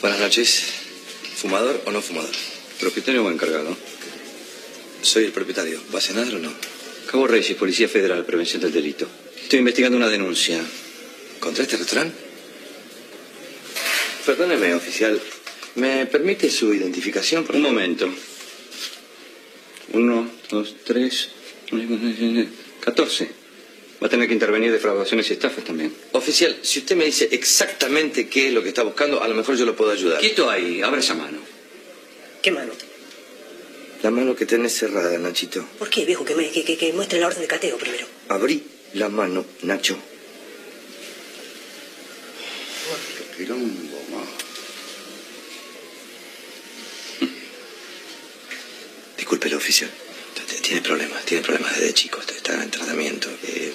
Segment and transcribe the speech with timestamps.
[0.00, 0.62] Buenas noches.
[1.36, 2.30] ¿Fumador o no fumador?
[2.78, 3.76] ¿Propietario o encargado?
[5.02, 5.80] Soy el propietario.
[5.92, 6.52] ¿Va a cenar o no?
[7.10, 9.08] Cabo Reyes, Policía Federal, Prevención del Delito.
[9.42, 10.60] Estoy investigando una denuncia.
[11.40, 12.16] ¿Contra este restaurante?
[14.24, 15.20] Perdóneme, oficial.
[15.74, 17.44] ¿Me permite su identificación?
[17.52, 18.08] Un momento.
[19.94, 21.30] Uno, dos, tres,
[22.80, 23.37] catorce.
[24.00, 25.92] Va a tener que intervenir defraudaciones y estafas también.
[26.12, 29.56] Oficial, si usted me dice exactamente qué es lo que está buscando, a lo mejor
[29.56, 30.20] yo lo puedo ayudar.
[30.20, 31.38] Quieto ahí, abre esa mano.
[32.40, 32.72] ¿Qué mano?
[34.02, 35.66] La mano que tenés cerrada, Nachito.
[35.78, 36.24] ¿Por qué, viejo?
[36.24, 38.06] Que, me, que, que, que muestre la orden de cateo primero.
[38.28, 38.62] Abrí
[38.94, 39.98] la mano, Nacho.
[43.36, 44.22] Quilombo, ma.
[49.16, 49.90] Disculpe, oficial.
[50.68, 52.20] Tiene problemas, tiene problemas desde chico.
[52.20, 53.30] Está en tratamiento.
[53.42, 53.72] Eh,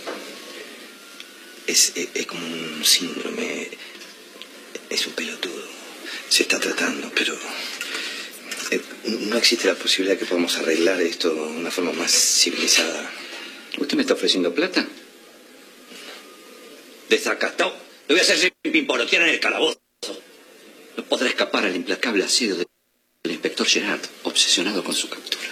[1.65, 3.67] es, es- es como un síndrome.
[4.91, 5.63] Es un pelotudo.
[6.29, 7.35] Se está tratando, pero.
[8.69, 8.79] eh,
[9.27, 13.11] no existe la posibilidad que podamos arreglar esto de una forma más civilizada.
[13.79, 14.87] ¿Usted me está ofreciendo plata?
[17.09, 17.75] Desacatado.
[18.07, 19.79] Le voy a hacer ping-pong, lo tienen en el calabozo.
[20.95, 22.67] No podrá escapar al implacable asido del
[23.31, 25.49] inspector Gerard, obsesionado con su captura.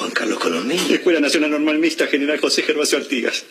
[0.00, 0.76] Juan Carlos Colomé.
[0.94, 3.44] Escuela Nacional Normal Mixta, General José Gervasio Artigas.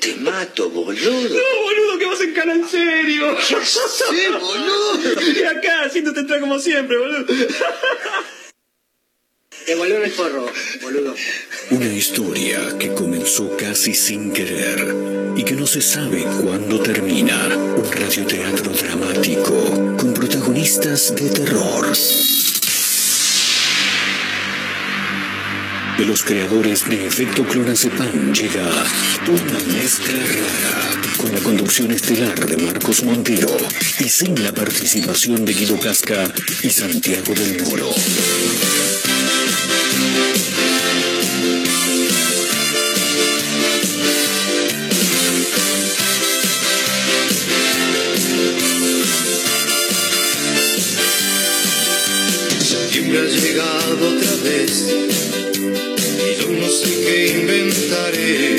[0.00, 1.12] Te mato, boludo.
[1.12, 3.36] No, boludo, que vas en cara en serio.
[3.48, 5.22] ¿Qué haces, boludo?
[5.32, 7.24] Y acá, haciéndote entrar como siempre, boludo.
[9.68, 10.50] Devolveme el forro,
[10.82, 11.14] boludo.
[11.70, 14.92] Una historia que comenzó casi sin querer
[15.36, 17.46] y que no se sabe cuándo termina.
[17.46, 21.86] Un radioteatro dramático con protagonistas de terror.
[25.98, 28.84] De los creadores de Efecto Clonazepam llega
[29.28, 33.56] una mezcla rara con la conducción estelar de Marcos Montero
[34.00, 36.30] y sin la participación de Guido Casca
[36.62, 37.94] y Santiago del Moro.
[52.60, 55.15] Septiembre ha llegado otra vez
[57.06, 58.56] qué inventaré.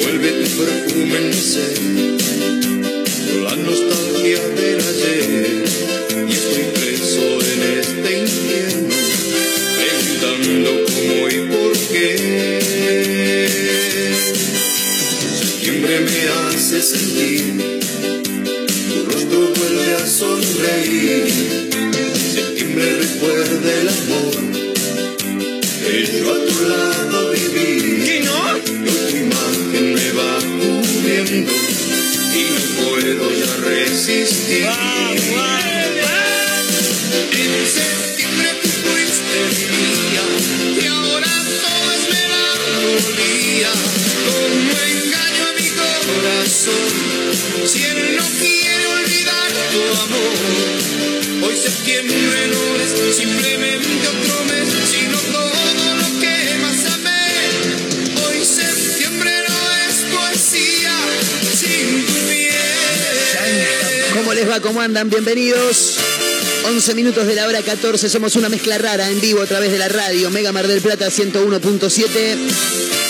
[0.00, 1.30] Vuelve tu perfume en
[3.26, 5.64] con la nostalgia del ayer.
[6.28, 8.96] Y estoy preso en este infierno,
[9.78, 12.06] preguntando cómo y por qué.
[15.40, 17.44] Septiembre me hace sentir,
[18.88, 21.24] tu rostro vuelve a sonreír.
[22.34, 24.49] Septiembre recuerda el amor
[25.90, 28.02] yo a tu lado viví.
[28.04, 28.38] ¿Qué no?
[28.64, 31.52] Tu imagen me va cubriendo
[32.32, 34.66] y no puedo ya resistir.
[37.32, 39.38] En septiembre tú fuiste
[39.74, 40.24] mía
[40.80, 43.72] y ahora todo es melancolía.
[44.26, 46.90] Como engaño a mi corazón
[47.66, 50.36] si él no quiere olvidar tu amor.
[51.42, 53.69] Hoy septiembre no es simplemente
[64.40, 64.60] les va?
[64.60, 65.10] ¿Cómo andan?
[65.10, 65.96] Bienvenidos.
[66.64, 69.76] 11 minutos de la hora 14, somos una mezcla rara en vivo a través de
[69.76, 72.36] la radio Mega Mar del Plata 101.7,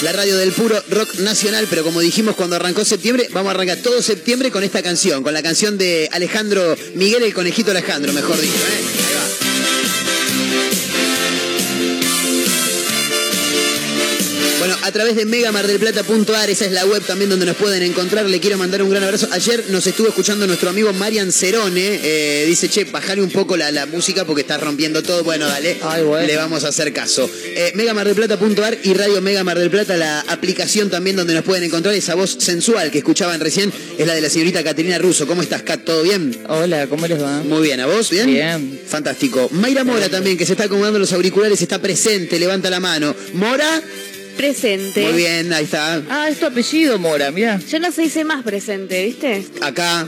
[0.02, 3.78] la radio del puro rock nacional, pero como dijimos cuando arrancó septiembre, vamos a arrancar
[3.78, 8.41] todo septiembre con esta canción, con la canción de Alejandro Miguel, el conejito Alejandro, mejor
[8.41, 8.54] dicho.
[8.54, 9.06] ¿eh?
[9.06, 9.50] Ahí va.
[14.82, 18.26] A través de megamardelplata.ar, esa es la web también donde nos pueden encontrar.
[18.26, 19.28] Le quiero mandar un gran abrazo.
[19.30, 22.00] Ayer nos estuvo escuchando nuestro amigo Marian Cerone.
[22.02, 25.22] eh, dice, che, bajale un poco la, la música porque está rompiendo todo.
[25.24, 25.78] Bueno, dale,
[26.26, 27.30] le vamos a hacer caso.
[27.44, 31.94] Eh, megamardelplata.ar y Radio Mega Mar del Plata, la aplicación también donde nos pueden encontrar.
[31.94, 35.26] Esa voz sensual que escuchaban recién es la de la señorita Caterina Russo.
[35.26, 35.84] ¿Cómo estás, Kat?
[35.84, 36.36] ¿Todo bien?
[36.48, 37.42] Hola, ¿cómo les va?
[37.42, 38.10] Muy bien, ¿a vos?
[38.10, 38.26] ¿Bien?
[38.26, 38.80] Bien.
[38.86, 39.48] Fantástico.
[39.53, 43.15] Mayra Mora también, que se está acomodando los auriculares, está presente, levanta la mano.
[43.34, 43.83] Mora,
[44.36, 45.03] Presente.
[45.03, 46.03] muy bien, ahí está.
[46.09, 47.60] Ah, es tu apellido, Mora, mira.
[47.68, 49.44] Yo no se dice más presente, ¿viste?
[49.60, 50.06] Acá,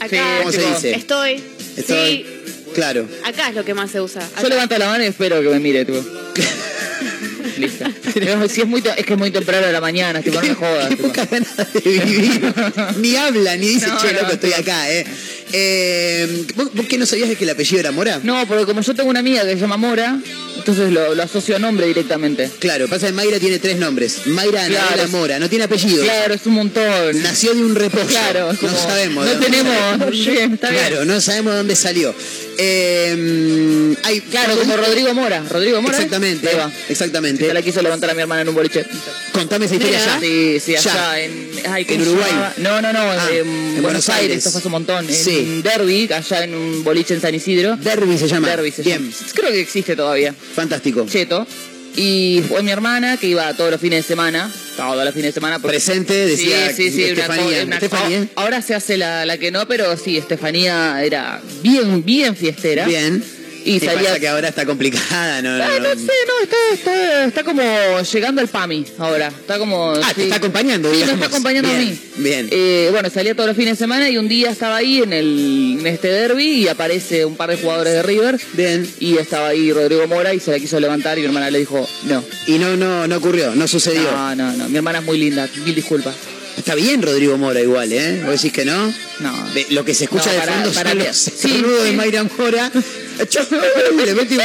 [0.00, 0.38] Acá.
[0.38, 0.94] ¿cómo se dice?
[0.94, 1.42] Estoy.
[1.76, 2.24] Estoy.
[2.24, 2.26] Sí.
[2.74, 3.08] Claro.
[3.24, 4.24] Acá es lo que más se usa.
[4.24, 4.42] Acá.
[4.42, 5.94] Yo levanto la mano y espero que me mire, tú.
[7.58, 7.84] Listo.
[8.14, 10.54] Pero si es, muy, es que es muy temprano de la mañana, tipo, no me
[10.54, 10.88] jodas.
[10.88, 11.08] Qué tipo.
[11.08, 12.54] poca ganas de vivir.
[12.96, 15.04] ni habla, ni dice, No, che, no, loco, estoy acá, ¿eh?
[15.52, 18.20] eh ¿vos, vos qué no sabías de que el apellido era Mora?
[18.22, 20.18] No, porque como yo tengo una amiga que se llama Mora,
[20.62, 22.48] Entonces lo, lo asocio a nombre directamente.
[22.60, 24.26] Claro, pasa que Mayra tiene tres nombres.
[24.26, 24.86] Mayra Claro.
[24.86, 26.04] Anabela Mora, no tiene apellido.
[26.04, 27.22] Claro, es un montón.
[27.22, 28.06] Nació de un reposo.
[28.06, 29.26] Claro, es no como- sabemos.
[29.26, 30.10] No tenemos.
[30.10, 30.56] bien.
[30.56, 32.14] Claro, no sabemos dónde salió.
[32.58, 35.42] Eh, hay, Claro, como Rodrigo Mora.
[35.50, 35.96] Rodrigo Mora.
[35.96, 36.70] Exactamente, Ahí va.
[36.88, 37.46] exactamente.
[37.46, 38.84] Se la quiso levantar a mi hermana en un boliche.
[39.32, 40.20] Contame esa historia ya.
[40.20, 41.20] Sí, sí, allá Ya.
[41.20, 41.50] en.
[41.68, 42.32] Ay, ¿En ¿cómo se Uruguay?
[42.58, 44.36] No, no, no, Ah, en, en Buenos, Buenos Aires, Aires.
[44.38, 45.08] esto fue hace un montón.
[45.08, 45.60] En Sí.
[45.62, 47.76] Derby, allá en un boliche en San Isidro.
[47.76, 48.48] Derby se llama.
[48.48, 49.16] Derby se Bien, llama.
[49.34, 50.34] Creo que existe todavía.
[50.54, 51.06] Fantástico.
[51.08, 51.46] Cheto.
[51.94, 54.50] Y fue mi hermana que iba todos los fines de semana.
[54.78, 55.58] Todos los fines de semana.
[55.58, 57.64] porque- Presente, decía sí, sí, sí, Estefanía.
[57.64, 58.26] una Estefanía.
[58.34, 62.86] Ahora se hace la, la que no, pero sí, Estefanía era bien, bien fiestera.
[62.86, 63.22] Bien.
[63.64, 65.50] Y salía- pasa que ahora está complicada, ¿no?
[65.62, 69.28] Ah, no sé, no, está, está, está como llegando al PAMI ahora.
[69.28, 69.92] Está como.
[69.92, 71.98] Ah, te está acompañando, Sí, me está acompañando a mí.
[72.16, 72.48] bien.
[72.50, 75.76] Eh, bueno, salía todos los fines de semana y un día estaba ahí en, el,
[75.80, 78.40] en este derby y aparece un par de jugadores de River.
[78.54, 78.88] Bien.
[79.00, 81.88] Y estaba ahí Rodrigo Mora y se la quiso levantar y mi hermana le dijo,
[82.04, 82.24] no.
[82.46, 84.10] Y no, no, no ocurrió, no sucedió.
[84.10, 84.68] No, no, no.
[84.68, 85.48] Mi hermana es muy linda.
[85.64, 86.14] Mil disculpas.
[86.56, 88.20] Está bien Rodrigo Mora igual, ¿eh?
[88.26, 88.92] ¿Vos decís que no?
[89.20, 89.50] No.
[89.54, 91.92] De- lo que se escucha No, de fondo para son los sí, de.
[91.92, 92.70] Mayra Mora.
[94.04, 94.38] Le mete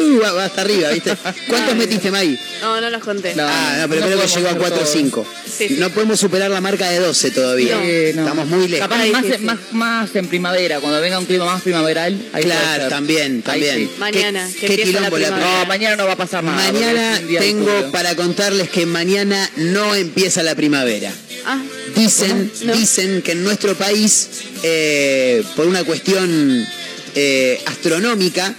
[0.00, 0.22] un...
[0.40, 1.16] hasta arriba, ¿viste?
[1.48, 2.38] ¿Cuántos metiste, May?
[2.60, 3.34] No, no los conté.
[3.34, 3.44] No.
[3.46, 4.92] Ah, no, pero no creo que podemos llegó a hacer 4 o todo.
[4.92, 5.26] 5.
[5.46, 5.76] Sí, sí.
[5.78, 7.78] No podemos superar la marca de 12 todavía.
[7.82, 8.22] Eh, no.
[8.22, 8.88] Estamos muy lejos.
[8.88, 12.18] Capaz más, más, más en primavera, cuando venga un clima más primaveral.
[12.32, 13.76] ahí Claro, también, Ahí también.
[13.78, 13.90] sí.
[13.98, 15.58] Mañana, ¿Qué- que qué quilombo la- primavera.
[15.60, 16.72] No, mañana no va a pasar nada.
[16.72, 21.12] Mañana tengo para contarles que mañana no empieza la primavera.
[21.46, 21.62] Ah,
[21.94, 22.72] Dicen, No.
[22.74, 24.28] dicen que en nuestro país,
[24.62, 26.66] eh, por una cuestión
[27.14, 28.54] eh, astronómica,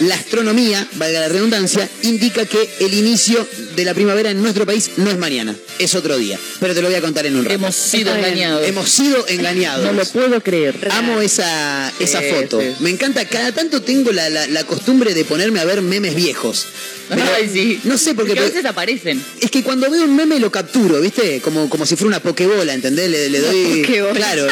[0.00, 3.46] la astronomía, valga la redundancia, indica que el inicio
[3.76, 6.38] de la primavera en nuestro país no es mañana, es otro día.
[6.58, 7.54] Pero te lo voy a contar en un rato.
[7.54, 8.66] Hemos sido engañados.
[8.66, 9.84] Hemos sido engañados.
[9.92, 10.74] No lo puedo creer.
[10.90, 12.60] Amo esa, esa Sí, foto.
[12.60, 12.68] sí.
[12.80, 13.24] Me encanta.
[13.26, 16.66] Cada tanto tengo la, la- la costumbre de ponerme a ver memes viejos.
[17.12, 17.80] Ay, sí.
[17.84, 18.30] No sé por qué.
[18.30, 19.22] Porque a veces aparecen.
[19.40, 21.40] es que cuando veo un meme lo capturo, ¿viste?
[21.40, 23.10] Como, como si fuera una pokebola, ¿entendés?
[23.10, 23.82] Le, le doy.
[23.82, 24.14] pokebola.
[24.14, 24.46] Claro,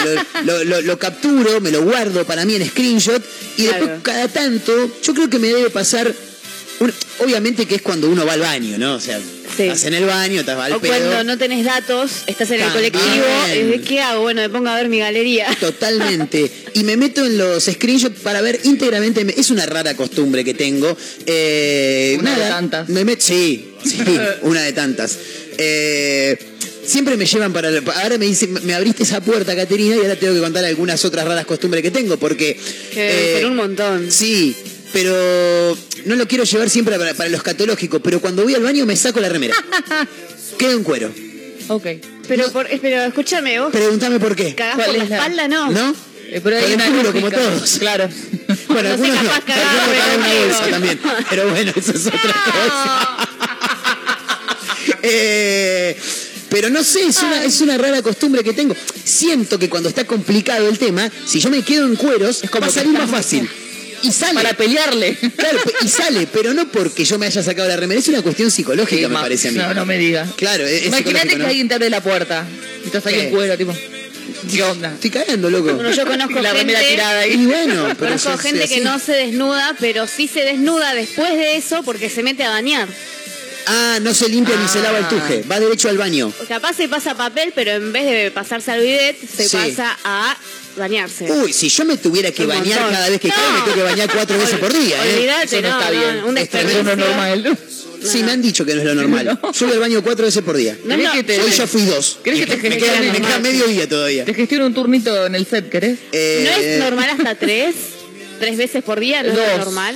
[0.44, 3.22] lo, lo- lo- lo capturo, me lo guardo para mí en screenshot
[3.56, 3.86] y Claro.
[3.86, 6.12] después cada tanto, yo creo que me debe pasar.
[6.80, 8.94] un- obviamente que es cuando uno va al baño, ¿no?
[8.94, 9.20] O sea,
[9.60, 9.68] Sí.
[9.68, 10.90] estás en el baño, estás al o pedo.
[10.92, 13.04] cuando no tenés datos, estás en el colectivo,
[13.48, 14.22] eh, ¿qué hago?
[14.22, 15.46] Bueno, me pongo a ver mi galería.
[15.60, 16.50] Totalmente.
[16.74, 19.24] Y me meto en los screenshots para ver íntegramente.
[19.38, 20.96] Es una rara costumbre que tengo.
[21.26, 22.88] Eh, Una de tantas.
[22.88, 23.98] Me met- sí, sí,
[24.42, 25.18] una de tantas.
[25.58, 26.38] Eh,
[26.86, 27.68] siempre me llevan para.
[28.02, 31.26] Ahora me dicen, me abriste esa puerta, Caterina, y ahora tengo que contar algunas otras
[31.26, 32.58] raras costumbres que tengo, porque.
[32.94, 34.10] Que ser un montón.
[34.10, 34.56] Sí.
[34.92, 35.76] Pero
[36.06, 38.96] no lo quiero llevar siempre para, para lo escatológico, pero cuando voy al baño me
[38.96, 39.54] saco la remera.
[40.58, 41.10] Quedo en cuero.
[41.68, 41.86] Ok.
[42.26, 44.54] Pero, por, pero escúchame, vos Pregúntame por qué.
[44.54, 45.70] cagás ¿Cuál por la es la- espalda, ¿no?
[45.70, 45.94] ¿No?
[46.32, 47.76] Eh, pero hay el culo, como todos.
[47.78, 48.08] Claro.
[48.68, 49.30] Bueno, No algunos no.
[49.46, 51.00] cagado, Algunos pero una bolsa también.
[51.28, 53.28] Pero bueno, eso es otra cosa.
[55.02, 55.96] Eh,
[56.48, 58.74] pero no sé, es una, es una rara costumbre que tengo.
[59.04, 62.62] Siento que cuando está complicado el tema, si yo me quedo en cueros, Es como
[62.62, 63.48] va a salir más fácil.
[64.02, 64.34] Y sale.
[64.34, 65.16] Para pelearle.
[65.36, 68.50] Claro, y sale, pero no porque yo me haya sacado la remera, es una cuestión
[68.50, 69.58] psicológica, Sí, me parece a mí.
[69.58, 70.30] No, no me digas.
[70.36, 71.46] Claro, es, Imagínate que ¿no?
[71.46, 72.46] alguien te abre la puerta.
[72.82, 73.22] Y estás ahí ¿Qué?
[73.24, 73.74] en cuero, tipo.
[74.50, 74.92] ¿Qué onda?
[74.94, 75.74] Estoy cagando, loco.
[75.74, 79.76] Bueno, yo conozco La gente- tirada Y bueno, pero Conozco gente que no se desnuda,
[79.78, 82.88] pero sí se desnuda después de eso porque se mete a bañar.
[83.66, 86.32] Ah, no se limpia ni se lava el tuje, va derecho al baño.
[86.42, 89.56] O capaz se pasa papel, pero en vez de pasarse al bidet, se Sí.
[89.56, 90.36] pasa a
[90.76, 91.30] bañarse.
[91.30, 92.94] Uy, si yo me tuviera que Un bañar montón.
[92.94, 93.34] cada vez que No.
[93.34, 95.30] cago, me tengo que bañar cuatro veces por día, ¿eh?
[95.44, 96.24] Eso no, no, está no, bien.
[96.24, 96.82] un Es Eso desperdicio.
[96.84, 97.58] no es normal.
[98.02, 99.38] Sí, me han dicho que no es lo normal.
[99.52, 100.74] Yo al baño cuatro veces por día.
[100.84, 102.18] No, ¿Querés no, que te- Hoy ya fui dos.
[102.24, 104.24] ¿Querés que te me, queda, me queda medio día todavía.
[104.24, 105.98] Te gestiono un turnito en el set, ¿querés?
[106.12, 107.74] Eh, ¿No es normal hasta tres?
[108.38, 109.22] ¿Tres veces por día?
[109.22, 109.94] ¿No es normal?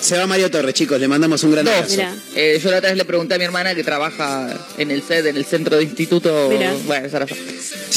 [0.00, 1.74] Se va Mario Torres, chicos, le mandamos un gran Dos.
[1.74, 2.02] abrazo.
[2.34, 5.26] Eh, yo la otra vez le pregunté a mi hermana que trabaja en el set,
[5.26, 6.48] en el centro de instituto.
[6.50, 6.74] Mira.
[6.86, 7.36] Bueno, esa razón.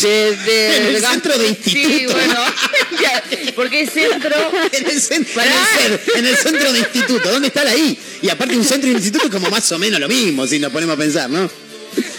[0.02, 2.14] De, de- ¿En el de- centro de Sí, instituto?
[2.16, 2.40] bueno.
[3.02, 3.24] Ya,
[3.56, 4.36] porque es centro.
[4.74, 7.98] En el, cen- en, el cer- en el centro de instituto, ¿dónde está la I?
[8.22, 10.72] Y aparte un centro de instituto es como más o menos lo mismo, si nos
[10.72, 11.50] ponemos a pensar, ¿no?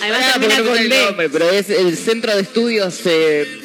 [0.00, 1.04] Además Ah, termina con B.
[1.04, 3.60] nombre, pero es el centro de estudios, eh,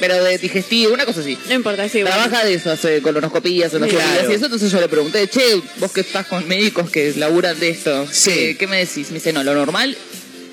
[0.00, 1.38] pero de digestivo, una cosa así.
[1.48, 2.02] No importa, sí.
[2.02, 2.16] bueno.
[2.16, 4.30] Trabaja de eso, hace colonoscopías, endoscopías Claro.
[4.30, 4.44] y eso.
[4.46, 8.30] Entonces yo le pregunté, che, vos que estás con médicos que laburan de esto, Sí.
[8.30, 9.08] ¿qué, qué me decís?
[9.10, 9.96] Me dice, no, lo normal,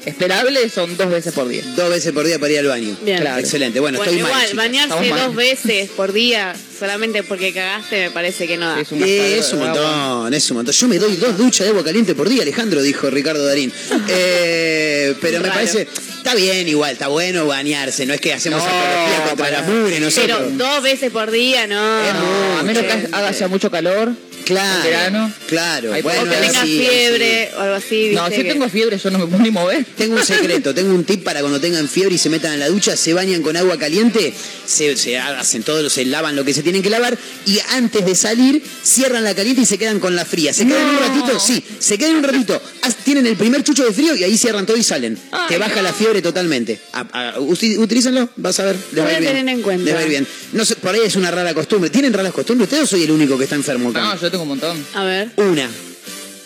[0.06, 1.64] esperable, son dos veces por día.
[1.76, 2.98] Dos veces por día para ir al baño.
[3.04, 3.20] Bien.
[3.20, 3.40] Claro.
[3.40, 3.80] Excelente.
[3.80, 4.32] Bueno, Bueno, estoy mal.
[4.32, 4.58] igual, chicos.
[4.58, 5.28] bañarse Estamos mal.
[5.28, 8.80] dos veces por día solamente porque cagaste me parece que no da.
[8.82, 10.74] Es un Eh, es un montón, es un montón.
[10.74, 13.72] Yo me doy dos duchas de agua caliente por día, Alejandro, dijo Ricardo Darín.
[14.10, 15.54] Eh, pero me Raro.
[15.56, 19.62] parece, está bien igual, está bueno bañarse, no es que hacemos No, apología contra para-
[19.62, 20.38] la mugre nosotros.
[20.40, 22.14] Pero dos veces por día, no.
[22.14, 24.12] No, a menos que haga ya mucho calor.
[24.46, 24.78] Claro.
[24.78, 25.34] En verano.
[25.48, 25.92] Claro.
[26.04, 28.12] Bueno, o que tengas sí, fiebre o algo así.
[28.14, 29.86] No, si que- tengo fiebre yo no me puedo ni mover.
[29.98, 32.68] Tengo un secreto, tengo un tip para cuando tengan fiebre y se metan en la
[32.70, 34.34] ducha, se bañan con agua caliente,
[34.66, 38.16] se, se hacen todo, se lavan lo que se tienen que lavar y antes de
[38.16, 40.54] salir cierran la caliente y se quedan con la fría.
[40.54, 41.40] ¿Se quedan un ratito?
[41.40, 42.62] Sí, se quedan un ratito.
[43.04, 45.18] Tienen el primer chucho de frío y ahí cierran todo y salen.
[45.32, 45.82] Ay, Te baja no.
[45.84, 46.80] la fiebre totalmente.
[46.94, 48.75] A- a- utilícenlo, vas a ver.
[48.94, 49.34] les voy a bien.
[49.36, 49.84] tener en cuenta.
[49.86, 50.28] Les va bien.
[50.54, 51.90] No sé, por ahí es una rara costumbre.
[51.90, 52.66] ¿Tienen raras costumbres?
[52.68, 54.02] ¿Ustedes o soy el único que está enfermo acá?
[54.02, 54.86] No, yo tengo un montón.
[54.94, 55.30] A ver.
[55.38, 55.70] Una.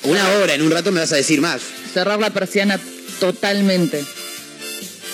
[0.03, 1.61] Una hora, en un rato me vas a decir más.
[1.93, 2.79] Cerrar la persiana
[3.19, 4.03] totalmente.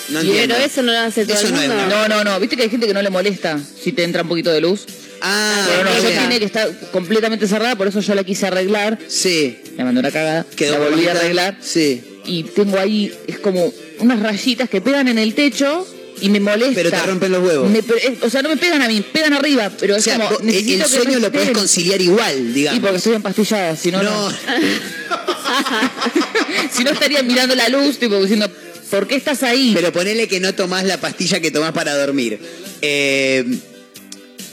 [0.09, 0.55] No Y entiendo.
[0.55, 1.85] pero eso no lo hace todo Eso el no es mundo.
[1.89, 2.39] No, no, no.
[2.39, 4.85] Viste que hay gente que no le molesta si te entra un poquito de luz.
[5.21, 8.99] Ah, Pero no, yo tiene que estar completamente cerrada, por eso yo la quise arreglar.
[9.07, 9.57] Sí.
[9.77, 10.45] Me mandó una cagada.
[10.55, 11.11] Quedó la volví a bonita.
[11.19, 11.57] arreglar.
[11.61, 12.03] Sí.
[12.25, 15.87] Y tengo ahí, es como unas rayitas que pegan en el techo
[16.21, 16.73] y me molesta.
[16.75, 17.69] Pero te rompen los huevos.
[17.69, 20.17] Me eh, o sea, no me pegan a mí, pegan arriba, pero O es sea,
[20.17, 20.29] como.
[20.29, 21.53] vos- el, que sueño lo estén.
[21.53, 22.77] conciliar igual, digamos.
[22.77, 24.35] Y porque estoy empastillada, si no, no, no.
[26.71, 28.49] si no estaría mirando la luz, tipo diciendo,
[28.89, 29.71] ¿por qué estás ahí?
[29.75, 32.39] pero ponele que no tomás la pastilla que tomás para dormir.
[32.81, 33.43] Eh,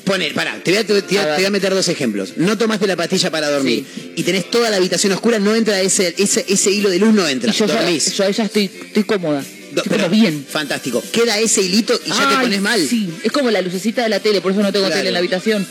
[0.04, 1.34] poner, pará, te voy, a, te, voy a- A te ver.
[1.36, 2.34] voy a meter dos ejemplos.
[2.36, 3.84] No tomaste la pastilla para dormir
[4.16, 7.26] y tenés toda la habitación oscura, no entra ese, ese, ese hilo de luz, no
[7.28, 7.52] entra.
[7.52, 8.12] y yo ya, Dormís.
[8.16, 9.44] yo ya estoy, estoy cómoda.
[9.74, 10.46] Do- pero bien.
[10.48, 11.02] Fantástico.
[11.12, 12.86] Queda ese hilito y ya te pones mal.
[12.86, 14.98] Sí, es como la lucecita de la tele, por eso no tengo Claro.
[15.00, 15.66] tele en la habitación.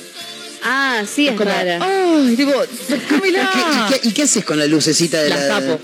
[0.64, 1.80] Ah, sí, es, Es como, rara.
[1.82, 2.36] ¡ay!
[2.36, 2.94] Tipo, ¿Y
[3.32, 5.60] qué, y qué- y qué haces con la lucecita de Las la...
[5.60, 5.80] tapo.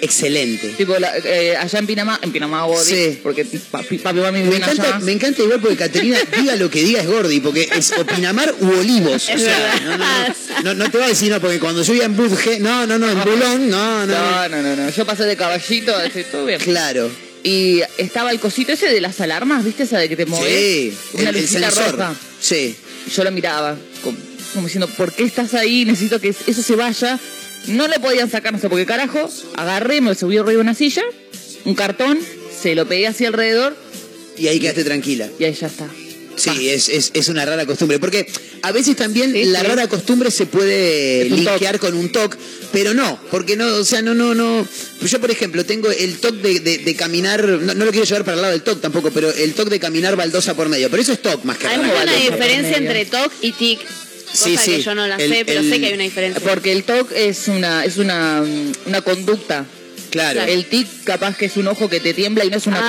[0.00, 0.68] Excelente.
[0.76, 3.18] Tipo, la- eh, allá en Pinamá, en Pinamá Gordi, Sí.
[3.20, 4.98] porque papi, papi mami Me encanta, allá.
[5.00, 8.54] me encanta igual porque Caterina diga lo que diga es Gordi, porque es o Pinamar
[8.60, 9.28] u Olivos.
[9.28, 10.04] O sea, no, no,
[10.62, 12.96] no, no, te voy a decir no, porque cuando yo iba en Budge, no, no,
[12.96, 14.48] no, en Bulón, no, no, no.
[14.48, 14.90] No, no, no, no.
[14.90, 16.60] Yo pasé de caballito, así, todo bien.
[16.60, 17.10] Claro.
[17.44, 19.84] Y estaba el cosito ese de las alarmas, ¿viste?
[19.84, 20.48] Esa de que te mueves.
[20.50, 21.92] Sí, Una el, el lucita sensor.
[21.92, 22.14] roja.
[22.40, 22.74] Sí.
[23.14, 24.18] Yo lo miraba, como,
[24.54, 25.84] como diciendo, ¿por qué estás ahí?
[25.84, 27.18] Necesito que eso se vaya.
[27.68, 29.30] No le podían sacar, no sé por qué carajo.
[29.56, 31.02] Agarré, me subí arriba de una silla,
[31.64, 32.18] un cartón,
[32.60, 33.76] se lo pegué así alrededor
[34.36, 35.28] Y ahí quedaste tranquila.
[35.38, 35.86] y ahí ya está.
[36.38, 37.98] Sí, es, es, es una rara costumbre.
[37.98, 38.26] Porque
[38.62, 39.66] a veces también Sí, la sí.
[39.66, 42.36] rara costumbre se puede linkear con un TOC,
[42.72, 44.66] pero no, porque no, o sea, no, no, no.
[45.04, 48.24] Yo, por ejemplo, tengo el TOC de, de- de caminar, no, no lo quiero llevar
[48.24, 50.90] para el lado del TOC tampoco, pero el TOC de caminar baldosa por medio.
[50.90, 53.80] Pero eso es TOC más que Hay una diferencia entre TOC y TIC.
[54.28, 54.70] Cosa Sí, sí.
[54.72, 56.42] que yo no la El- sé, pero el- sé que hay una diferencia.
[56.46, 58.44] Porque el TOC es una, es una,
[58.84, 59.64] una conducta.
[60.10, 60.42] Claro.
[60.42, 62.80] El tic capaz que es un ojo que te tiembla y no es una Ah,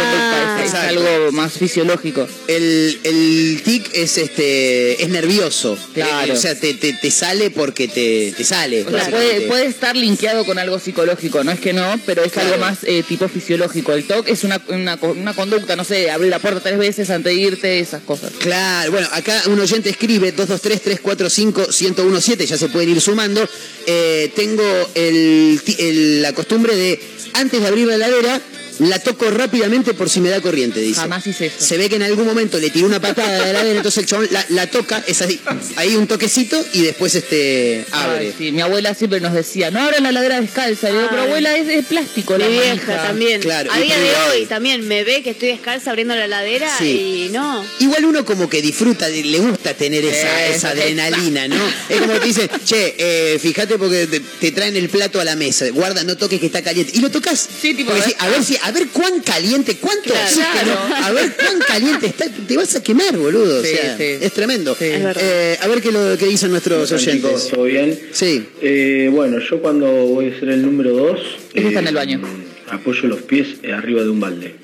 [0.60, 2.28] conducta, es, algo más fisiológico.
[2.48, 5.78] El, el tic es este es nervioso.
[5.94, 6.34] Claro.
[6.34, 8.84] Eh, o sea, te, te, te sale porque te, te sale.
[8.84, 12.32] O sea, puede, puede estar linkeado con algo psicológico, no es que no, pero es
[12.32, 12.54] Claro.
[12.54, 13.94] algo más eh, tipo fisiológico.
[13.94, 17.34] El TOC es una, una, una conducta, no sé, abrir la puerta tres veces antes
[17.34, 18.32] de irte, esas cosas.
[18.40, 23.48] Claro, bueno, acá un oyente escribe 223-345-1017, ya se pueden ir sumando.
[23.86, 24.64] Eh, tengo
[24.96, 27.00] el, ti- el- la costumbre de,
[27.34, 28.42] antes de abrir la heladera,
[28.80, 31.02] la toco rápidamente por si me da corriente, dice.
[31.02, 31.56] Jamás hice eso.
[31.60, 34.06] Se ve que en algún momento le tiró una patada a la heladera, entonces el
[34.10, 35.40] chabón la, la toca, es así,
[35.76, 38.20] ahí un toquecito y después este abre.
[38.28, 40.90] Ay, sí, mi abuela siempre nos decía, no abran la ladera descalza.
[40.90, 43.04] Le digo, pero abuela, es de plástico Mi la vieja manija".
[43.08, 43.42] también.
[43.42, 47.26] Claro, a día de hoy también me ve que estoy descalza abriendo la heladera Sí.
[47.28, 47.66] y no.
[47.80, 51.56] Igual uno como que disfruta, de- le gusta tener esa, Eh, esa adrenalina, ¿no?
[51.90, 55.36] Es como te dicen, che, eh, fíjate porque te, te traen el plato a la
[55.36, 56.92] mesa, guarda, no toques que está caliente.
[56.96, 57.48] Y lo tocas.
[57.62, 58.16] Sí, tipo, Porque ¿eh?
[58.20, 60.26] a ver si, a ver cuán caliente, cuánto Claro.
[60.26, 60.74] oxígeno,
[61.06, 63.64] a ver cuán caliente está, te vas a quemar, boludo.
[63.64, 64.04] Sí, o sea, sí.
[64.22, 64.76] es tremendo.
[64.76, 64.86] Sí.
[64.86, 67.48] Eh, a ver qué, lo, qué dicen nuestros ¿Cómo están, oyentes.
[67.50, 68.00] ¿Todo bien?
[68.12, 68.46] Sí.
[68.62, 71.20] Eh, bueno, yo cuando voy a ser el número 2...
[71.54, 72.22] Ese está en el baño.
[72.70, 74.56] Apoyo los pies eh, arriba de un balde.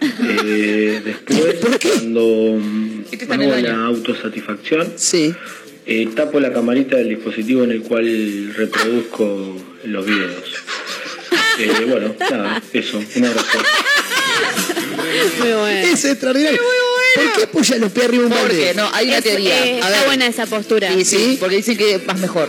[0.00, 1.88] Eh, después, ¿Por qué?
[1.90, 2.60] cuando
[3.10, 5.34] Este hago la autosatisfacción, Sí.
[5.86, 10.53] eh, tapo la camarita del dispositivo en el cual reproduzco los videos.
[11.58, 13.58] Eh, bueno, nada, eso, un abrazo.
[15.38, 15.68] Muy bueno.
[15.88, 16.60] Es extraordinario.
[17.14, 18.44] ¿Por qué apoya los pies arriba un balde?
[18.48, 19.64] Porque no, hay una Es- teoría.
[19.66, 20.06] eh, A está ver.
[20.06, 20.92] buena esa postura.
[20.92, 22.48] Sí, sí, porque dicen que vas mejor.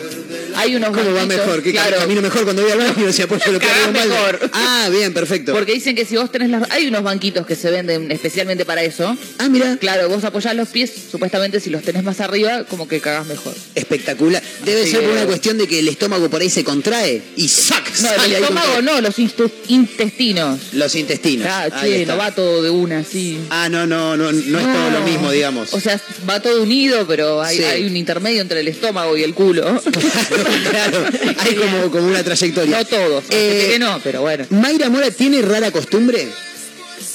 [0.55, 1.62] Hay unos ¿Cómo va mejor?
[1.62, 4.50] ¿Qué claro, camino mejor cuando voy al baño si apoyo mejor.
[4.53, 5.53] Ah, bien, perfecto.
[5.53, 6.69] Porque dicen que si vos tenés las...
[6.71, 9.17] Hay unos banquitos que se venden especialmente para eso.
[9.38, 9.77] Ah, mira.
[9.77, 13.53] Claro, vos apoyás los pies, supuestamente si los tenés más arriba, como que cagás mejor.
[13.75, 14.41] Espectacular.
[14.63, 17.47] Debe Así ser por una cuestión de que el estómago por ahí se contrae y
[17.47, 17.83] ¡sac!
[18.01, 20.59] No, el estómago no, los intestinos.
[20.74, 21.47] Los intestinos.
[21.50, 23.39] Ah, che, no va todo de una, así.
[23.50, 25.74] Ah, no, no, no, no es todo lo mismo, digamos.
[25.74, 27.63] O sea, va todo unido, pero hay, Sí.
[27.63, 29.63] hay un intermedio entre el estómago y el culo.
[29.63, 30.45] claro,
[31.40, 32.78] hay como, como una trayectoria.
[32.78, 33.24] no todos.
[33.30, 34.46] Eh, que no, pero bueno.
[34.50, 36.28] Mayra Mora tiene rara costumbre.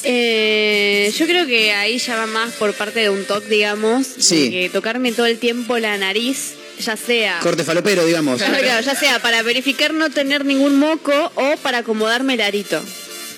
[0.02, 4.06] Eh, yo creo que ahí ya va más por parte de un TOC, digamos.
[4.18, 4.50] Sí.
[4.50, 7.38] Que tocarme todo el tiempo la nariz ya sea...
[7.40, 8.38] Corte falopero, digamos.
[8.38, 12.82] Claro, claro, ya sea para verificar no tener ningún moco o para acomodarme el arito.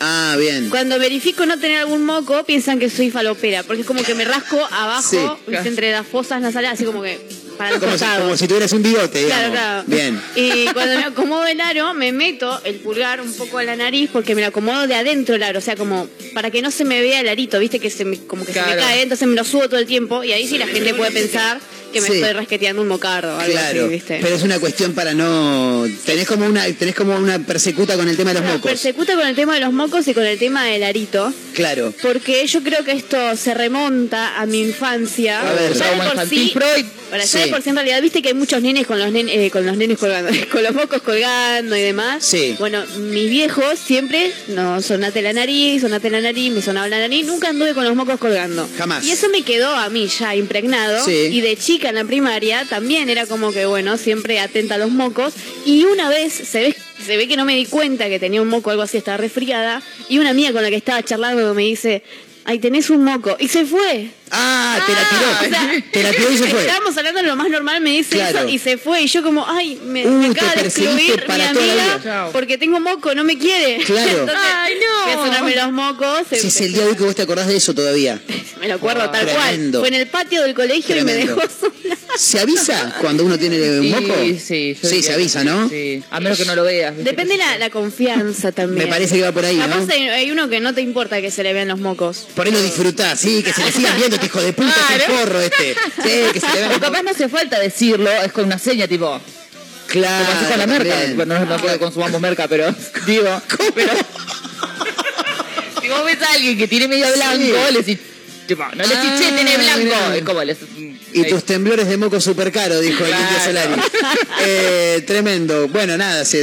[0.00, 0.68] Ah, bien.
[0.68, 4.24] Cuando verifico no tener algún moco, piensan que soy falopera, porque es como que me
[4.24, 7.20] rasco abajo, entre las fosas nasales, así como que
[7.56, 9.50] para Como si, como si tuvieras un bigote, digamos.
[9.50, 9.84] Claro, claro.
[9.86, 10.20] Bien.
[10.36, 14.10] Y cuando me acomodo el aro, me meto el pulgar un poco a la nariz
[14.12, 16.84] porque me lo acomodo de adentro el aro, o sea, como para que no se
[16.84, 19.36] me vea el arito, viste que se me, como que se me cae, entonces me
[19.36, 21.60] lo subo todo el tiempo y ahí sí la gente puede pensar
[21.92, 22.14] que me Sí.
[22.14, 24.18] estoy rasqueteando un mocardo o algo Claro, así, viste.
[24.22, 25.86] pero es una cuestión para no...
[26.04, 28.70] Tenés como una tenés como una persecuta con el tema de los mocos.
[28.70, 31.32] Persecuta con el tema de los mocos y con el tema del arito.
[31.54, 31.92] Claro.
[32.02, 35.40] Porque yo creo que esto se remonta a mi infancia.
[35.40, 35.74] A ver.
[35.74, 36.84] ya de por sí, Freud.
[37.12, 37.38] Ya Sí.
[37.40, 39.66] de por sí en realidad, viste que hay muchos nenes con los, nen- eh, con
[39.66, 42.24] los nenes colgando, con los mocos colgando y demás.
[42.24, 42.56] Sí.
[42.58, 47.26] Bueno, mis viejos siempre, no, sonate la nariz, sonate la nariz, me sonaba la nariz,
[47.26, 48.66] nunca anduve con los mocos colgando.
[48.78, 49.04] Jamás.
[49.04, 51.04] Y eso me quedó a mí ya impregnado.
[51.04, 51.28] Sí.
[51.32, 54.90] Y de chica en la primaria también era como que, bueno, siempre atenta a los
[54.90, 55.34] mocos.
[55.64, 58.48] Y una vez se ve, se ve que no me di cuenta que tenía un
[58.48, 59.82] moco o algo así, estaba resfriada.
[60.08, 62.02] Y una amiga con la que estaba charlando me dice,
[62.44, 63.36] ay, tenés un moco.
[63.38, 64.10] Y se fue.
[64.34, 65.56] Ah, te la o tiró.
[65.56, 66.60] sea, te la tiró y se fue.
[66.62, 68.38] Estábamos hablando de lo más normal, me dice Claro.
[68.40, 69.02] eso y se fue.
[69.02, 73.14] Y yo como, ay, me, Uh, me acaba de excluir mi amiga porque tengo moco,
[73.14, 73.84] no me quiere.
[73.84, 74.10] Claro.
[74.20, 75.12] Entonces, Ay, no.
[75.12, 76.22] A sonarme los mocos.
[76.30, 78.20] Si es el día de hoy que vos te acordás de eso todavía.
[78.62, 79.80] Me lo acuerdo tal Tremendo.
[79.80, 79.88] cual.
[79.90, 81.96] Fue en el patio del colegio y me dejó sola.
[82.16, 84.14] ¿Se avisa cuando uno tiene un moco?
[84.22, 85.68] Sí, sí, yo Sí, diría se avisa, ¿no?
[85.68, 86.96] Sí, a menos que no lo veas.
[86.98, 88.84] Depende la, la confianza también.
[88.86, 89.66] Me parece que va por ahí, ¿no?
[89.66, 92.28] Capaz hay, hay uno que no te importa que se le vean los mocos.
[92.36, 95.14] Por ahí lo disfrutás, sí, que se le sigan viendo, hijo de puta, Claro.
[95.14, 95.74] porro este.
[96.02, 99.20] Sí, que se le O capaz no hace falta decirlo, es con una seña tipo,
[99.88, 100.24] Claro.
[100.26, 100.96] como así con la merca.
[101.16, 102.74] Bueno, no, no creo que consumamos merca, pero
[103.06, 103.42] digo,
[103.74, 103.92] pero
[105.80, 107.98] si vos ves a alguien que tiene medio blanco, le decís,
[108.46, 110.12] tipo, no le decís, Ah, che, tiene blanco.
[110.14, 110.56] Es como le
[111.12, 113.10] Y tus temblores de moco super caro, dijo el.
[113.10, 113.82] Indio Solari.
[114.44, 115.68] Eh, tremendo.
[115.68, 116.38] Bueno, nada, sí,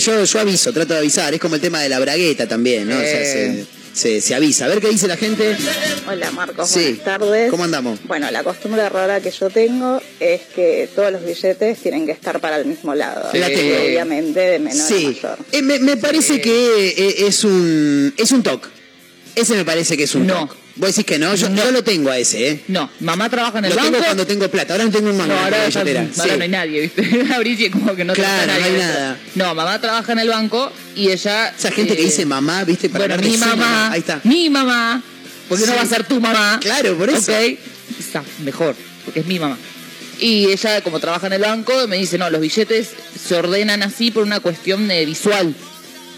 [0.00, 1.32] yo, yo aviso, trato de avisar.
[1.34, 2.96] Es como el tema de la bragueta también, ¿no?
[2.96, 3.66] O sea, se, Eh.
[4.00, 4.64] Se- se avisa.
[4.64, 5.56] A ver qué dice la gente.
[6.08, 6.80] Hola Marcos, Sí.
[6.80, 7.50] buenas tardes.
[7.50, 7.98] ¿Cómo andamos?
[8.04, 12.40] Bueno, la costumbre rara que yo tengo es que todos los billetes tienen que estar
[12.40, 13.28] para el mismo lado.
[13.34, 13.76] La tengo.
[13.84, 15.06] Obviamente de menor a Sí.
[15.22, 15.38] mayor.
[15.52, 18.68] Eh, me, me parece que eh, es un es un toque.
[19.34, 20.46] Ese me parece que es un No.
[20.46, 20.54] toque.
[20.80, 21.62] Vos decís que no, yo No.
[21.62, 22.60] yo lo tengo a ese, ¿eh?
[22.68, 23.90] No, mamá trabaja en el Lo banco.
[23.92, 24.72] tengo cuando tengo plata.
[24.72, 26.30] Ahora no tengo un mango No, ahora, está- ahora Sí.
[26.38, 27.26] no hay nadie, ¿viste?
[27.34, 29.18] Abrís y es como que no Claro, no hay nada.
[29.34, 31.50] No, mamá trabaja en el banco y ella...
[31.56, 32.88] Esa gente que eh, dice mamá, ¿viste?
[32.88, 34.20] Para bueno, de mi su mamá, Ahí está.
[34.24, 35.02] mi mamá,
[35.50, 35.70] porque Sí.
[35.70, 36.58] no va a ser tu mamá.
[36.62, 37.30] Claro, por eso.
[37.30, 37.58] Ok,
[37.98, 39.58] está mejor, porque es mi mamá.
[40.18, 42.88] Y ella, como trabaja en el banco, me dice, no, los billetes
[43.22, 45.54] se ordenan así por una cuestión eh, visual.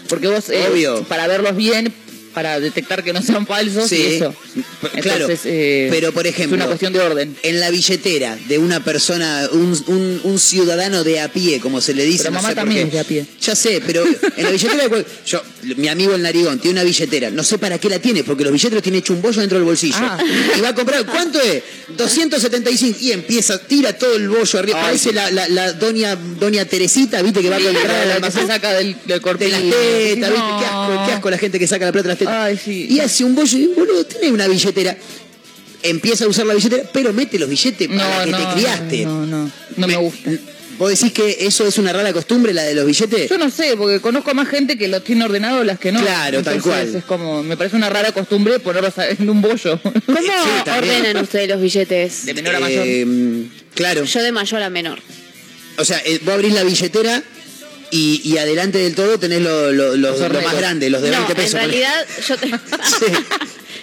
[0.07, 1.03] Porque vos, eh, Obvio.
[1.03, 1.93] para verlos bien,
[2.33, 3.95] para detectar que no sean falsos Sí.
[3.97, 4.33] y eso.
[4.81, 7.35] P- Claro, eh, pero por ejemplo, Es una cuestión de orden.
[7.43, 11.93] en la billetera de una persona, un, un- un ciudadano de a pie, como se
[11.93, 12.23] le dice.
[12.23, 13.25] Pero no mamá sé también es de a pie.
[13.41, 15.41] Ya sé, pero en la billetera, de yo,
[15.77, 18.51] mi amigo el narigón tiene una billetera, no sé para qué la tiene, porque los
[18.53, 19.95] billetes tiene hecho un bollo dentro del bolsillo.
[19.99, 20.17] Ah.
[20.57, 21.63] Y va a comprar, ¿cuánto es?
[21.97, 22.97] 275.
[23.01, 24.79] Y empieza, tira todo el bollo arriba.
[24.79, 28.31] Ay, Parece la, la, la doña, doña Teresita, viste, que va a comprar la que
[28.31, 30.29] se saca del, del de las tetas, ¿viste?
[30.29, 30.59] No.
[30.59, 32.22] Qué asco, qué asco la gente que saca la plata de las tetas.
[32.27, 32.87] Ay, sí.
[32.89, 34.97] Y hace un bollo y boludo, tenés una billetera.
[35.81, 39.05] Empieza a usar la billetera, pero mete los billetes para que te criaste.
[39.05, 40.31] No, no, no me gusta.
[40.77, 43.29] ¿Vos decís que eso es una rara costumbre, la de los billetes?
[43.29, 46.01] Yo no sé, porque conozco a más gente que los tiene ordenados las que no.
[46.01, 46.95] Claro, tal cual.
[46.95, 49.79] Es como, me parece una rara costumbre ponerlos en un bollo.
[49.81, 52.25] ¿Cómo ordenan ustedes los billetes?
[52.25, 52.83] De menor a mayor.
[52.87, 54.03] Eh, claro.
[54.03, 54.99] Yo de mayor a menor.
[55.77, 57.23] O sea, eh, vos abrís la billetera
[57.91, 61.11] y, y adelante del todo tenés lo, lo- lo- Los lo más grande, los de
[61.11, 61.53] no, 20 pesos.
[61.55, 63.05] en realidad yo, te- Sí.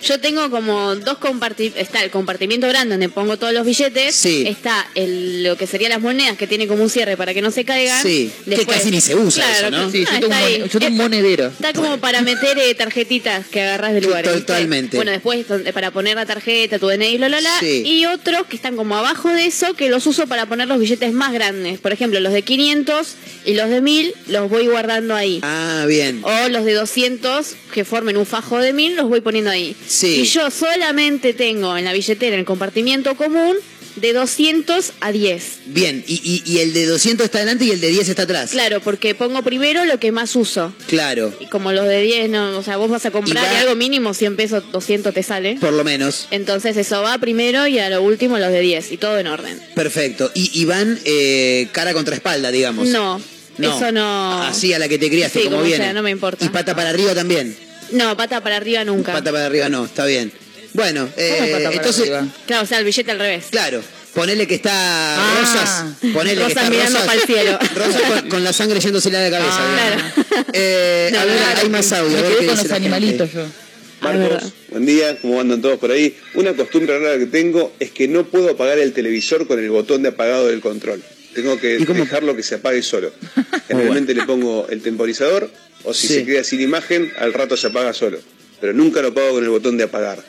[0.03, 1.81] Yo tengo como dos compartimentos.
[1.83, 4.15] Está el compartimiento grande donde pongo todos los billetes.
[4.15, 4.45] Sí.
[4.47, 7.51] Está el, lo que serían las monedas que tiene como un cierre para que no
[7.51, 8.03] se caigan.
[8.03, 9.91] Sí, que casi ni se usa eso, ¿no?
[9.91, 10.59] Sí, ah, yo tengo, un está ahí.
[10.59, 11.47] mone- yo tengo un Es- monedero.
[11.49, 14.33] Está como para meter eh, tarjetitas que agarras de lugares.
[14.33, 14.47] ¿viste?
[14.47, 14.97] Totalmente.
[14.97, 17.59] Bueno, después donde- para poner la tarjeta, tu DNI, la, la, la.
[17.61, 17.83] Sí.
[17.85, 21.13] Y otros que están como abajo de eso que los uso para poner los billetes
[21.13, 21.79] más grandes.
[21.81, 25.41] Por ejemplo, los de 500 y los de 1000 los voy guardando ahí.
[25.43, 26.21] Ah, bien.
[26.25, 29.77] O los de 200 que formen un fajo de 1000 los voy poniendo ahí.
[29.91, 30.21] Sí.
[30.21, 33.57] Y yo solamente tengo en la billetera, en el compartimiento común,
[33.97, 35.43] de 200 a 10.
[35.67, 38.53] Bien, y, y- y el de 200 está adelante y el de 10 está atrás.
[38.53, 40.73] Claro, porque pongo primero lo que más uso.
[40.87, 43.53] Claro, Y como los de 10, no, o sea, vos vas a comprar Y y,
[43.53, 45.57] va- algo mínimo, 100 pesos, 200 te sale.
[45.61, 46.29] por lo menos.
[46.31, 49.61] Entonces eso va primero y a lo último los de 10 y todo en orden.
[49.75, 50.31] Perfecto.
[50.35, 52.87] Y, y van eh, cara contra espalda, digamos.
[52.89, 53.21] No,
[53.59, 54.43] eso no.
[54.45, 55.85] Así a la que te criaste, Sí, como, como viene.
[55.85, 56.45] sea, no me importa.
[56.45, 57.57] Y pata para arriba también.
[57.93, 59.13] No, pata para arriba nunca.
[59.13, 60.33] Pata para arriba no, está bien.
[60.73, 62.27] Bueno, eh, pata para entonces, arriba?
[62.47, 63.45] Claro, o sea, el billete al revés.
[63.51, 63.83] claro.
[64.15, 65.39] Ponele que está Ah.
[65.41, 66.13] Rosas.
[66.13, 67.07] Ponele que Rosas está mirando Rosas.
[67.15, 67.59] pa'l cielo.
[67.77, 69.57] Rosas con, con la sangre yéndose la cabeza.
[69.61, 70.47] Ah, digamos.
[70.53, 72.19] Eh, a ver, hay más audio.
[72.19, 72.89] a Me ver quedé qué con dice los la gente.
[72.97, 73.43] animalitos yo.
[73.43, 74.13] Ah.
[74.13, 76.17] Marcos, buen día, ¿cómo andan todos por ahí?
[76.35, 80.03] Una costumbre rara que tengo es que no puedo apagar el televisor con el botón
[80.03, 81.01] de apagado del control.
[81.35, 83.13] Tengo que dejarlo que se apague solo.
[83.69, 85.51] Generalmente le pongo el temporizador
[85.85, 86.15] o si Sí.
[86.15, 88.19] se queda sin imagen, al rato se apaga solo.
[88.61, 90.23] Pero nunca lo apago con el botón de apagar.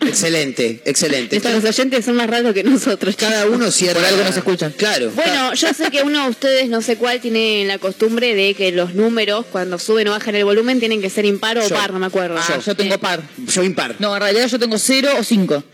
[0.00, 1.40] Excelente, excelente.
[1.40, 3.16] Nuestros oyentes son más raros que nosotros.
[3.16, 3.94] Cada uno cierra.
[4.00, 4.72] Por algo nos escuchan.
[4.76, 5.10] Claro.
[5.14, 8.72] Bueno, yo sé que uno de ustedes, no sé cuál, tiene la costumbre de que
[8.72, 11.74] los números, cuando suben o bajan el volumen, tienen que ser impar o Yo.
[11.74, 12.36] par, no me acuerdo.
[12.38, 13.22] Ah, yo tengo par.
[13.46, 13.96] Yo impar.
[13.98, 15.64] No, en realidad yo tengo cero o cinco.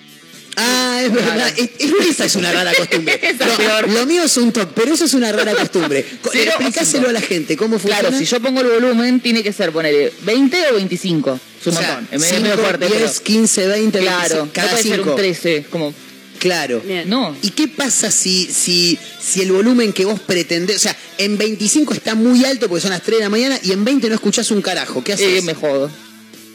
[0.57, 1.49] Ah, es verdad.
[1.57, 3.21] Es- es- esa es una rara costumbre.
[3.39, 6.05] No, lo mío es un top, pero eso es una rara costumbre.
[6.25, 8.01] O Explicáselo a la gente, ¿cómo funciona?
[8.01, 11.41] Claro, si yo pongo el volumen, tiene que ser poner 20 o 25.
[11.61, 12.09] Es un O sea, montón.
[12.13, 14.97] Es medio- medio cinco, fuerte, 10, pero- 15, 20, Claro, 25, no cada puede ser
[14.97, 15.11] cinco.
[15.11, 15.67] un 13.
[15.71, 15.95] Como,
[16.39, 16.81] Claro.
[16.85, 17.09] Bien.
[17.09, 17.37] no.
[17.41, 21.95] ¿Y qué pasa si, si, si el volumen que vos pretendés, o sea, en 25
[21.95, 24.51] está muy alto porque son las 3 de la mañana y en 20 no escuchás
[24.51, 25.05] un carajo?
[25.05, 25.39] ¿Qué haces?
[25.39, 25.89] Eh, me jodo.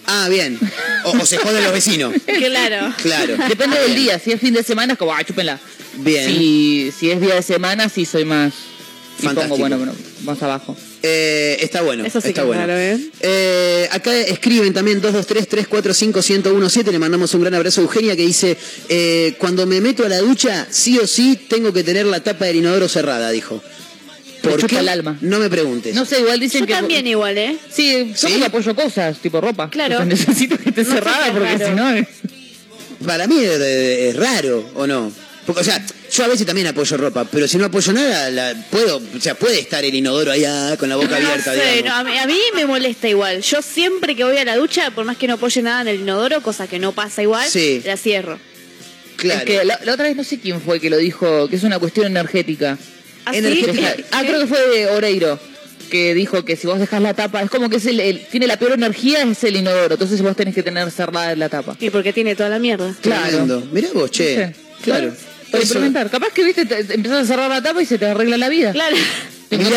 [0.07, 0.57] Ah, bien.
[1.03, 2.13] O, o se joden los vecinos.
[2.25, 2.93] Claro.
[3.01, 3.37] Claro.
[3.47, 4.19] Depende del día.
[4.19, 5.59] Si es fin de semana, es como, ah, chúpenla.
[5.97, 6.27] Bien.
[6.29, 8.53] Si, si es día de semana, sí soy más.
[9.19, 9.55] Y Fantástico.
[9.55, 9.93] pongo, bueno, bueno,
[10.25, 10.77] más abajo.
[11.01, 12.05] Eh, está bueno.
[12.05, 12.61] Eso sí está que es bueno.
[12.67, 12.99] raro, ¿eh?
[13.21, 16.91] Eh, acá escriben también 223-345-1017.
[16.91, 18.57] Le mandamos un gran abrazo a Eugenia que dice:
[18.89, 22.45] eh, Cuando me meto a la ducha, sí o sí tengo que tener la tapa
[22.45, 23.61] del inodoro cerrada, dijo.
[24.55, 24.79] Me ¿Por qué?
[24.79, 25.17] el alma.
[25.21, 25.93] No me preguntes.
[25.95, 26.73] No sé, igual dicen Yo que.
[26.73, 27.57] también igual, ¿eh?
[27.71, 28.43] Sí, yo ¿Sí?
[28.43, 29.69] apoyo cosas, tipo ropa.
[29.69, 29.95] Claro.
[29.95, 31.89] O sea, necesito que esté No cerrada porque si no.
[31.93, 32.07] es-
[33.05, 35.11] Para mí es, es raro, ¿o no?
[35.45, 35.81] Porque, o sea,
[36.11, 39.33] yo a veces también apoyo ropa, pero si no apoyo nada, la, puedo, o sea,
[39.35, 42.37] puede estar el inodoro allá con la boca abierta, sé, no, a, mí, a mí
[42.53, 43.41] me molesta igual.
[43.41, 45.99] Yo siempre que voy a la ducha, por más que no apoye nada en el
[46.01, 47.81] inodoro, cosa que no pasa igual, Sí.
[47.85, 48.39] la cierro.
[49.15, 49.39] Claro.
[49.39, 51.63] Es que la, la otra vez no sé quién fue que lo dijo, que es
[51.63, 52.77] una cuestión energética.
[53.35, 53.95] Energética.
[54.11, 55.39] Ah, creo que fue de Oreiro.
[55.89, 58.45] Que dijo que si vos dejas la tapa, es como que es el, el- tiene
[58.45, 59.93] la peor energía, es el inodoro.
[59.93, 61.77] Entonces vos tenés que tener cerrada la tapa.
[61.79, 62.93] Y porque tiene toda la mierda.
[63.01, 63.27] Claro.
[63.29, 63.63] Tremendo.
[63.71, 64.47] Mirá vos, che.
[64.47, 64.53] Sí.
[64.83, 65.13] Claro.
[65.49, 66.09] Para Eso- implementar.
[66.09, 68.49] Capaz que viste, te, te empezás a cerrar la tapa y se te arregla la
[68.49, 68.73] vida.
[68.73, 68.97] Claro.
[69.49, 69.69] Te un Ahí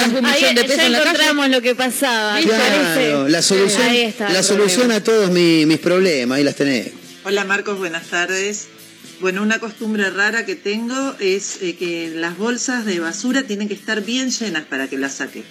[0.52, 1.10] de ya en la calle.
[1.10, 2.38] encontramos lo que pasaba.
[2.40, 3.28] ¿te Claro, parece?
[3.30, 4.94] la solución, Ahí está la solución problema.
[4.96, 6.88] a todos mi- mis problemas, ahí las tenés.
[7.22, 8.66] Hola Marcos, buenas tardes.
[9.20, 13.74] Bueno, una costumbre rara que tengo es eh, que las bolsas de basura tienen que
[13.74, 15.42] estar bien llenas para que las saque.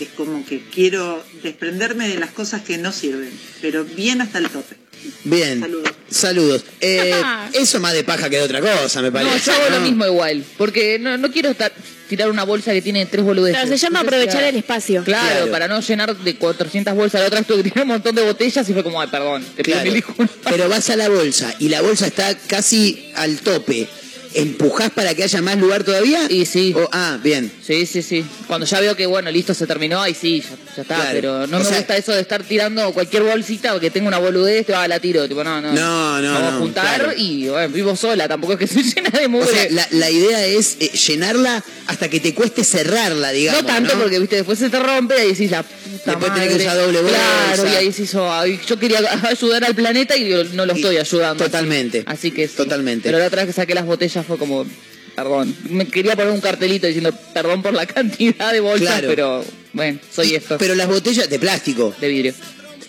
[0.00, 3.30] Es como que quiero desprenderme de las cosas que no sirven,
[3.62, 4.76] pero bien hasta el tope.
[5.22, 5.60] Bien.
[5.60, 5.92] Saludos.
[6.10, 6.64] Saludos.
[6.80, 7.14] Eh,
[7.52, 9.46] eso más de paja que de otra cosa, me No, parece.
[9.46, 9.86] yo hago lo ¿no?
[9.86, 10.44] mismo igual.
[10.58, 11.72] Porque no, no quiero estar-
[12.08, 13.56] tirar una bolsa que tiene tres boludeces.
[13.60, 15.04] Claro, se llama Entonces, aprovechar ya- el espacio.
[15.04, 15.50] Claro, Claro.
[15.50, 17.20] para no llenar de 400 bolsas.
[17.20, 19.92] La otra que un montón de botellas y fue como, ay, perdón, te pido Claro.
[19.92, 20.04] mil.
[20.44, 23.88] Pero vas a la bolsa y la bolsa está casi al tope.
[24.34, 26.20] ¿Empujás para que haya más lugar todavía?
[26.28, 26.74] Y sí.
[26.76, 27.50] O- ah, bien.
[27.64, 28.24] Sí, sí, sí.
[28.46, 30.94] Cuando ya veo que, bueno, listo, se terminó, ahí sí, ya, ya está.
[30.96, 31.10] Claro.
[31.12, 34.08] Pero no O me sea- gusta eso de estar tirando cualquier bolsita o que tenga
[34.08, 35.26] una boludez, te va, la tiro.
[35.28, 35.72] Tipo, no, no.
[35.72, 37.12] No, no, Vamos no, a juntar claro.
[37.16, 39.48] y, bueno, vivo sola, tampoco es que soy llena de O mugre.
[39.52, 43.62] sea, la, la idea es eh, llenarla hasta que te cueste cerrarla, digamos.
[43.62, 46.56] no tanto porque, viste, después se te rompe y decís la puta Después tenés que
[46.64, 47.16] usar doble bolsa.
[47.54, 50.96] Claro, y ahí se hizo, ay, yo quería ayudar al planeta y no lo estoy
[50.98, 51.44] ayudando.
[51.44, 52.02] Totalmente.
[52.06, 52.56] Así que sí.
[52.56, 53.04] Totalmente.
[53.08, 54.66] Pero la otra vez que saqué las botellas fue como,
[55.14, 55.54] perdón.
[55.70, 59.08] Me quería poner un cartelito diciendo perdón por la cantidad de bolsas, Claro.
[59.08, 60.56] pero bueno, soy esto.
[60.58, 61.94] Pero las botellas de plástico.
[62.00, 62.34] de vidrio.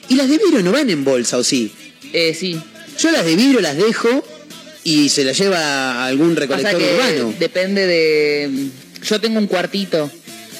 [0.10, 1.72] ¿Y las de vidrio no van en bolsa o sí?
[2.14, 2.60] Eh, sí.
[3.00, 4.24] Yo las de vidrio las dejo
[4.84, 7.34] y se las lleva a algún recolector que urbano.
[7.40, 8.70] depende de...
[9.04, 10.10] Yo tengo un cuartito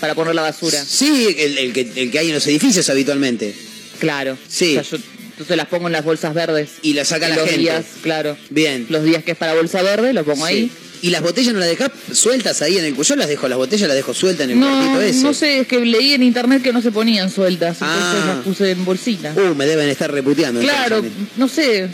[0.02, 0.84] para poner la basura.
[0.84, 3.56] Sí, el, el que, el que hay en los edificios habitualmente.
[4.00, 4.38] Claro.
[4.48, 4.78] Sí.
[4.78, 5.04] O sea, yo
[5.36, 6.70] entonces las pongo en las bolsas verdes.
[6.82, 7.60] Y las saca la los gente.
[7.62, 8.38] días, claro.
[8.50, 8.86] Bien.
[8.90, 10.72] Los días que es para bolsa verde, lo pongo ahí.
[11.02, 13.88] ¿Y las botellas no las dejas sueltas ahí en el Yo las dejo, las botellas
[13.88, 15.22] las dejo sueltas en el No, cuartito ese.
[15.24, 18.34] no sé, es que leí en internet que no se ponían sueltas, entonces Ah.
[18.36, 19.34] las puse en bolsita.
[19.36, 20.62] Uh, me deben estar reputeando.
[20.62, 21.04] claro,
[21.38, 21.90] no sé.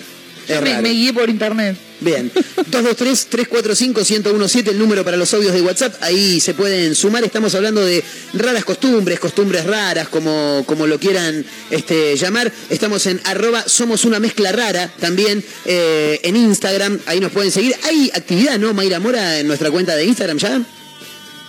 [0.56, 1.78] Es me, me guié por internet.
[2.02, 2.32] Bien.
[2.72, 5.96] 223-345-1017, el número para los audios de WhatsApp.
[6.02, 7.24] Ahí se pueden sumar.
[7.24, 12.52] Estamos hablando de raras costumbres, costumbres raras, como, como lo quieran este, llamar.
[12.70, 17.00] Estamos en arroba somos una mezcla rara también eh, en Instagram.
[17.06, 17.76] Ahí nos pueden seguir.
[17.84, 20.62] Hay actividad, ¿no, Mayra Mora, en nuestra cuenta de Instagram ya?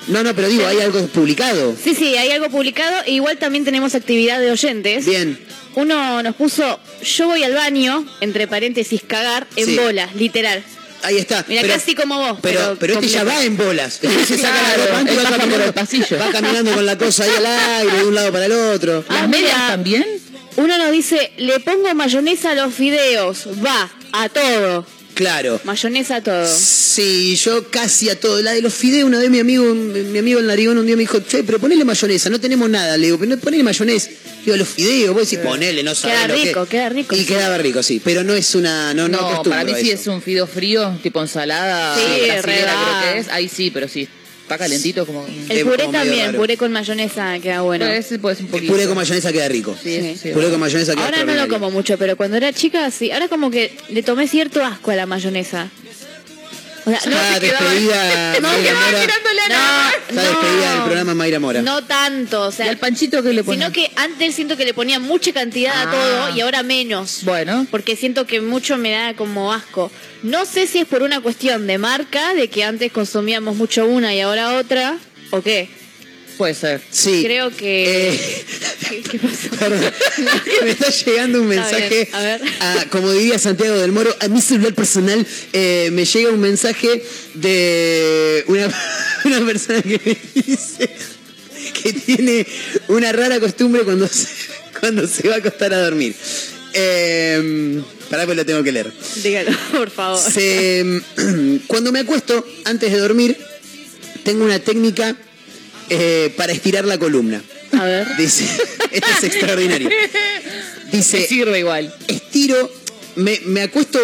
[0.09, 1.77] No, no, pero digo, hay algo publicado.
[1.83, 3.03] Sí, sí, hay algo publicado.
[3.07, 5.07] E igual también tenemos actividad de oyentes.
[5.07, 5.39] Bien.
[5.75, 9.77] Uno nos puso, yo voy al baño, entre paréntesis, cagar, en Sí.
[9.79, 10.63] bolas, literal.
[11.05, 11.45] Ahí está.
[11.49, 12.39] Mira, Pero- casi como vos.
[12.43, 13.99] Pero, Pero, pero este ya va en bolas.
[14.03, 16.19] Este se saca la Claro, ropa antes y él va por el pasillo.
[16.19, 19.05] va caminando con la cosa ahí al aire, de un lado para el otro.
[19.09, 19.67] ¿Las Ah, medias mira.
[19.69, 20.07] también?
[20.57, 23.49] Uno nos dice, le pongo mayonesa a los fideos.
[23.65, 24.87] Va, a todo.
[25.15, 25.61] Claro.
[25.65, 26.47] Mayonesa a todo.
[26.47, 28.41] Sí, yo casi a todo.
[28.41, 31.01] La de los fideos, una vez mi amigo, mi amigo el narigón un día me
[31.03, 32.97] dijo, che, pero ponele mayonesa, no tenemos nada.
[32.97, 34.11] Le digo, pero ponele mayonesa.
[34.45, 37.15] Digo, los fideos, vos decís, ponele, no sabés Queda lo que- rico, queda rico.
[37.17, 38.01] Y quedaba rico, sí.
[38.03, 40.01] Pero no es una, no, no, No, para mí sí eso.
[40.01, 42.03] es un fideo frío, tipo ensalada Sí,
[42.43, 43.29] creo que es.
[43.29, 44.09] Ahí sí, pero sí.
[44.55, 45.27] Está calentito como...
[45.27, 46.39] El Es puré como también, raro.
[46.39, 47.85] puré con mayonesa queda bueno.
[47.87, 48.73] Pero ese puede ser un poquito.
[48.73, 49.77] Puré con mayonesa queda rico.
[49.83, 50.31] Sí, sí.
[50.31, 53.11] Puré con mayonesa queda Ahora no lo como mucho, pero cuando era chica sí.
[53.11, 55.71] Ahora como que le tomé cierto asco a la mayonesa.
[56.85, 59.01] O sea, no, Ah, se despedida No, Mayra quedaba Mora.
[59.01, 59.91] mirándole a Está nada.
[60.09, 60.75] despedida No.
[60.75, 61.63] del programa Mayra Mora.
[61.63, 63.61] No tanto, o ¿Y sea, al panchito que le ponen?
[63.61, 65.91] sino que antes siento que le ponía mucha cantidad a Ah.
[65.93, 67.21] todo y ahora menos.
[67.23, 67.67] Bueno.
[67.71, 69.91] Porque siento que mucho me da como asco.
[70.23, 74.15] No sé si es por una cuestión de marca, de que antes consumíamos mucho una
[74.15, 74.97] y ahora otra,
[75.31, 75.69] o qué.
[76.43, 76.81] Puede ser.
[76.91, 77.23] Sí.
[77.25, 78.09] Creo que...
[78.11, 78.45] Eh,
[78.89, 79.49] ¿Qué, qué pasó?
[79.61, 79.93] Perdón,
[80.65, 82.41] me está llegando un mensaje, a ver.
[82.59, 87.05] a- como diría Santiago del Moro, a mi celular personal eh, me llega un mensaje
[87.35, 88.67] de una,
[89.25, 90.91] una persona que me dice
[91.81, 92.45] que tiene
[92.89, 94.27] una rara costumbre cuando se,
[94.81, 96.13] cuando se va a acostar a dormir.
[96.75, 98.93] Eh, pará, pues lo tengo que leer.
[99.23, 100.19] Dígalo, por favor.
[100.21, 101.03] Se-
[101.69, 103.37] cuando me acuesto, antes de dormir,
[104.25, 105.17] tengo una técnica
[105.95, 107.43] eh, para estirar la columna.
[107.73, 108.07] A ver.
[108.17, 108.45] Dice,
[108.91, 109.89] esto es extraordinario.
[110.91, 111.95] Dice, Sirve igual.
[112.09, 112.71] estiro,
[113.17, 113.99] me, me acuesto,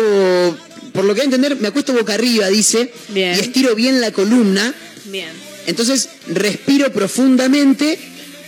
[0.92, 3.37] por lo que voy a entender, me acuesto boca arriba, dice, Bien.
[3.37, 4.74] y estiro bien la columna.
[5.07, 5.31] Bien.
[5.66, 7.98] Entonces respiro profundamente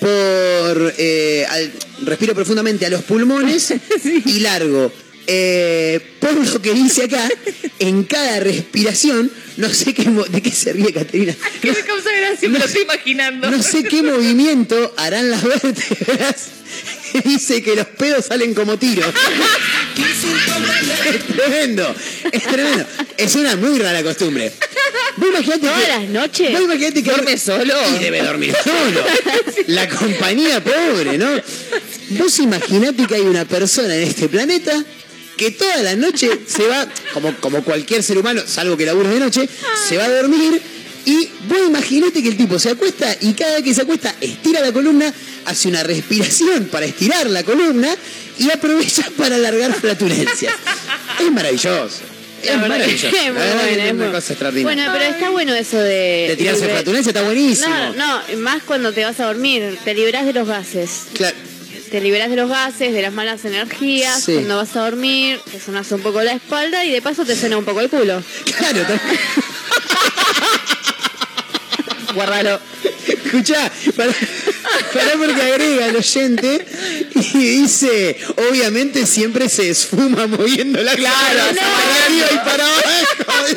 [0.01, 1.73] por eh, al-
[2.05, 3.75] respiro profundamente a los pulmones
[4.25, 4.91] y largo.
[5.33, 7.29] Eh, por lo que dice acá,
[7.79, 11.37] en cada respiración, no sé qué de qué se ríe Caterina.
[11.63, 12.49] ¿Qué me causa gracia?
[12.49, 13.49] Me lo estoy imaginando.
[13.49, 16.49] No sé qué movimiento harán las vértebras.
[17.25, 19.07] Dice que los pedos salen como tiros.
[21.07, 21.95] es tremendo,
[22.33, 22.87] es tremendo.
[23.17, 24.53] Es una muy rara costumbre.
[25.17, 26.53] Vos imaginate ¿Todas que, las noches?
[26.53, 27.75] vos imaginate que ¿Duerme solo?
[27.95, 29.05] Y debe dormir solo.
[29.69, 31.31] La compañía pobre, ¿no?
[32.19, 34.85] Vos imaginate que hay una persona en este planeta
[35.41, 39.21] que toda la noche se va, como, como cualquier ser humano, salvo que labure de
[39.21, 39.49] noche,
[39.89, 40.61] se va a dormir
[41.07, 44.61] y vos imaginate que el tipo se acuesta y cada vez que se acuesta estira
[44.61, 45.11] la columna,
[45.47, 47.89] hace una respiración para estirar la columna
[48.39, 50.53] y aprovecha para alargar flatulencias.
[51.19, 52.01] Es maravilloso.
[52.45, 53.07] La Es maravilloso.
[53.17, 54.85] es muy La buena, una cosa extraordinaria.
[54.85, 56.27] Bueno, pero está bueno eso de...
[56.29, 57.75] de tirarse de- flatulencia está buenísimo.
[57.97, 61.05] No, no, más cuando te vas a dormir, te liberás de los gases.
[61.15, 61.37] Claro.
[61.91, 64.35] Te liberás de los gases, de las malas energías, Sí.
[64.35, 67.59] cuando vas a dormir, te sonas un poco la espalda y de paso te suena
[67.59, 68.23] un poco el culo.
[68.57, 68.81] Claro,
[72.15, 72.61] Guárdalo.
[73.07, 74.13] Escuchá, para
[75.19, 76.67] porque agrega el oyente
[77.15, 78.17] y dice,
[78.51, 81.61] obviamente siempre se esfuma moviendo la Claro, cara no.
[81.61, 83.57] para arriba y para abajo.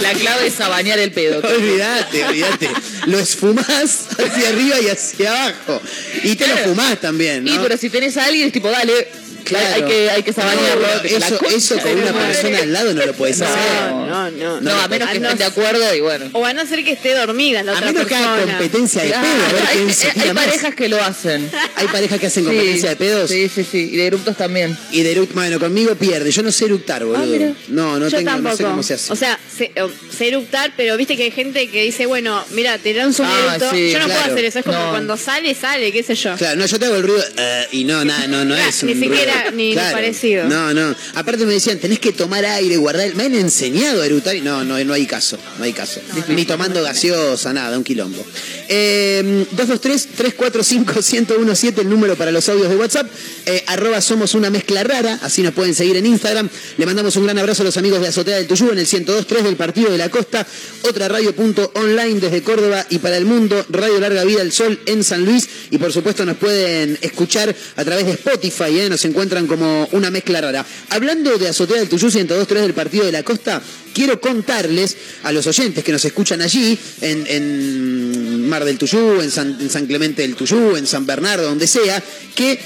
[0.00, 1.40] La clave es bañar el pedo.
[1.40, 2.68] olvídate, olvídate.
[3.06, 5.80] Lo esfumás hacia arriba y hacia abajo.
[6.22, 7.62] Y te lo fumás también, Y ¿no?
[7.62, 9.08] pero si tenés a alguien, es tipo, dale,
[9.44, 9.74] Claro.
[9.74, 10.86] hay que, hay que sabanearlo.
[10.86, 13.56] No, eso, eso con una persona al lado no lo puedes hacer.
[13.92, 14.60] No, no, no.
[14.60, 16.26] No, a menos que estén de acuerdo y bueno.
[16.32, 18.58] O a no ser que esté dormida la A otra menos que haga persona.
[18.58, 20.44] competencia de Claro, pedo, a ver hay, quién se hay tira más.
[20.44, 21.50] parejas que lo hacen.
[21.76, 22.50] Hay parejas que hacen Sí.
[22.50, 23.30] competencia de pedos.
[23.30, 23.88] Sí, sí, sí.
[23.92, 24.76] Y de eructos también.
[24.92, 26.30] Y de eruct- bueno, conmigo pierde.
[26.30, 27.22] Yo no sé eructar, boludo.
[27.22, 27.52] Ah, mira.
[27.68, 28.50] no, no Yo tengo, tampoco.
[28.50, 29.12] no sé cómo se hace.
[29.12, 29.82] O sea, sé, eh,
[30.16, 33.56] sé eructar, pero viste que hay gente que dice, bueno, mira, te lanzo un Ah,
[33.56, 33.70] eructo.
[33.70, 34.20] sí, yo no claro.
[34.22, 34.58] puedo hacer eso.
[34.60, 34.90] Es como No.
[34.90, 36.34] cuando sale, sale, qué sé yo.
[36.36, 38.88] Claro, no, yo te hago el ruido eh, y no, nada, no, no es un
[38.88, 40.48] ni siquiera, ni- ni parecido.
[40.48, 40.94] No, no.
[41.14, 43.14] Aparte me decían, tenés que tomar aire, guardar.
[43.14, 46.00] Me han enseñado a eructar y no, no, no hay caso, no hay caso.
[46.28, 48.24] Ni tomando gaseosa, nada, un quilombo.
[48.68, 53.06] Eh, 223-345-1017, el número para los audios de WhatsApp.
[53.46, 56.48] Eh, arroba somos una mezcla rara, así nos pueden seguir en Instagram.
[56.78, 59.42] Le mandamos un gran abrazo a los amigos de Azotea del Tuyú en el 102.3
[59.42, 60.46] del Partido de la Costa.
[60.82, 63.64] Otra radio punto online desde Córdoba y para el mundo.
[63.70, 65.48] Radio Larga Vida del Sol en San Luis.
[65.70, 68.88] Y por supuesto nos pueden escuchar a través de Spotify, ¿eh?
[68.88, 70.64] nos encuentran como una mezcla rara.
[70.90, 75.46] Hablando de Azotea del Tuyú 102.3 del Partido de la Costa, quiero contarles a los
[75.46, 80.22] oyentes que nos escuchan allí, en, en Mar del Tuyú, en San, en San Clemente
[80.22, 82.02] del Tuyú, en San Bernardo, donde sea,
[82.34, 82.60] que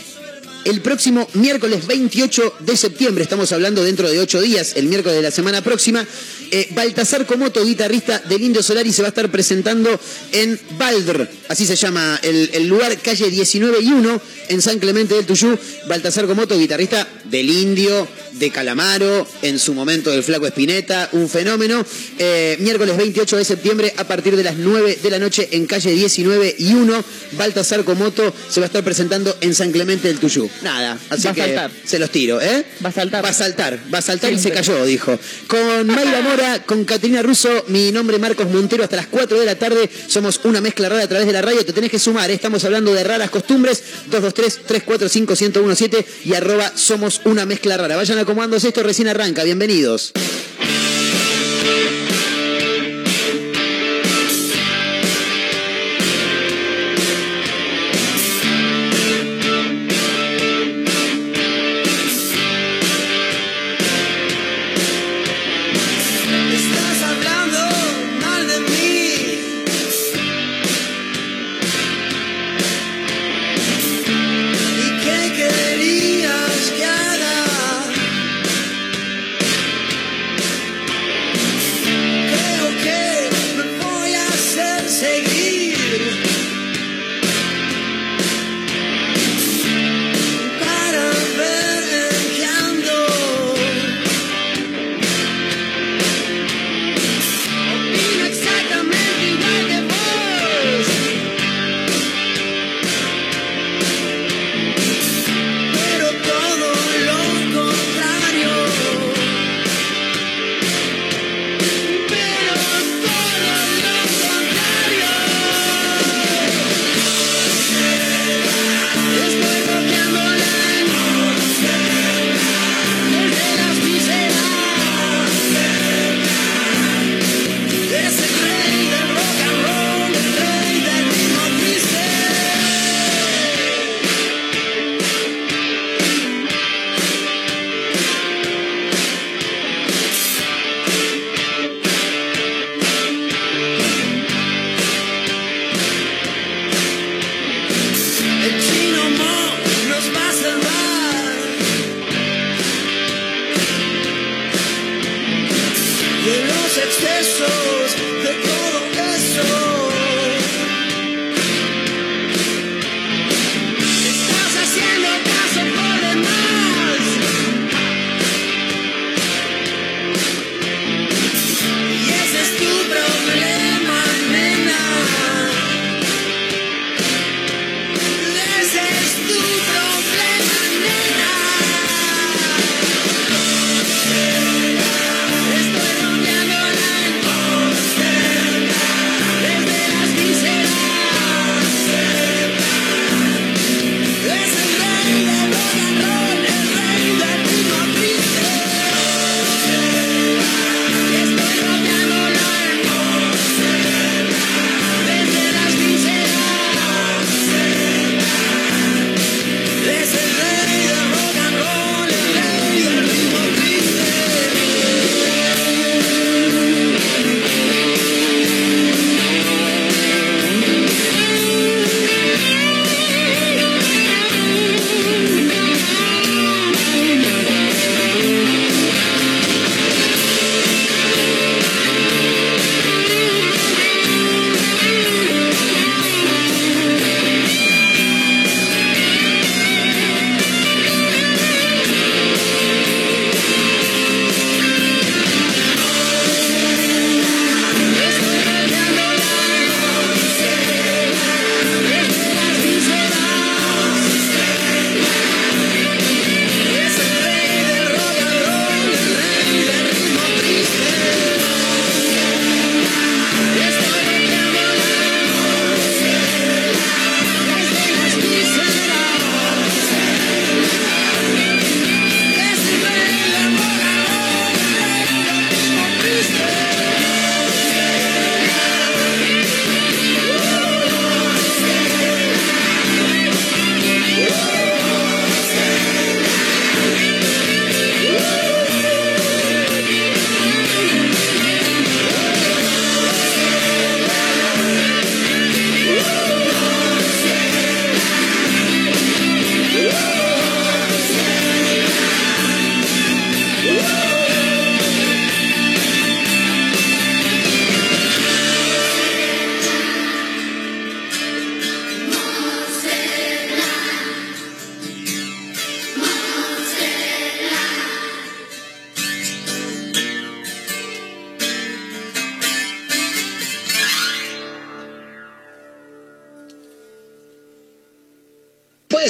[0.64, 5.23] el próximo miércoles 28 de septiembre, estamos hablando dentro de ocho días, el miércoles de
[5.23, 6.07] la semana próxima,
[6.51, 9.99] eh, Baltasar Comoto, guitarrista del Indio Solari, se va a estar presentando
[10.33, 15.27] en Baldr, así se llama el, lugar, calle 19 y 1, en San Clemente del
[15.27, 15.59] Tuyú.
[15.87, 21.85] Baltasar Comoto, guitarrista del Indio, de Calamaro, en su momento del Flaco Espineta, un fenómeno.
[22.18, 25.90] Eh, miércoles 28 de septiembre, a partir de las 9 de la noche, en calle
[25.92, 30.47] 19 y 1, Baltasar Comoto se va a estar presentando en San Clemente del Tuyú.
[30.48, 30.62] Facebook.
[30.64, 31.70] Nada, así Va a que saltar.
[31.84, 32.64] se los tiro, ¿eh?
[32.84, 33.24] Va a saltar.
[33.24, 35.18] Va a saltar, va a saltar y se cayó, dijo.
[35.46, 39.54] Con Mayra Mora, con Caterina Russo, mi nombre Marcos Montero, hasta las 4 de la
[39.56, 42.34] tarde somos una mezcla rara a través de la radio, te tenés que sumar, ¿eh?
[42.34, 47.96] estamos hablando de raras costumbres, 223-345-1017 y arroba somos una mezcla rara.
[47.96, 50.12] Vayan acomodándose, esto recién arranca, bienvenidos.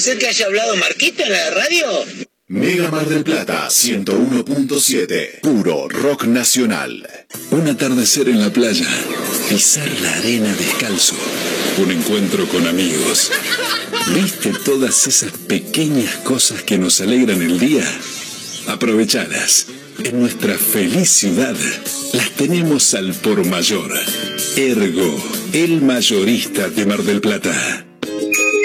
[0.09, 1.87] Ser que haya hablado Marquito en la radio?
[2.47, 7.07] Mega Mar del Plata 101.7, puro rock nacional.
[7.51, 8.89] Un atardecer en la playa,
[9.51, 11.15] pisar la arena descalzo,
[11.77, 13.31] un encuentro con amigos.
[14.15, 17.85] ¿Viste todas esas pequeñas cosas que nos alegran el día?
[18.67, 19.67] Aprovechalas.
[20.05, 21.57] En nuestra feliz ciudad
[22.15, 23.93] las tenemos al por mayor.
[24.57, 27.88] Ergo, el mayorista de Mar del Plata.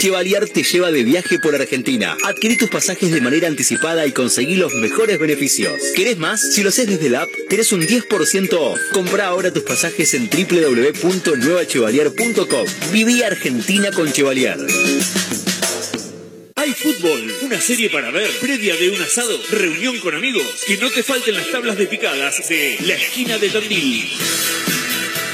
[0.04, 2.18] Chevalier te lleva de viaje por Argentina.
[2.26, 5.72] Adquirí tus pasajes de manera anticipada y conseguí los mejores beneficios.
[5.96, 6.42] ¿Querés más?
[6.42, 8.78] Si lo haces desde la app, tenés un 10% off.
[8.92, 12.66] Compra ahora tus pasajes en www.nuevachevalier.com.
[12.92, 14.58] Viví Argentina con Chevalier.
[16.58, 20.66] Hay fútbol, una serie para ver, previa de un asado, reunión con amigos.
[20.68, 24.10] Que no te falten las tablas de picadas de La Esquina de Tandil.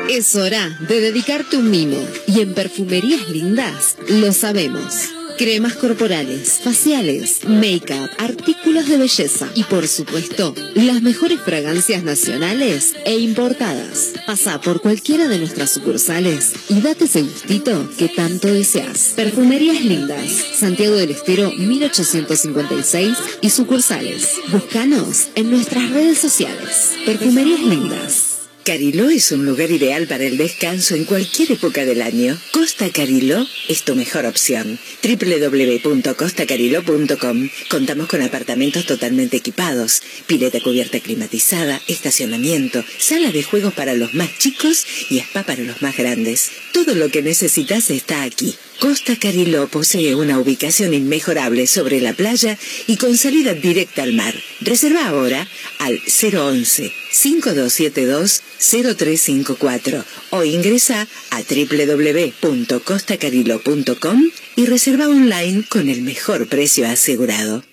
[0.09, 1.99] Es hora de dedicarte un mimo
[2.29, 5.24] y en perfumerías lindas lo sabemos.
[5.37, 13.19] Cremas corporales, faciales, make-up, artículos de belleza y por supuesto, las mejores fragancias nacionales e
[13.19, 14.13] importadas.
[14.27, 19.15] Pasa por cualquiera de nuestras sucursales y date ese gustito que tanto deseas.
[19.17, 24.29] Perfumerías lindas, Santiago del Estero 1856 y sucursales.
[24.53, 26.93] Búscanos en nuestras redes sociales.
[27.05, 28.34] Perfumerías lindas.
[28.65, 32.41] Cariló es un lugar ideal para el descanso en cualquier época del año.
[32.51, 34.79] Costa Cariló es tu mejor opción.
[35.03, 44.15] www.costacariló.com Contamos con apartamentos totalmente equipados, pileta cubierta climatizada, estacionamiento, sala de juegos para los
[44.15, 46.51] más chicos y spa para los más grandes.
[46.73, 48.57] Todo lo que necesitas está aquí.
[48.81, 52.57] Costa Cariló posee una ubicación inmejorable sobre la playa
[52.87, 54.35] y con salida directa al mar.
[54.61, 55.49] Reserva ahora
[55.79, 66.87] al 011 5272 0354 o ingresa a www.costacarillo.com y reserva online con el mejor precio
[66.87, 67.65] asegurado.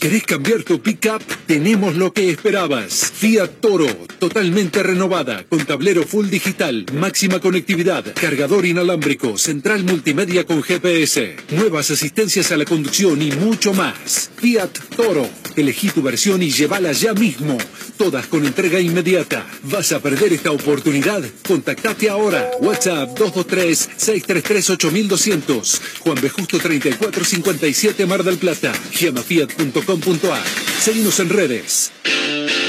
[0.00, 1.22] ¿Querés cambiar tu pickup?
[1.46, 3.12] Tenemos lo que esperabas.
[3.12, 3.86] Fiat Toro,
[4.18, 11.90] totalmente renovada, con tablero full digital, máxima conectividad, cargador inalámbrico, central multimedia con GPS, nuevas
[11.90, 14.30] asistencias a la conducción y mucho más.
[14.36, 17.58] Fiat Toro, elegí tu versión y llévala ya mismo.
[18.00, 19.44] Todas con entrega inmediata.
[19.64, 21.22] ¿Vas a perder esta oportunidad?
[21.46, 22.50] Contactate ahora.
[22.62, 25.80] WhatsApp 223-633-8200.
[25.98, 26.30] Juan B.
[26.30, 28.72] Justo 3457 Mar del Plata.
[28.92, 30.42] GemaFiat.com.ar.
[30.82, 31.92] Seguimos en redes.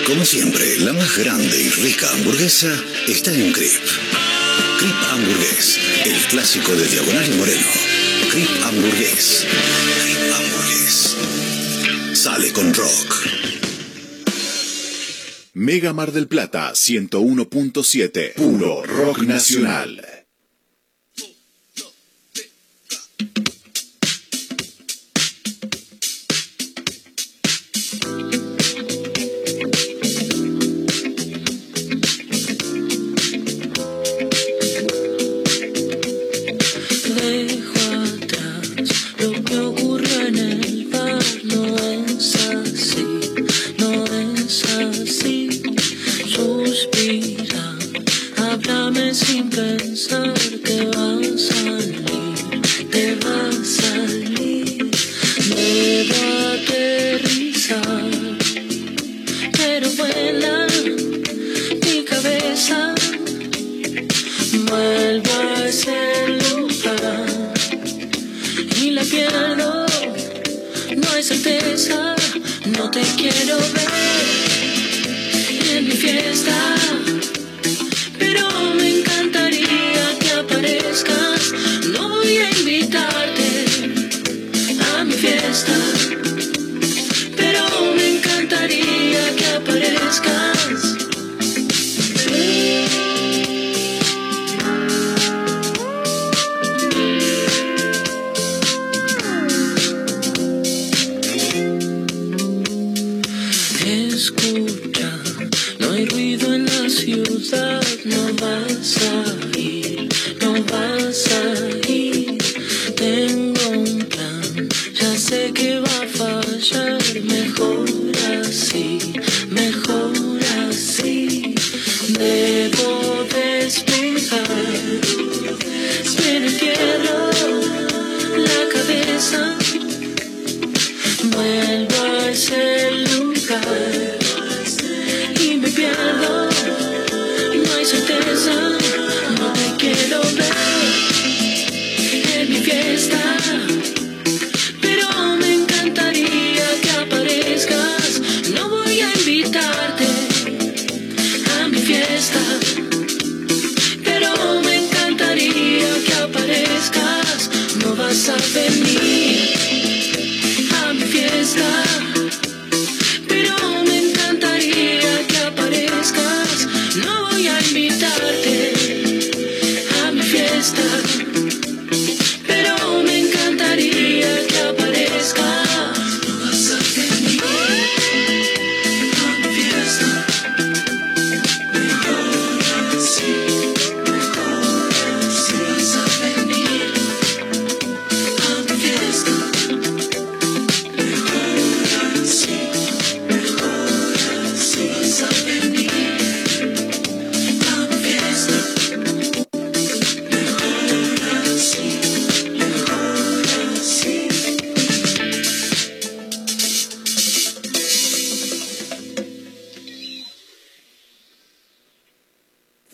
[0.05, 2.77] Como siempre, la más grande y rica hamburguesa
[3.07, 3.71] está en Crip.
[4.79, 7.67] Crip Hamburgués, el clásico de Diagonal y Moreno.
[8.31, 9.45] Crip Hamburgués.
[10.03, 11.15] Crip Hamburgués.
[12.15, 13.50] Sale con rock.
[15.61, 18.33] Mega Mar del Plata 101.7.
[18.33, 20.10] Puro rock nacional.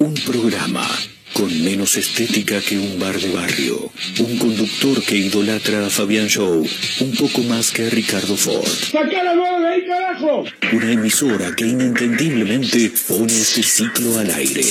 [0.07, 0.87] Un programa
[1.33, 3.91] con menos estética que un bar de barrio.
[4.19, 6.65] Un conductor que idolatra a Fabián Show
[7.01, 8.65] un poco más que a Ricardo Ford.
[8.65, 10.45] ¡Saca la mano de ahí, carajo!
[10.71, 14.63] Una emisora que inentendiblemente pone este ciclo al aire.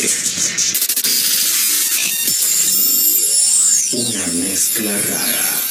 [3.92, 5.65] Una mezcla rara.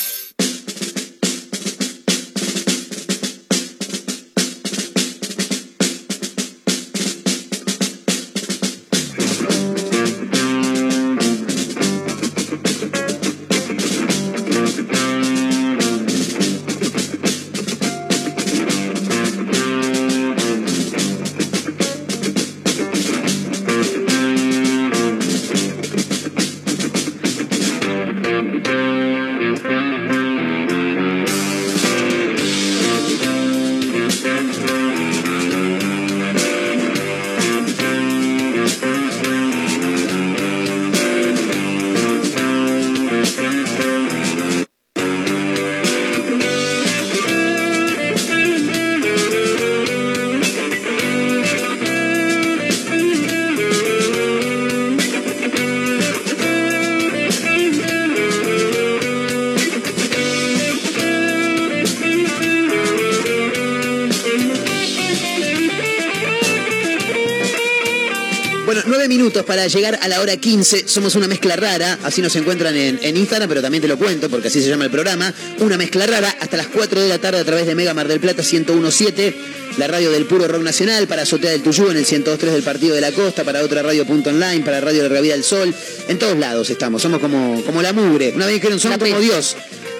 [69.66, 70.88] Para llegar a la hora 15.
[70.88, 71.98] Somos una mezcla rara.
[72.04, 74.84] Así nos encuentran en, en Instagram, pero también te lo cuento porque así se llama
[74.86, 75.34] el programa.
[75.60, 78.20] Una mezcla rara hasta las 4 de la tarde a través de Mega Mar del
[78.20, 79.34] Plata 1017.
[79.78, 82.94] La radio del puro rock nacional, para Azotea del Tuyú en el 102.3 del Partido
[82.94, 85.74] de la Costa, para otra radio punto online, para Radio de la Vida del Sol.
[86.08, 87.02] En todos lados estamos.
[87.02, 88.34] Somos como, como la mugre.
[88.36, 89.56] Una vez dijeron, somos como Dios.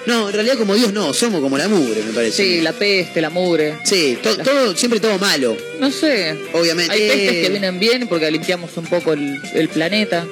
[0.06, 2.36] No, en realidad como Dios no, somos como la mugre, me parece.
[2.44, 3.78] Sí, la peste, la mugre.
[3.84, 5.56] Sí, to- todo, siempre todo malo.
[5.80, 6.36] No sé.
[6.52, 6.92] Obviamente.
[6.92, 10.26] Hay pestes que vienen bien porque limpiamos un poco el, el planeta.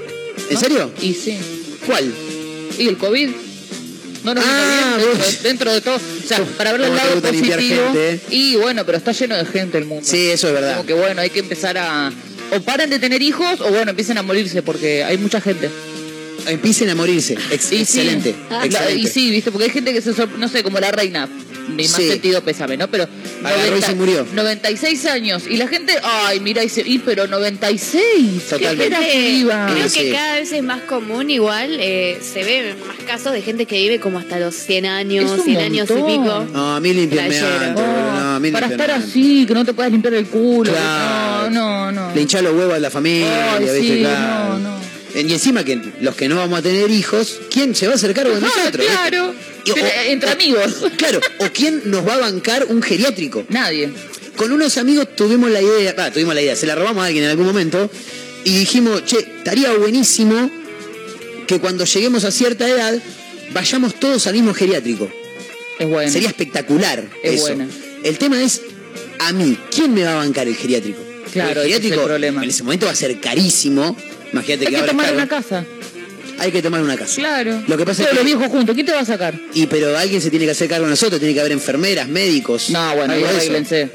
[0.51, 0.91] ¿En serio?
[1.01, 1.37] Y sí.
[1.87, 2.13] ¿Cuál?
[2.79, 3.31] Y el COVID.
[4.25, 5.97] No nos Ah, viene bien dentro, dentro de todo.
[5.97, 7.57] O sea, para ver el lado positivo.
[7.59, 8.21] gente, eh?
[8.31, 10.03] Y bueno, pero está lleno de gente el mundo.
[10.07, 10.77] Sí, eso es verdad.
[10.77, 12.11] Como que bueno, hay que empezar a.
[12.53, 15.69] O paren de tener hijos o bueno, empiecen a morirse porque hay mucha gente.
[16.47, 17.35] Empiecen a morirse.
[17.51, 18.01] Ex- Y sí.
[18.01, 18.35] excelente.
[18.51, 19.01] Ah, excelente.
[19.01, 21.29] Y sí, viste, porque hay gente que se sor- no sé, como la reina.
[21.69, 22.09] Ni más Sí.
[22.09, 22.91] sentido pésame, ¿no?
[22.91, 23.07] Pero.
[23.45, 24.27] Agarró y se murió.
[24.33, 25.45] 96 años.
[25.49, 28.43] Y la gente, ay, mira, y, se- y pero 96.
[28.51, 29.29] ¿Qué Totalmente.
[29.31, 29.67] iba?
[29.73, 30.11] Creo que sí.
[30.13, 34.01] cada vez es más común, igual eh, se ve más casos de gente que vive
[34.01, 36.47] como hasta los 100 años, Es un 100 años y pico.
[36.53, 37.47] No, a mí Playero.
[37.47, 39.11] antes, boludo, no, a mí Para estar antes.
[39.11, 40.73] así, que no te puedas limpiar el culo.
[40.73, 41.51] Claro.
[41.51, 42.15] No, no, no.
[42.15, 43.81] Le hinchá los huevos a la familia, Ay, ¿viste?
[43.81, 44.59] sí, Claro.
[44.59, 44.75] no, no.
[45.15, 48.13] Y encima que los que no vamos a tener hijos, ¿quién se va a hacer
[48.15, 48.87] cargo de Ah, nosotros?
[48.87, 49.35] claro.
[49.73, 50.85] O- Pero, Entre amigos.
[50.97, 53.45] Claro, o quién nos va a bancar un geriátrico.
[53.49, 53.91] Nadie.
[54.37, 57.25] Con unos amigos tuvimos la idea, ah, tuvimos la idea, se la robamos a alguien
[57.25, 57.89] en algún momento
[58.45, 60.51] y dijimos, che, estaría buenísimo
[61.47, 62.99] que cuando lleguemos a cierta edad
[63.53, 65.09] vayamos todos al mismo geriátrico.
[65.79, 66.11] Es bueno.
[66.11, 67.05] Sería espectacular.
[67.23, 67.43] Es eso.
[67.43, 67.69] buena.
[68.03, 68.61] El tema es,
[69.21, 71.01] a mí, ¿quién me va a bancar el geriátrico?
[71.33, 72.43] Claro, el ese es el geriátrico problema.
[72.45, 73.97] en ese momento va a ser carísimo.
[74.33, 75.17] Imagínate Hay que que ahora es tomar caro.
[75.17, 75.65] una casa.
[76.39, 77.17] Hay que tomar una casa.
[77.17, 77.63] Claro.
[77.67, 79.35] Lo que pasa es que- los viejos juntos, ¿quién te va a sacar?
[79.55, 82.71] Y pero alguien se tiene que hacer cargo de nosotros, tiene que haber enfermeras, médicos.
[82.71, 83.91] No, bueno, ahí arréglense.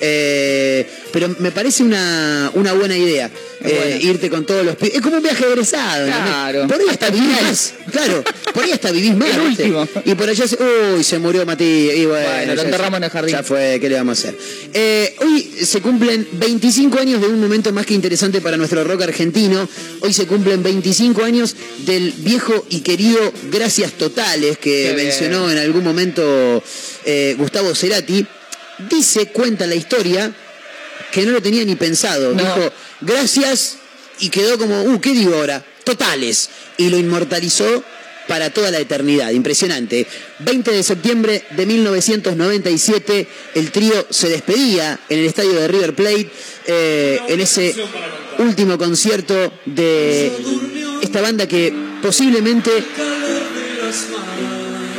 [0.00, 3.30] Eh, pero me parece una, una buena idea.
[3.64, 6.06] eh, irte con todos los pi- Es como un viaje egresado.
[6.06, 6.68] Claro.
[6.68, 7.74] Por ahí hasta vivís más.
[7.90, 8.22] Claro,
[8.54, 9.28] por ahí hasta vivís más.
[9.30, 9.64] El ¿viste?
[9.64, 9.88] último.
[10.04, 10.56] Y por allá se,
[10.94, 11.96] uy, se murió Matías.
[11.96, 13.32] Y bueno, Bueno, lo enterramos en el jardín.
[13.34, 14.38] Ya fue, ¿qué le vamos a hacer?
[14.74, 19.02] Eh, hoy se cumplen 25 años de un momento más que interesante para nuestro rock
[19.02, 19.68] argentino.
[20.00, 23.18] Hoy se cumplen 25 años del viejo y querido
[23.50, 25.06] Gracias Totales que Qué bien.
[25.08, 26.62] mencionó en algún momento
[27.38, 28.24] Gustavo Cerati.
[28.90, 30.32] Dice, cuenta la historia,
[31.10, 32.34] que no lo tenía ni pensado.
[32.34, 32.42] No.
[32.42, 33.78] Dijo, gracias,
[34.20, 35.64] y quedó como, uh, ¿qué digo ahora?
[35.84, 36.50] Totales.
[36.76, 37.82] Y lo inmortalizó
[38.28, 39.30] para toda la eternidad.
[39.30, 40.06] Impresionante.
[40.40, 46.30] 20 de septiembre de 1997, el trío se despedía en el estadio de River Plate,
[46.66, 47.74] eh, en ese
[48.38, 50.30] último concierto de
[51.02, 51.72] esta banda que
[52.02, 52.70] posiblemente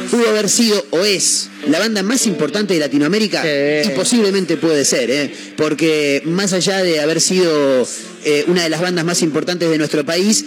[0.09, 5.09] pudo haber sido o es la banda más importante de Latinoamérica y posiblemente puede ser,
[5.11, 5.31] ¿eh?
[5.55, 7.87] porque más allá de haber sido
[8.25, 10.45] eh, una de las bandas más importantes de nuestro país,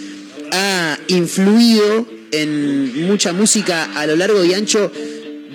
[0.51, 4.91] ha influido en mucha música a lo largo y ancho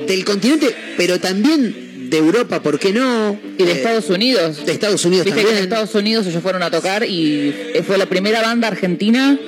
[0.06, 3.38] del continente, pero también de Europa, ¿por qué no?
[3.58, 4.64] Y de Eh, Estados Unidos.
[4.64, 5.72] De Estados Unidos Viste que en también.
[5.72, 7.54] Estados Unidos ellos fueron a tocar y
[7.86, 9.38] fue la primera banda argentina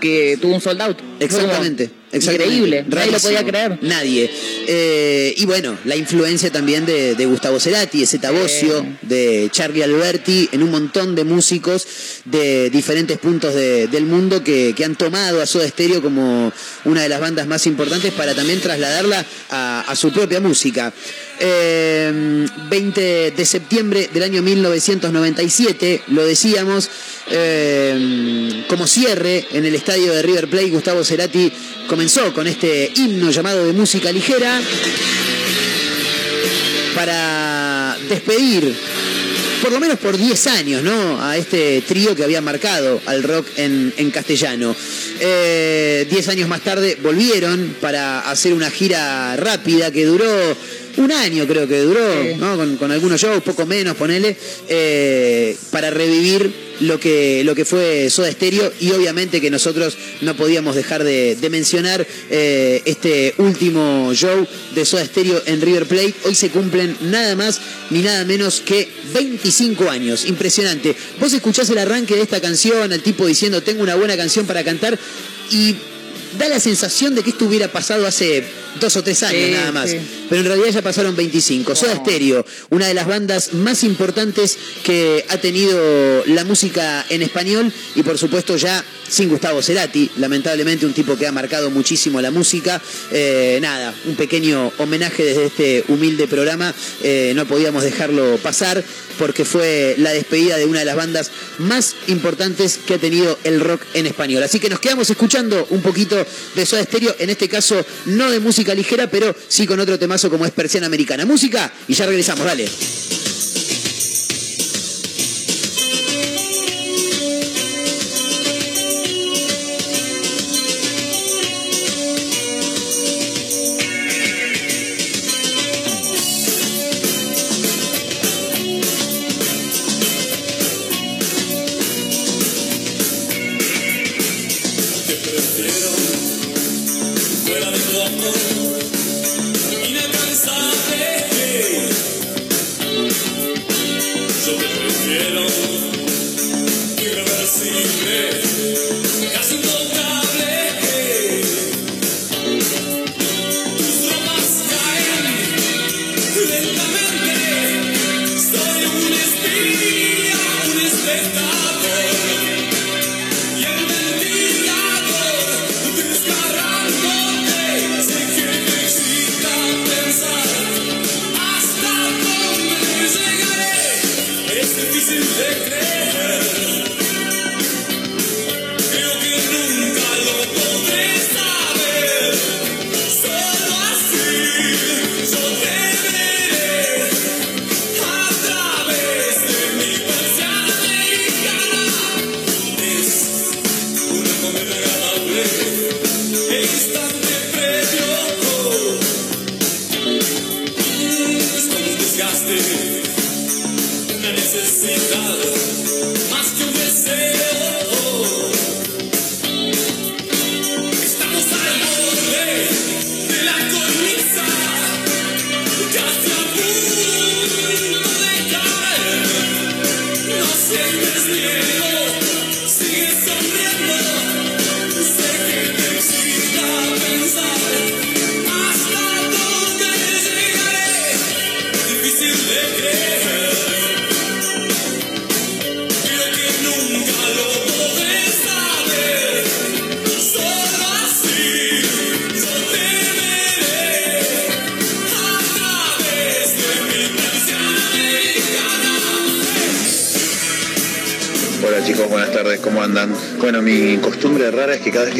[0.00, 0.98] que tuvo un sold out.
[0.98, 1.90] Como exactamente.
[2.16, 3.78] Increíble, nadie lo podía creer.
[3.82, 4.30] Nadie.
[4.66, 9.82] Eh, y bueno, la influencia también de, de Gustavo Cerati, de Zeta Bosio, de Charlie
[9.82, 11.86] Alberti, en un montón de músicos
[12.24, 16.52] de diferentes puntos de- del mundo que, que han tomado a Soda Stereo como
[16.84, 20.92] una de las bandas más importantes para también trasladarla a, a su propia música.
[21.40, 26.88] Eh, 20 de septiembre del año 1997, lo decíamos,
[27.30, 31.52] eh, como cierre en el estadio de River Plate, Gustavo Cerati
[31.88, 34.60] comenzó con este himno llamado de música ligera
[36.94, 38.74] para despedir
[39.64, 41.24] por lo menos por 10 años, ¿no?
[41.24, 44.76] A este trío que había marcado al rock en, castellano.
[45.18, 50.28] Eh, 10 años más tarde volvieron para hacer una gira rápida que duró
[50.96, 52.56] un año, creo que duró, ¿no?
[52.56, 54.36] Con, con algunos shows, poco menos, ponele,
[54.68, 60.36] eh, para revivir lo que, lo que fue Soda Stereo y obviamente que nosotros no
[60.36, 66.14] podíamos dejar de, de mencionar eh, este último show de Soda Stereo en River Plate.
[66.24, 70.24] Hoy se cumplen nada más ni nada menos que 25 años.
[70.26, 70.94] Impresionante.
[71.20, 74.64] Vos escuchás el arranque de esta canción, al tipo diciendo tengo una buena canción para
[74.64, 74.98] cantar
[75.50, 75.74] y
[76.38, 78.44] da la sensación de que esto hubiera pasado hace
[78.80, 79.90] dos o tres años Sí, nada más.
[79.90, 79.98] sí.
[80.28, 81.74] Pero en realidad ya pasaron 25.
[81.76, 87.72] Soda Stereo, una de las bandas más importantes que ha tenido la música en español
[87.94, 92.30] y por supuesto ya sin Gustavo Cerati, lamentablemente un tipo que ha marcado muchísimo la
[92.30, 92.80] música.
[93.12, 96.74] Eh, nada, un pequeño homenaje desde este humilde programa.
[97.02, 98.82] Eh, no podíamos dejarlo pasar
[99.18, 103.60] porque fue la despedida de una de las bandas más importantes que ha tenido el
[103.60, 104.42] rock en español.
[104.42, 106.24] Así que nos quedamos escuchando un poquito
[106.54, 110.30] de Soda Stereo, en este caso no de música ligera, pero sí con otro temazo
[110.30, 111.24] como es Persiana Americana.
[111.24, 112.68] Música y ya regresamos, dale.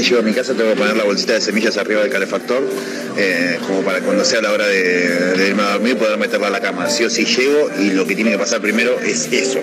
[0.04, 2.62] Llego a mi casa tengo que poner la bolsita de semillas arriba del calefactor,
[3.16, 6.50] eh, como para cuando sea la hora de, de irme a dormir poder meterla a
[6.50, 6.88] la cama.
[6.90, 9.60] Sí o sí llego y lo que tiene que pasar primero es eso.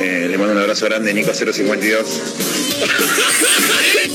[0.00, 2.06] Eh, le mando un abrazo grande, Nico 052.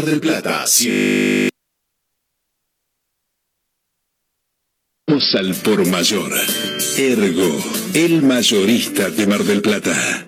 [0.00, 0.64] Mar del Plata.
[5.06, 6.32] Vamos al por mayor.
[6.96, 10.26] Ergo, el mayorista de Mar del Plata.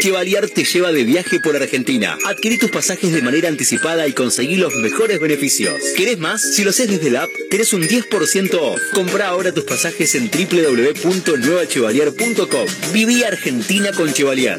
[0.00, 2.16] Chevalier te lleva de viaje por Argentina.
[2.24, 5.74] Adquirí tus pasajes de manera anticipada y conseguí los mejores beneficios.
[5.94, 6.40] ¿Querés más?
[6.40, 8.80] Si lo haces desde la app, tenés un 10% off.
[8.94, 12.66] Compra ahora tus pasajes en www.nuevachevalier.com.
[12.94, 14.56] Viví Argentina con Chevalier.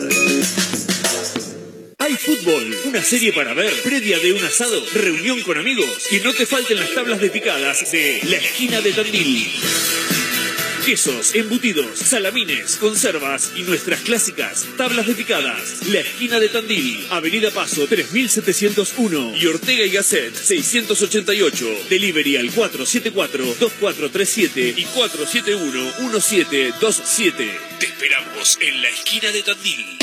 [3.07, 6.93] Serie para ver, previa de un asado, reunión con amigos, que no te falten las
[6.93, 9.49] tablas de picadas de La Esquina de Tandil.
[10.85, 15.87] Quesos, embutidos, salamines, conservas y nuestras clásicas tablas de picadas.
[15.87, 21.85] La Esquina de Tandil, Avenida Paso 3701 y Ortega y Gasset 688.
[21.89, 27.57] Delivery al 474-2437 y 471-1727.
[27.79, 29.97] Te esperamos en La Esquina de Tandil.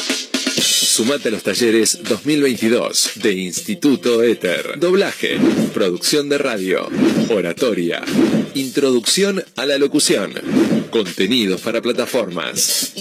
[0.94, 4.78] Sumate a los talleres 2022 de Instituto Éter.
[4.78, 5.40] Doblaje,
[5.72, 6.88] producción de radio,
[7.30, 8.00] oratoria,
[8.54, 10.32] introducción a la locución,
[10.90, 12.92] contenidos para plataformas.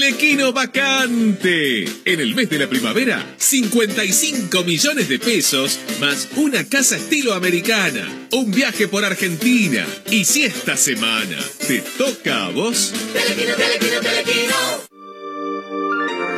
[0.09, 1.83] Telequino vacante.
[2.03, 8.27] En el mes de la primavera, 55 millones de pesos más una casa estilo americana,
[8.31, 9.85] un viaje por Argentina.
[10.09, 11.37] Y si esta semana
[11.67, 14.55] te toca a vos, Telequino, telequino, telequino.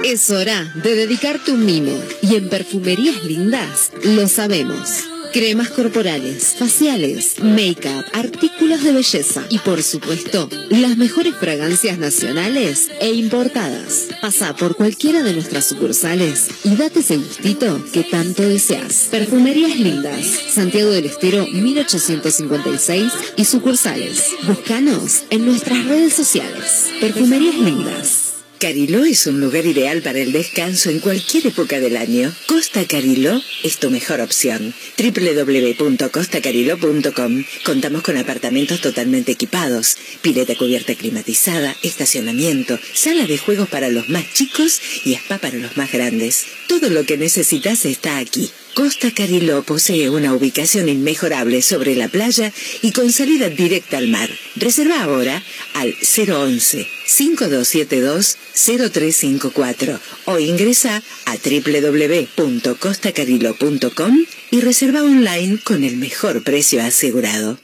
[0.03, 1.97] Es hora de dedicarte un mimo.
[2.21, 5.05] Y en Perfumerías Lindas lo sabemos.
[5.33, 13.13] Cremas corporales, faciales, make-up, artículos de belleza y por supuesto, las mejores fragancias nacionales e
[13.13, 14.07] importadas.
[14.21, 19.07] Pasa por cualquiera de nuestras sucursales y date ese gustito que tanto deseas.
[19.09, 24.31] Perfumerías Lindas, Santiago del Estero 1856 y sucursales.
[24.43, 26.87] Búscanos en nuestras redes sociales.
[26.99, 28.20] Perfumerías Lindas.
[28.61, 32.31] Cariló es un lugar ideal para el descanso en cualquier época del año.
[32.45, 34.75] Costa Cariló es tu mejor opción.
[34.99, 44.09] www.costacariló.com Contamos con apartamentos totalmente equipados, pileta cubierta climatizada, estacionamiento, sala de juegos para los
[44.09, 46.45] más chicos y spa para los más grandes.
[46.67, 48.51] Todo lo que necesitas está aquí.
[48.73, 54.29] Costa Cariló posee una ubicación inmejorable sobre la playa y con salida directa al mar.
[54.55, 55.43] Reserva ahora
[55.73, 66.81] al 011 5272 0354 o ingresa a www.costacariló.com y reserva online con el mejor precio
[66.81, 67.59] asegurado.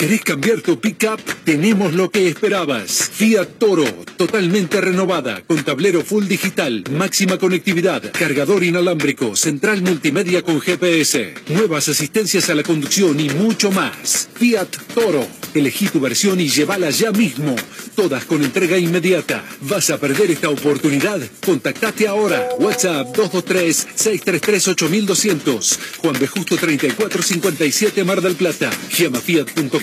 [0.00, 1.20] ¿Querés cambiar tu pickup?
[1.44, 3.10] Tenemos lo que esperabas.
[3.12, 3.84] Fiat Toro,
[4.16, 11.90] totalmente renovada, con tablero full digital, máxima conectividad, cargador inalámbrico, central multimedia con GPS, nuevas
[11.90, 14.30] asistencias a la conducción y mucho más.
[14.36, 15.26] Fiat Toro.
[15.52, 17.56] Elegí tu versión y llévala ya mismo.
[17.96, 19.44] Todas con entrega inmediata.
[19.62, 21.20] ¿Vas a perder esta oportunidad?
[21.44, 22.50] Contactate ahora.
[22.60, 25.78] WhatsApp 223-633-8200.
[25.98, 26.28] Juan B.
[26.28, 28.70] Justo 3457 Mar del Plata.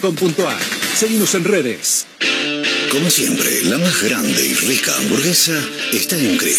[0.08, 0.60] Llamafiat.com.ar.
[0.96, 2.08] Seguimos en redes.
[2.92, 5.60] Como siempre, la más grande y rica hamburguesa
[5.92, 6.56] está en Crip.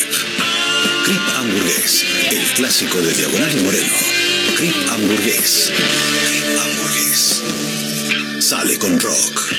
[1.05, 3.95] Crip Hamburgués, el clásico de Diagonal y Moreno.
[4.57, 5.73] Crip Hamburgués.
[6.29, 7.43] Crip Hamburgués.
[8.41, 9.55] Sale con rock.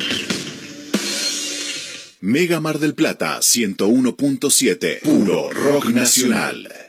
[2.22, 5.02] Mega Mar del Plata 101.7.
[5.02, 6.89] Puro rock nacional.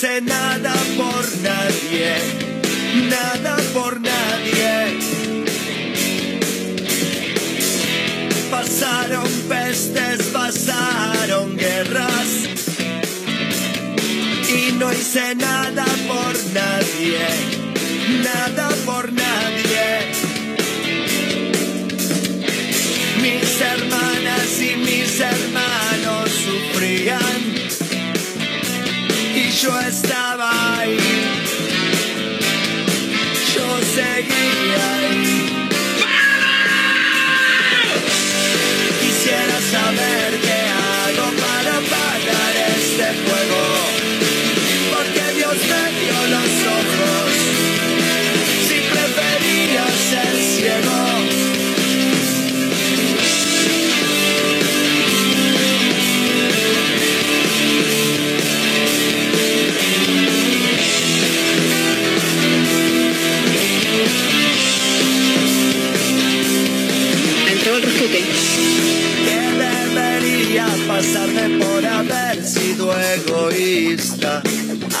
[0.00, 2.14] Nada por nadie,
[3.10, 4.96] nada por nadie.
[8.48, 12.28] Pasaron pestes, pasaron guerras
[14.48, 17.26] y no hice nada por nadie,
[18.22, 20.12] nada por nadie.
[23.20, 25.47] Mis hermanas y mis hermanos
[29.60, 30.96] yo estaba ahí.
[33.54, 34.97] Yo seguía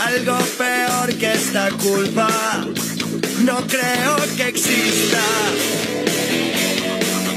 [0.08, 2.28] Algo peor que esta culpa,
[3.44, 5.20] no creo que exista.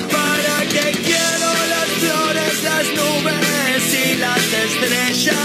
[0.09, 5.40] ¿Para qué quiero las flores, las nubes y las estrellas?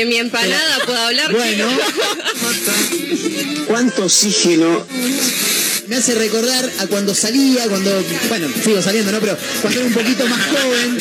[0.00, 1.30] De mi empanada puedo hablar.
[1.30, 1.68] Bueno.
[3.66, 4.86] ¿Cuánto oxígeno
[5.88, 9.20] me hace recordar a cuando salía, cuando, bueno, sigo saliendo, ¿no?
[9.20, 10.98] Pero cuando era un poquito más joven.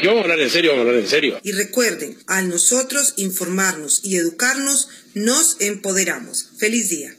[0.00, 1.40] Que vamos a hablar en serio, vamos a hablar en serio.
[1.42, 6.50] Y recuerden, al nosotros informarnos y educarnos, nos empoderamos.
[6.58, 7.16] Feliz día.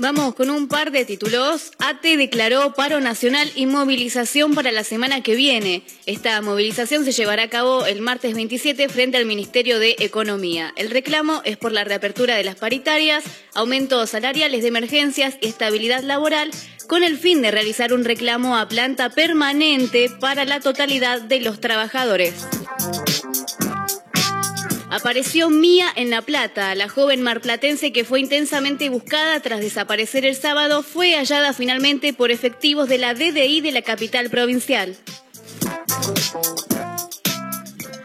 [0.00, 1.72] Vamos con un par de títulos.
[1.80, 5.82] ATE declaró paro nacional y movilización para la semana que viene.
[6.06, 10.72] Esta movilización se llevará a cabo el martes 27 frente al Ministerio de Economía.
[10.76, 13.24] El reclamo es por la reapertura de las paritarias,
[13.54, 16.52] aumentos salariales de emergencias y estabilidad laboral,
[16.86, 21.60] con el fin de realizar un reclamo a planta permanente para la totalidad de los
[21.60, 22.34] trabajadores.
[24.98, 26.74] Apareció Mía en La Plata.
[26.74, 32.32] La joven marplatense que fue intensamente buscada tras desaparecer el sábado fue hallada finalmente por
[32.32, 34.96] efectivos de la DDI de la capital provincial.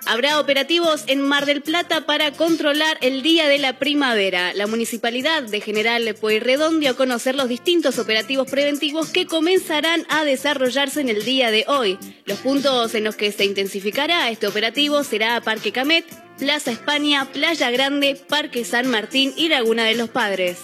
[0.05, 4.53] Habrá operativos en Mar del Plata para controlar el día de la primavera.
[4.53, 10.25] La municipalidad de General Pueyrredón dio a conocer los distintos operativos preventivos que comenzarán a
[10.25, 11.97] desarrollarse en el día de hoy.
[12.25, 16.05] Los puntos en los que se intensificará este operativo será Parque Camet,
[16.37, 20.57] Plaza España, Playa Grande, Parque San Martín y Laguna de los Padres.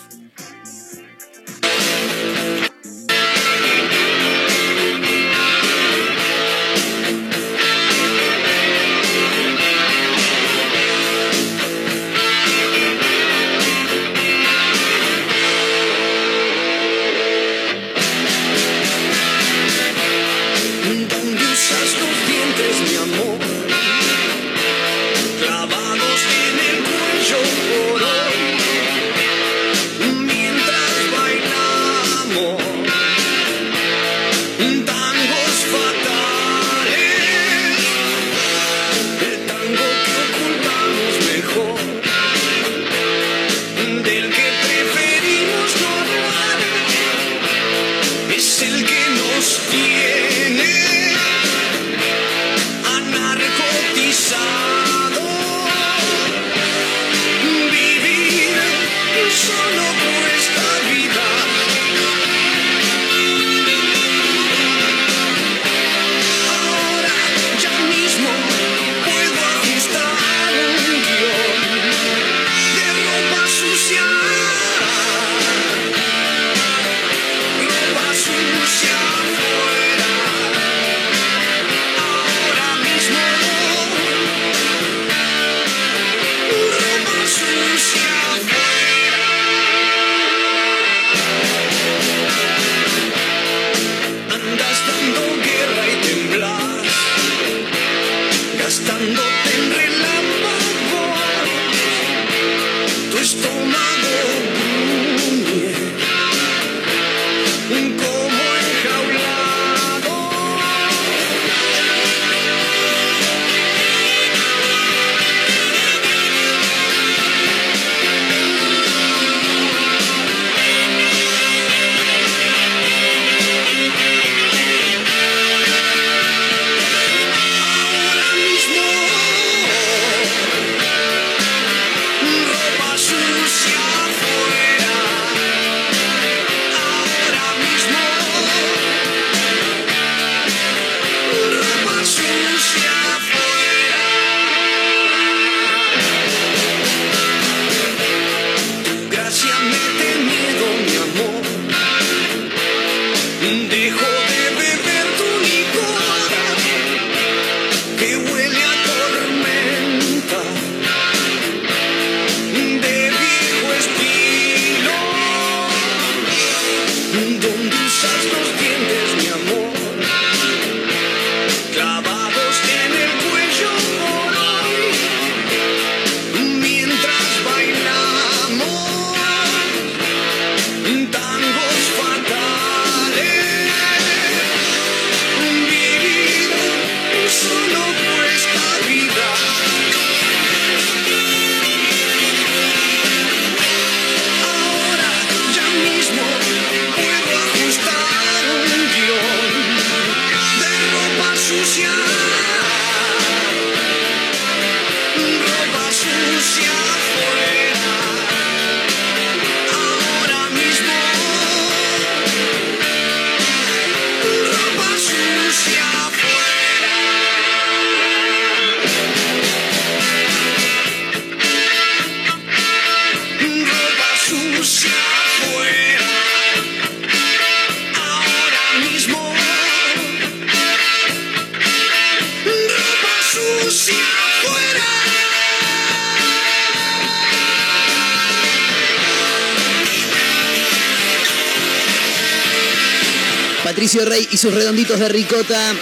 [244.39, 245.75] Sus redonditos de ricota.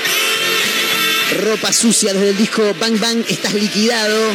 [1.43, 4.31] Ropa sucia desde el disco Bang Bang, estás liquidado.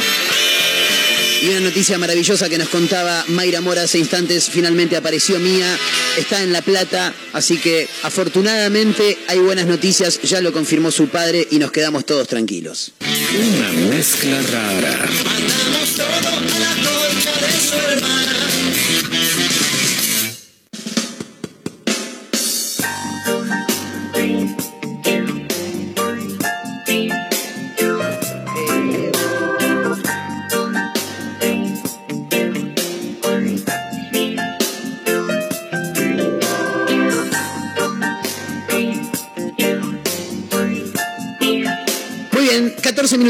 [1.42, 5.76] Y una noticia maravillosa que nos contaba Mayra Mora hace instantes, finalmente apareció Mía,
[6.16, 11.48] está en La Plata, así que afortunadamente hay buenas noticias, ya lo confirmó su padre
[11.50, 12.92] y nos quedamos todos tranquilos.
[13.00, 15.08] Una mezcla rara.
[15.24, 18.41] Mandamos todo a la concha de su hermana.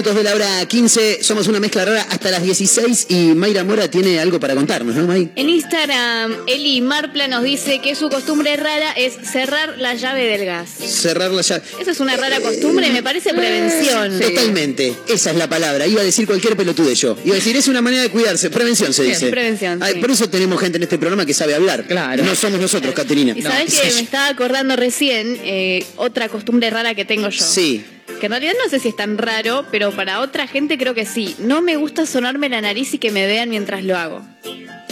[0.02, 3.88] Minutos de la hora 15, somos una mezcla rara hasta las 16 y Mayra Mora
[3.88, 5.30] tiene algo para contarnos, ¿no, May?
[5.36, 10.44] En Instagram, Eli Marpla nos dice que su costumbre rara es cerrar la llave del
[10.44, 10.70] gas.
[10.70, 11.62] Cerrar la llave.
[11.80, 14.18] Esa es una rara costumbre, me parece prevención.
[14.18, 15.86] Totalmente, esa es la palabra.
[15.86, 17.16] Iba a decir cualquier pelotude yo.
[17.24, 18.50] Iba a decir, es una manera de cuidarse.
[18.50, 19.30] Prevención se Bien, dice.
[19.30, 20.00] prevención, Ay, sí.
[20.00, 21.86] Por eso tenemos gente en este programa que sabe hablar.
[21.86, 22.24] Claro.
[22.24, 23.34] No somos nosotros, Caterina.
[23.36, 27.44] Y sabes que me estaba acordando recién eh, otra costumbre rara que tengo yo.
[27.44, 27.84] Sí.
[28.22, 31.04] Que en realidad no sé si es tan raro, pero para otra gente creo que
[31.06, 31.34] sí.
[31.40, 34.24] No me gusta sonarme la nariz y que me vean mientras lo hago.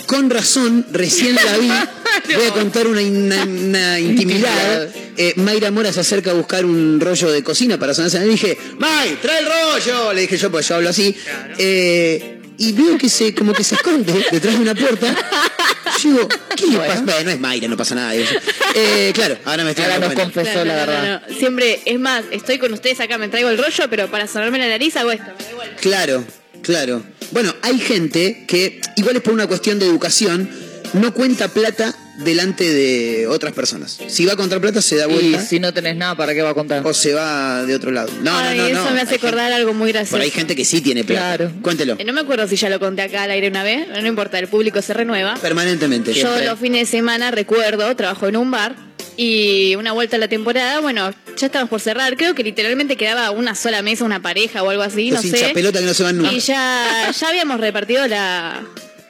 [0.06, 1.68] Con razón, recién la vi.
[2.34, 4.88] Voy a contar una, una- una intimidad.
[5.16, 8.42] Eh, Mayra Mora se acerca a buscar un rollo de cocina para sonarse la nariz.
[8.42, 10.12] Y dije, May, trae el rollo.
[10.12, 11.14] Le dije yo, pues yo hablo así.
[11.56, 15.14] Eh, y veo que se, como que se esconde detrás de una puerta.
[16.02, 17.02] Digo, ¿qué le pasa?
[17.02, 18.14] Bueno, no es Mayra, no pasa nada.
[18.14, 21.22] Eh, claro, ahora me estoy Ahora dando nos confesó la No, no, verdad.
[21.28, 21.34] no.
[21.36, 24.68] Siempre, es más, estoy con ustedes acá, me traigo el rollo, pero para sonarme la
[24.68, 25.26] nariz hago esto.
[25.38, 25.76] me da igual.
[25.80, 26.24] Claro,
[26.62, 27.02] claro.
[27.32, 30.48] Bueno, hay gente que, igual es por una cuestión de educación,
[30.94, 31.94] no cuenta plata
[32.24, 33.98] delante de otras personas.
[34.08, 35.40] Si va a contar plata, se da Y vuelta.
[35.44, 36.86] si no tenés nada, ¿para qué va a contar?
[36.86, 38.10] O se va de otro lado.
[38.22, 38.68] No, Ay, no, no.
[38.80, 38.90] eso no.
[38.92, 40.12] me hace Hay acordar algo muy gracioso.
[40.12, 41.36] Por ahí hay gente que sí tiene plata.
[41.36, 41.52] Claro.
[41.62, 41.96] Cuéntelo.
[41.98, 44.38] Eh, No me acuerdo si ya lo conté acá al aire una vez, no importa,
[44.38, 45.34] el público se renueva.
[45.34, 46.12] Permanentemente.
[46.14, 48.74] Yo los fines de semana recuerdo, trabajo en un bar
[49.16, 53.30] y una vuelta a la temporada, bueno, ya estamos por cerrar, creo que literalmente quedaba
[53.32, 55.38] una sola mesa, una pareja o algo así, Los no sé.
[55.40, 56.32] hinchapelota que no se van nunca.
[56.32, 58.62] Y ya, ya habíamos repartido la,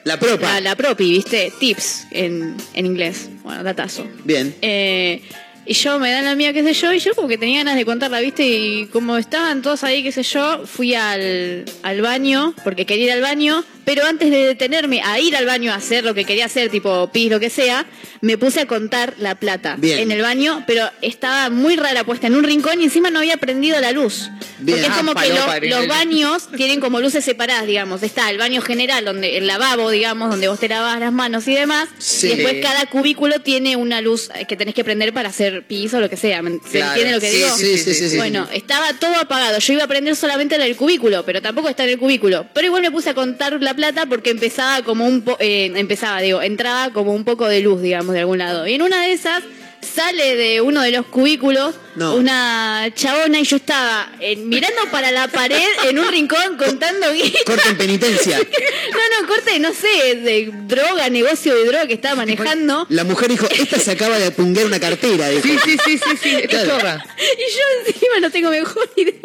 [0.03, 0.53] La propa.
[0.55, 1.51] la, la propi, ¿viste?
[1.59, 3.29] Tips en, en inglés.
[3.43, 4.05] Bueno, datazo.
[4.23, 4.55] Bien.
[4.61, 5.21] Eh,
[5.65, 7.75] y yo me dan la mía, qué sé yo, y yo como que tenía ganas
[7.75, 8.43] de contarla, ¿viste?
[8.45, 13.11] Y como estaban todos ahí, qué sé yo, fui al, al baño, porque quería ir
[13.11, 16.45] al baño, pero antes de detenerme a ir al baño a hacer lo que quería
[16.45, 17.85] hacer, tipo pis, lo que sea,
[18.21, 19.99] me puse a contar la plata Bien.
[19.99, 23.37] en el baño, pero estaba muy rara puesta en un rincón y encima no había
[23.37, 24.29] prendido la luz.
[24.59, 24.77] Bien.
[24.77, 28.03] Porque es Ah, como que los baños tienen como luces separadas, digamos.
[28.03, 31.55] Está el baño general, donde el lavabo, digamos, donde vos te lavas las manos y
[31.55, 31.89] demás.
[31.97, 32.27] Sí.
[32.27, 35.99] Y después cada cubículo tiene una luz que tenés que prender para hacer pis o
[35.99, 36.41] lo que sea.
[36.41, 36.87] ¿me- ¿Se Claro.
[36.91, 37.55] entiende lo que Sí, digo?
[37.57, 38.17] sí, sí, sí, sí.
[38.17, 39.59] Bueno, estaba todo apagado.
[39.59, 42.45] Yo iba a prender solamente la del cubículo, pero tampoco está en el cubículo.
[42.53, 46.21] Pero igual me puse a contar la plata porque empezaba como un po- eh, empezaba,
[46.21, 48.67] digo, entraba como un poco de luz, digamos, de algún lado.
[48.67, 49.43] Y en una de esas
[49.81, 52.15] sale de uno de los cubículos No.
[52.15, 57.39] una chabona y yo estaba eh, mirando para la pared en un rincón contando guita.
[57.45, 58.39] Corta en penitencia.
[58.91, 62.85] No, no, corte, no sé, de droga, negocio de droga que estaba manejando.
[62.89, 65.29] La mujer dijo, esta se acaba de apungar una cartera.
[65.29, 65.43] dijo.
[65.43, 66.69] Sí, sí, sí, sí, sí, esta Claro.
[66.77, 67.05] chorra.
[67.17, 67.51] Y
[67.87, 69.15] yo encima no tengo mejor idea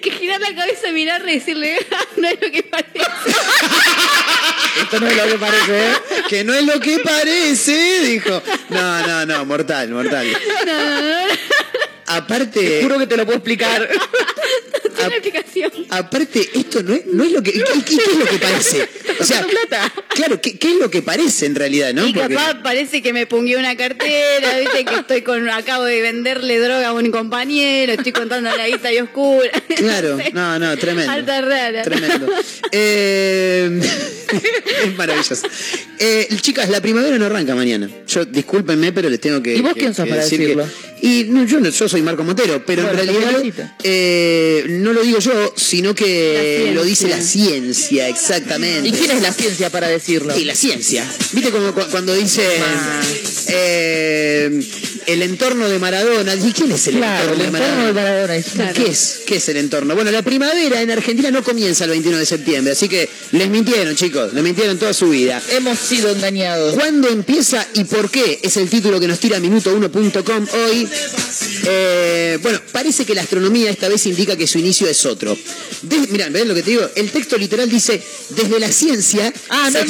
[0.00, 2.94] que girar la cabeza, mirarle y decirle, "Ah, no es lo que parece.
[4.82, 5.92] Esto no es lo que parece, ¿eh?
[6.28, 8.42] Que no es lo que parece, dijo.
[8.70, 10.26] No, no, no, mortal, mortal.
[10.32, 11.34] No, no, no, no,
[12.06, 13.88] Aparte, Juro que te lo puedo explicar.
[15.90, 17.52] aparte, esto no es, no es lo que.
[17.52, 18.88] ¿qué, qué- qué es lo que parece?
[19.20, 19.46] O sea,
[20.08, 22.06] claro, ¿qué, qué es lo que parece en realidad, no?
[22.06, 26.00] Y Porque- capaz parece que me pungué una cartera, viste que estoy con, acabo de
[26.02, 29.50] venderle droga a un compañero, estoy contando la guita y oscura.
[29.76, 31.10] Claro, no, no, tremendo.
[31.12, 31.82] Alta rara.
[31.82, 32.26] Tremendo.
[32.72, 33.80] Eh,
[34.84, 35.46] es maravilloso.
[35.98, 37.88] Eh, chicas, la primavera no arranca mañana.
[38.08, 39.56] Yo, discúlpenme, pero les tengo que.
[39.56, 40.66] ¿Y vos que- quién sos para decir que- decirlo?
[41.02, 45.02] y no, yo, no- yo soy Marco Montero, pero Bueno, en realidad eh, no lo
[45.02, 48.88] digo yo, sino que lo dice la ciencia, exactamente.
[48.88, 50.36] ¿Y quién es la ciencia para decirlo?
[50.38, 51.04] Y la ciencia.
[51.32, 52.42] ¿Viste como cu- cuando dice
[53.48, 54.60] eh,
[55.06, 56.34] el entorno de Maradona?
[56.34, 58.02] ¿Y quién es el Claro, entorno de entorno de Maradona?
[58.02, 58.36] Maradona.
[58.36, 59.20] es- ¿Qué es?
[59.26, 59.94] ¿Qué es el entorno?
[59.94, 63.94] Bueno, la primavera en Argentina no comienza el 21 de septiembre, así que les mintieron,
[63.96, 65.42] chicos, les mintieron toda su vida.
[65.50, 66.74] Hemos sido engañados.
[66.74, 68.40] ¿Cuándo empieza y por qué?
[68.42, 70.88] Es el título que nos tira minuto1.com hoy.
[71.66, 75.36] Eh, bueno, parece que la astronomía esta vez indica que su inicio es otro.
[76.10, 76.88] Mirá, ¿ves lo que te digo?
[76.94, 78.00] El texto literal dice,
[78.30, 79.32] desde la ciencia...
[79.48, 79.80] Ah, no,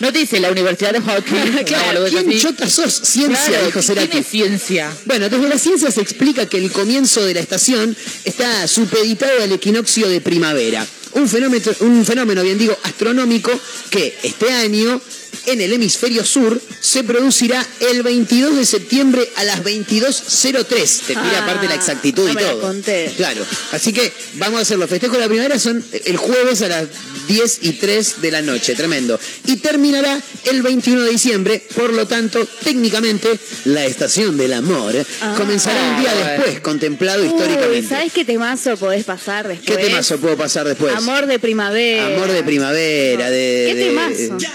[0.00, 1.64] no dice la Universidad de Hawking.
[1.68, 2.92] Claro, No, ¿quién chota sos?
[3.04, 4.08] Ciencia, Claro, dijo Cerati.
[4.08, 4.57] ¿Quién es ciencia.
[5.04, 9.52] Bueno, desde la ciencia se explica que el comienzo de la estación está supeditado al
[9.52, 10.86] equinoccio de primavera.
[11.12, 13.50] Un fenómeno, un fenómeno, bien digo, astronómico
[13.90, 15.00] que este año
[15.46, 21.00] en el hemisferio sur se producirá el 22 de septiembre a las 22.03.
[21.00, 22.60] Te tira Ah, aparte la exactitud no y me la todo.
[22.62, 23.12] conté.
[23.16, 23.44] Claro.
[23.72, 26.86] Así que vamos a hacer los festejos de la primavera son el jueves a las
[27.28, 28.74] 10 y 3 de la noche.
[28.74, 29.18] Tremendo.
[29.46, 31.62] Y terminará el 21 de diciembre.
[31.74, 33.28] Por lo tanto, técnicamente,
[33.66, 34.94] la estación del amor
[35.36, 36.30] comenzará un día Ah.
[36.32, 37.88] después, contemplado Uy, históricamente.
[37.88, 39.86] ¿sabes qué temazo podés pasar ¿Qué después?
[39.86, 40.94] temazo puedo pasar después?
[40.94, 42.06] Amor de primavera.
[42.06, 43.66] Amor de primavera, de.
[43.68, 44.46] ¿Qué de- temazo?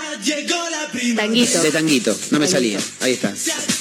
[1.16, 1.62] Tanguito.
[1.62, 2.80] De tanguito, no me salía.
[3.02, 3.34] Ahí está.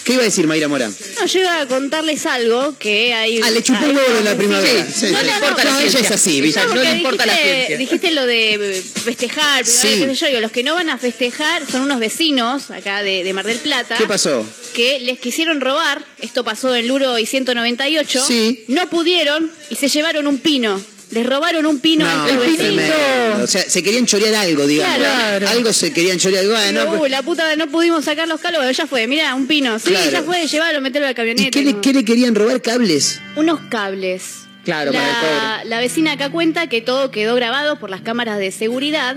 [0.05, 0.89] ¿Qué iba a decir Mayra Mora?
[0.89, 3.41] No, yo iba a contarles algo que hay...
[3.43, 4.85] Ah, le chupó hay- huevo en la primavera.
[4.87, 5.07] Sí.
[5.07, 5.27] Sí, No, sí.
[5.27, 5.99] no, No no, importa la ciencia.
[6.01, 6.61] ella es así, ¿viste?
[6.67, 7.77] No, le importa la ciencia.
[7.79, 11.71] Dijiste lo de festejar, primavera, qué sé yo, digo, los que no van a festejar
[11.71, 13.97] son unos vecinos acá de, de Mar del Plata.
[13.97, 14.45] ¿Qué pasó?
[14.75, 18.65] que les quisieron robar, esto pasó en Luro y 198, Sí.
[18.69, 20.81] no pudieron y se llevaron un pino.
[21.13, 22.59] Les robaron un pino a estos vecinos.
[22.59, 23.45] tremendo.
[23.45, 24.97] O sea, se querían chorear algo, digamos.
[24.97, 25.49] Claro.
[25.49, 26.47] Algo se querían chorear.
[26.47, 29.79] Bueno, Uy, la puta, no pudimos sacar los calos, ya fue, mira, un pino.
[29.79, 30.11] Sí, Claro.
[30.11, 31.47] ya fue, llevarlo, meterlo a la camioneta.
[31.47, 32.63] ¿Y qué le, qué le querían robar?
[32.63, 33.21] ¿Cables?
[33.37, 34.39] Unos cables.
[34.65, 38.51] Claro, para el la vecina acá cuenta que todo quedó grabado por las cámaras de
[38.53, 39.17] seguridad.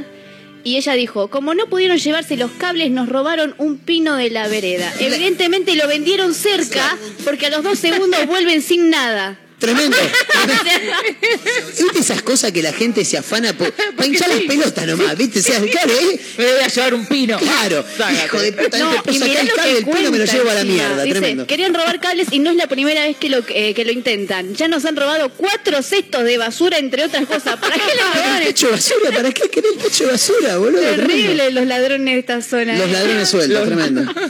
[0.63, 4.47] Y ella dijo, como no pudieron llevarse los cables, nos robaron un pino de la
[4.47, 4.91] vereda.
[4.99, 9.37] Evidentemente lo vendieron cerca, porque a los dos segundos vuelven sin nada.
[9.59, 9.95] Tremendo.
[11.79, 15.17] ¿Viste esas cosas que la gente se afana por, para hinchar las pelotas nomás?
[15.17, 15.39] ¿Viste?
[15.39, 16.19] O sea, claro, ¿eh?
[16.37, 17.37] Me voy a llevar un pino.
[17.39, 17.85] Claro.
[17.97, 18.25] Sácate.
[18.25, 20.25] Hijo de puta, No, no, y mirá el lo cable que del pino me lo
[20.25, 21.03] llevo a la mierda.
[21.03, 21.47] Dice, Tremendo.
[21.47, 24.53] querían robar cables y no es la primera vez que lo, eh, que lo intentan.
[24.55, 27.57] Ya nos han robado cuatro cestos de basura, entre otras cosas.
[27.57, 28.43] ¿Para qué le ¿El robaron?
[28.47, 29.11] techo de basura?
[29.13, 30.81] ¿Para qué querés el techo de basura, boludo?
[30.81, 31.07] Tremendo.
[31.07, 32.77] Terrible los ladrones de esta zona.
[32.77, 34.13] Los ladrones sueltos, tremendo.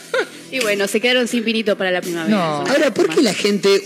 [0.52, 2.38] Y bueno, se quedaron sin pinito para la primavera.
[2.60, 3.82] Ahora, ¿por qué la gente.?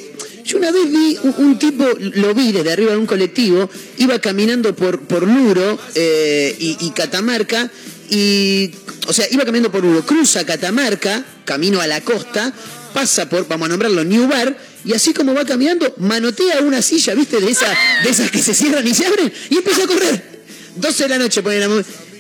[0.46, 4.20] Yo una vez vi un, un tipo, lo vi desde arriba de un colectivo, iba
[4.20, 7.70] caminando por, por Luro eh, y, y Catamarca,
[8.10, 8.72] y.
[9.08, 12.54] O sea, iba caminando por Luro, cruza Catamarca, camino a la costa,
[12.94, 17.14] pasa por, vamos a nombrarlo, New Bar, y así como va caminando, manotea una silla,
[17.16, 17.40] ¿viste?
[17.40, 17.68] De, esa,
[18.04, 20.40] de esas que se cierran y se abren, y empieza a correr.
[20.76, 21.68] 12 de la noche pone la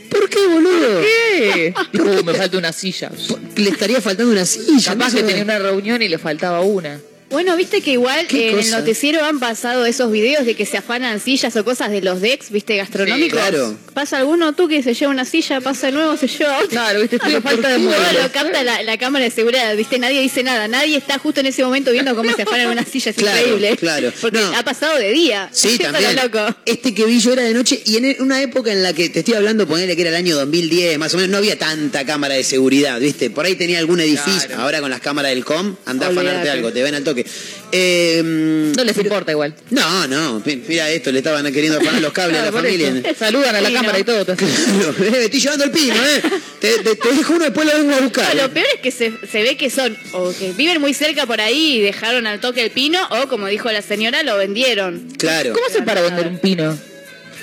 [0.09, 1.01] ¿Por qué, boludo?
[1.01, 1.73] ¿Qué?
[1.93, 3.11] Dijo, "Uh, me falta una silla.
[3.55, 4.93] Le estaría faltando una silla.
[4.93, 6.99] Capaz no que tenía una reunión y le faltaba una.
[7.29, 10.77] Bueno, viste que igual ¿Qué en el noticiero han pasado esos videos de que se
[10.77, 13.39] afanan sillas o cosas de los decks, viste, gastronómicos.
[13.39, 13.75] Sí, claro.
[13.99, 16.69] Pasa alguno tú que se lleva una silla, pasa de nuevo, se lleva otra.
[16.69, 18.13] Claro, viste, estoy a falta de Todo muebles.
[18.23, 21.47] lo capta la, la cámara de seguridad, viste, nadie dice nada, nadie está justo en
[21.47, 23.75] ese momento viendo cómo se afanan una silla, es Claro, increíble.
[23.75, 24.13] claro.
[24.21, 24.55] Porque No.
[24.55, 25.49] ha pasado de día.
[25.51, 26.15] Sí, también.
[26.15, 26.55] lo loco.
[26.65, 29.19] Este que vi yo era de noche y en una época en la que te
[29.19, 32.35] estoy hablando, ponerle que era el año 2010, más o menos, no había tanta cámara
[32.35, 33.29] de seguridad, ¿viste?
[33.29, 34.61] Por ahí tenía algún edificio, Claro.
[34.61, 36.29] ahora con las cámaras del COM, anda a Olvídate.
[36.29, 37.25] afanarte algo, te ven al toque.
[37.71, 39.53] Eh, No les importa igual.
[39.69, 42.89] no, no, mi- mira esto, le estaban queriendo afanar los cables a la Claro, familia.
[43.03, 43.19] eso.
[43.19, 43.99] Saludan a la Sí, cámara no.
[43.99, 44.25] y todo.
[44.35, 46.21] Claro, eh, estoy llevando el pino, ¿eh?
[46.59, 48.35] Te, te- te dejo uno, después lo vengo a buscar.
[48.35, 51.25] No, lo peor es que se, se ve que son, o que viven muy cerca
[51.25, 55.07] por ahí y dejaron al toque el pino, o como dijo la señora, lo vendieron.
[55.17, 55.53] Claro.
[55.53, 56.77] ¿Cómo se para vender un pino?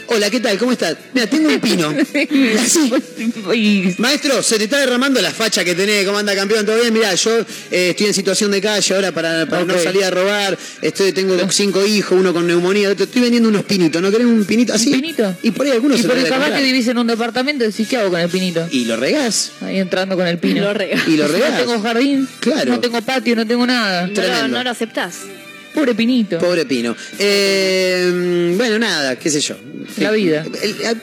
[0.08, 0.56] Hola, ¿qué tal?
[0.58, 0.96] ¿Cómo estás?
[1.12, 1.88] Mira, tengo un pino.
[2.60, 2.92] Así.
[3.54, 6.64] Y Maestro, se te está derramando la facha que tenés, ¿cómo anda campeón?
[6.64, 6.92] ¿Todo bien?
[6.94, 10.56] Mirá, yo eh, estoy en situación de calle ahora para, para no salir a robar.
[10.80, 12.90] Estoy, tengo cinco hijos, uno con neumonía.
[12.90, 14.92] otro- Estoy vendiendo unos pinitos, ¿no querés un pinito así?
[14.92, 15.34] ¿Un pinito?
[15.42, 17.64] Y por ahí algunos y se lo porque debe capaz que vivís en un departamento,
[17.64, 18.66] decís, ¿qué hago con el pinito?
[18.70, 19.52] Y lo regás.
[19.60, 20.62] Ahí entrando con el pino.
[20.62, 21.02] Lo rega.
[21.06, 21.58] Y lo No regás.
[21.58, 22.72] tengo jardín, Claro.
[22.74, 24.06] no tengo patio, no tengo nada.
[24.06, 25.16] No, no lo aceptás.
[25.76, 26.38] Pobre pinito.
[26.38, 26.96] Pobre Pino.
[27.18, 29.56] Eh, bueno, nada, qué sé yo.
[29.98, 30.42] La vida.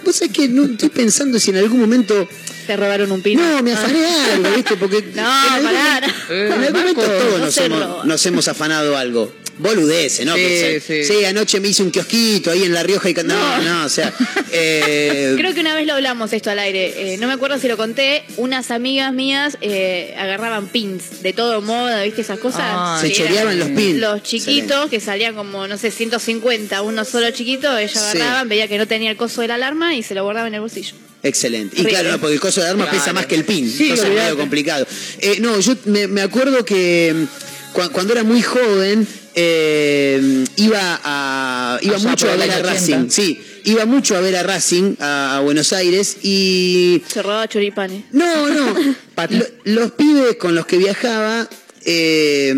[0.04, 2.28] Vos sabés que no estoy pensando si en algún momento.
[2.66, 3.42] Te robaron un pino.
[3.42, 4.76] No, me afané algo, ¿viste?
[4.78, 5.02] Porque.
[5.16, 6.02] No, pará.
[6.02, 8.04] momento- Eh, En algún momento Marco, todos no nos, hemos, roba.
[8.06, 9.34] nos hemos afanado algo.
[9.60, 10.36] Boludece, ¿no?
[10.36, 11.04] Sí, sí.
[11.04, 13.14] sí, anoche me hice un kiosquito ahí en La Rioja y.
[13.14, 14.12] No, no, o sea.
[14.52, 17.14] eh, Creo que una vez lo hablamos esto al aire.
[17.14, 18.24] Eh, no me acuerdo si lo conté.
[18.38, 22.62] Unas amigas mías eh, agarraban pins de todo modo, ¿viste esas cosas?
[22.64, 24.00] Ah, Se Sí, choreaban los pins.
[24.00, 27.78] Los chiquitos que salían como, no sé, 150, uno solo chiquito.
[27.78, 28.18] Ellos Sí.
[28.18, 30.56] agarraban, veía que no tenía el coso de la alarma y se lo guardaban en
[30.56, 30.96] el bolsillo.
[31.24, 31.80] Excelente.
[31.82, 33.70] Y claro, no, porque el coso de armas pesa más que el pin.
[33.70, 34.86] Sí, Entonces es medio complicado.
[35.20, 41.00] Eh, no, yo me, me acuerdo que mm, cua- cuando era muy joven eh, iba
[41.04, 42.94] a iba Allá mucho a ver a Racing.
[42.94, 43.10] 80.
[43.14, 48.04] Sí, iba mucho a ver a Racing a, a Buenos Aires y Se robaba choripanes.
[48.12, 48.96] no, no.
[49.64, 51.48] Los pibes con los que viajaba,
[51.86, 52.54] eh,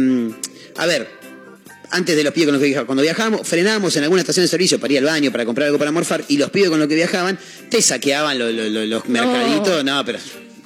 [0.77, 1.07] a ver,
[1.95, 4.47] antes de los pibes con los que viajábamos, cuando viajábamos, frenábamos en alguna estación de
[4.49, 6.87] servicio para ir al baño, para comprar algo para morfar, y los pibes con los
[6.87, 7.37] que viajaban
[7.69, 10.19] te saqueaban lo- lo- lo- los mercaditos, no, pero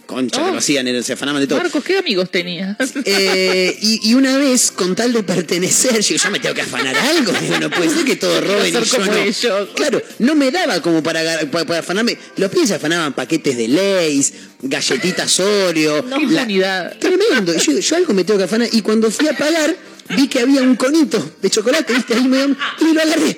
[0.05, 1.59] concha que lo hacían, era- se afanaban de todo.
[1.59, 2.75] Marcos, ¿qué amigos tenías?
[3.05, 6.95] Eh, y, y una vez, con tal de pertenecer, yo ya me tengo que afanar
[6.97, 7.31] algo.
[7.39, 9.15] Digo, no puede ser que todos roben y yo no.
[9.15, 9.69] ellos.
[9.75, 12.17] Claro, no me daba como para, para, para afanarme.
[12.37, 14.33] Los pibes se afanaban paquetes de Lays,
[14.63, 15.99] galletitas Oreo.
[16.19, 16.97] Impunidad.
[16.97, 17.55] Tremendo.
[17.55, 18.67] Yo, yo algo me tengo que afanar.
[18.71, 19.75] Y cuando fui a pagar,
[20.15, 22.13] vi que había un conito de chocolate, ¿viste?
[22.15, 23.37] Ahí medio- y lo agarré.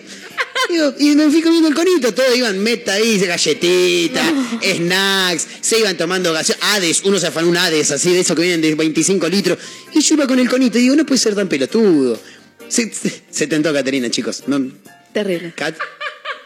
[0.69, 4.25] Digo, y me fui comiendo el conito, todos iban meta ahí, galletitas,
[4.61, 8.43] snacks, se iban tomando gaseos, Hades, uno se afanó un Hades así de esos que
[8.43, 9.57] vienen de 25 litros,
[9.93, 12.19] y yo iba con el conito y digo, no puede ser tan pelotudo.
[12.67, 14.43] Se, se- se tentó Caterina, chicos.
[14.47, 14.71] ¿No?
[15.13, 15.53] Terrible.
[15.55, 15.75] Cat,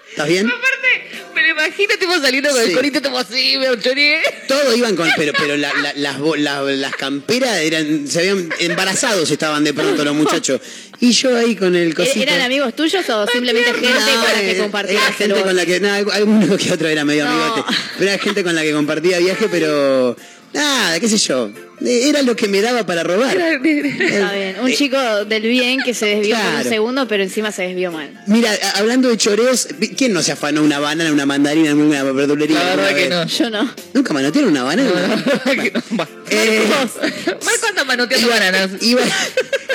[0.10, 0.48] ¿Estás bien?
[0.48, 0.54] Me
[1.66, 2.70] imagino, tipo saliendo con Sí.
[2.70, 4.22] el conito, tipo así, me choreé.
[4.48, 9.30] Todos iban con, pero, pero la- la- las, la- las camperas eran, se habían embarazados
[9.32, 10.62] estaban de pronto los muchachos.
[11.00, 12.22] Y yo ahí con el cosito.
[12.22, 15.80] ¿Eran amigos tuyos o simplemente gente con la que compartías Era gente con la que.
[15.82, 17.32] No, alguno que otro era medio No.
[17.32, 17.76] amigote.
[18.00, 20.16] Pero era gente con la que compartía viaje, pero.
[20.56, 21.52] Nada, qué sé yo.
[21.82, 23.36] Era lo que me daba para robar.
[23.36, 24.56] Está bien.
[24.62, 27.92] Un Eh, chico del bien que se desvió por un segundo, pero encima se desvió
[27.92, 28.10] mal.
[28.28, 29.68] Mira, hablando de choreos,
[29.98, 32.58] ¿quién no se afanó una banana, una mandarina en una verdulería?
[32.64, 33.26] La verdad que no.
[33.28, 33.70] Yo no.
[33.94, 34.90] ¿Nunca manotearon una banana?
[36.32, 36.64] Eh,
[37.46, 38.72] Marco anda manoteando bananas.
[38.82, 39.02] iba,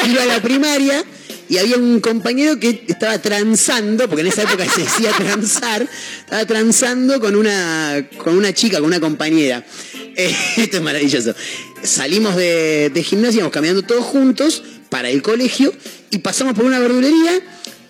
[0.08, 1.04] iba a la primaria
[1.50, 5.84] y había un compañero que estaba transando, porque en esa época se decía transar,
[6.20, 9.66] estaba transando con una, con una chica, con una compañera.
[10.14, 11.34] Eh, esto es maravilloso.
[11.82, 15.74] Salimos de, de gimnasia, íbamos caminando todos juntos para el colegio
[16.10, 17.40] y pasamos por una verdulería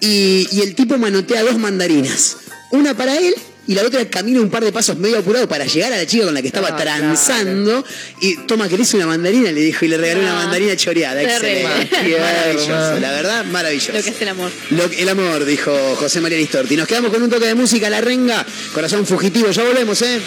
[0.01, 2.39] y, y el tipo manotea dos mandarinas.
[2.70, 3.35] Una para él
[3.66, 6.24] y la otra camina un par de pasos medio apurado para llegar a la chica
[6.24, 7.85] con la que estaba Ah, transando.
[8.20, 9.53] Y toma, ¿querés una mandarina?
[9.53, 11.23] Le dijo y le regaló una Ah, mandarina choreada.
[11.23, 11.89] Excelente.
[12.19, 13.93] Maravilloso, la verdad, maravilloso.
[13.93, 14.51] Lo que es el amor.
[14.70, 16.77] Lo que- el amor, dijo José María Listorti.
[16.77, 19.51] Nos quedamos con un toque de música, la renga, corazón fugitivo.
[19.51, 20.20] Ya volvemos, ¿eh?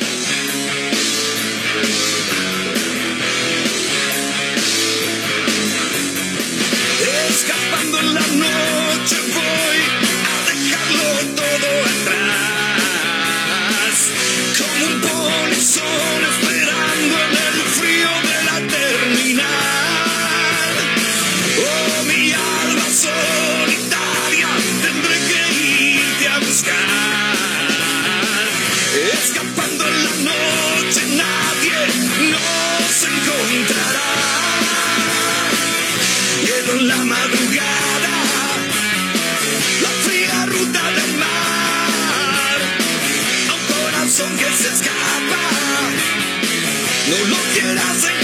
[47.20, 48.23] No lo quieras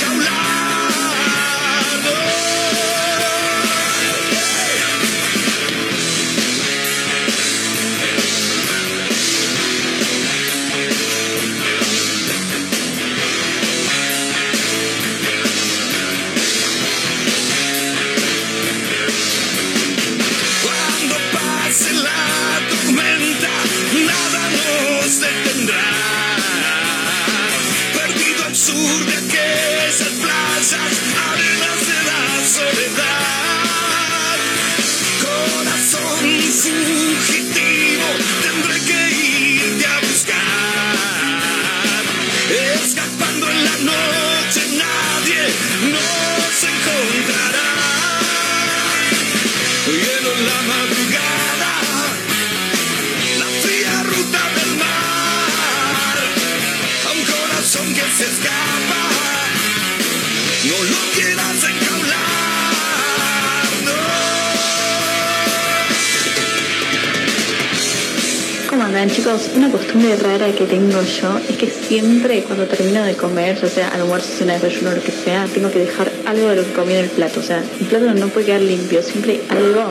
[69.30, 73.90] Una costumbre rara que tengo yo es que siempre cuando termino de comer, ya sea
[73.90, 77.04] almuerzo, cena, desayuno, lo que sea, tengo que dejar algo de lo que comí en
[77.04, 77.40] el plato.
[77.40, 79.84] O sea, el plato no puede quedar limpio, siempre algo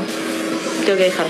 [0.84, 1.26] tengo que dejar.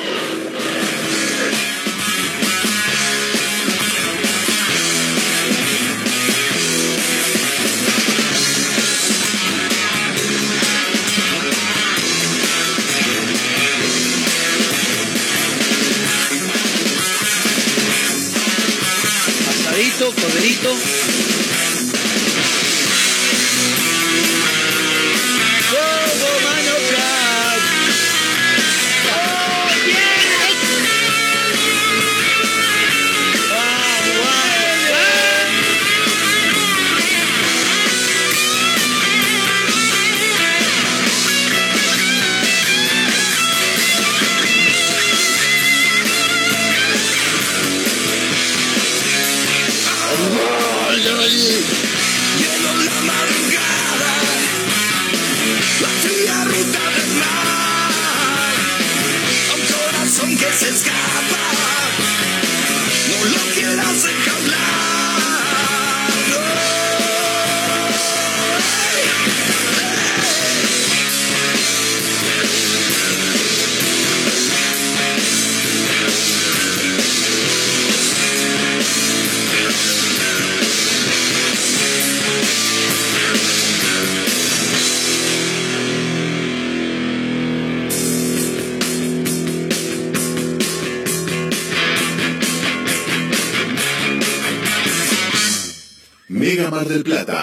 [20.68, 20.97] go.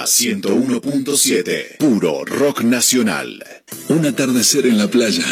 [0.06, 1.78] 101.7.
[1.80, 3.44] Puro rock nacional.
[3.90, 5.26] Un atardecer en la playa.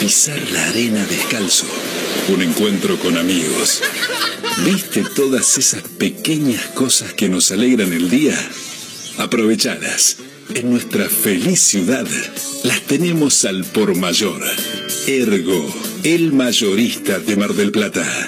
[0.00, 1.66] Pisar la arena descalzo.
[2.28, 3.80] Un encuentro con amigos.
[4.64, 8.36] ¿Viste todas esas pequeñas cosas que nos alegran el día?
[9.18, 10.16] Aprovechadas.
[10.52, 12.06] En nuestra feliz ciudad
[12.64, 14.42] las tenemos al por mayor.
[15.06, 15.72] Ergo,
[16.02, 18.27] el mayorista de Mar del Plata.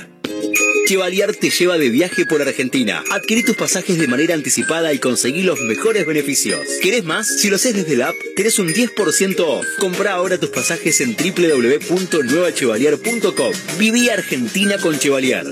[0.91, 3.05] Chevalier te lleva de viaje por Argentina.
[3.13, 6.59] Adquirí tus pasajes de manera anticipada y conseguí los mejores beneficios.
[6.83, 7.29] ¿Querés más?
[7.29, 9.65] Si lo haces desde la app, tenés un 10% off.
[9.79, 13.53] Compra ahora tus pasajes en www.nuevachevalier.com.
[13.79, 15.45] Viví Argentina con Chevalier.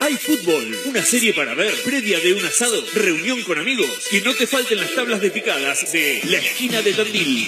[0.00, 4.34] Hay fútbol, una serie para ver, previa de un asado, reunión con amigos, que no
[4.34, 7.46] te falten las tablas de picadas de La Esquina de Tandil.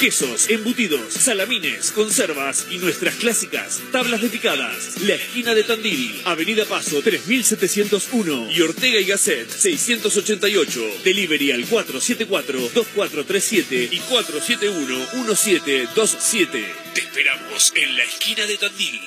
[0.00, 4.98] Quesos, embutidos, salamines, conservas y nuestras clásicas tablas de picadas.
[5.02, 11.02] La esquina de Tandil, Avenida Paso 3701 y Ortega y Gasset 688.
[11.04, 16.48] Delivery al 474-2437 y 471-1727.
[16.94, 19.00] Te esperamos en la esquina de Tandil.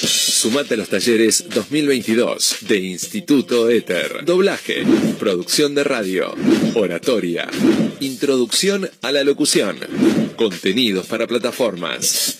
[0.00, 4.24] Sumate a los talleres 2022 de Instituto Éter.
[4.24, 4.84] Doblaje,
[5.18, 6.32] producción de radio,
[6.74, 7.48] oratoria,
[7.98, 9.76] introducción a la locución,
[10.36, 12.38] contenidos para plataformas.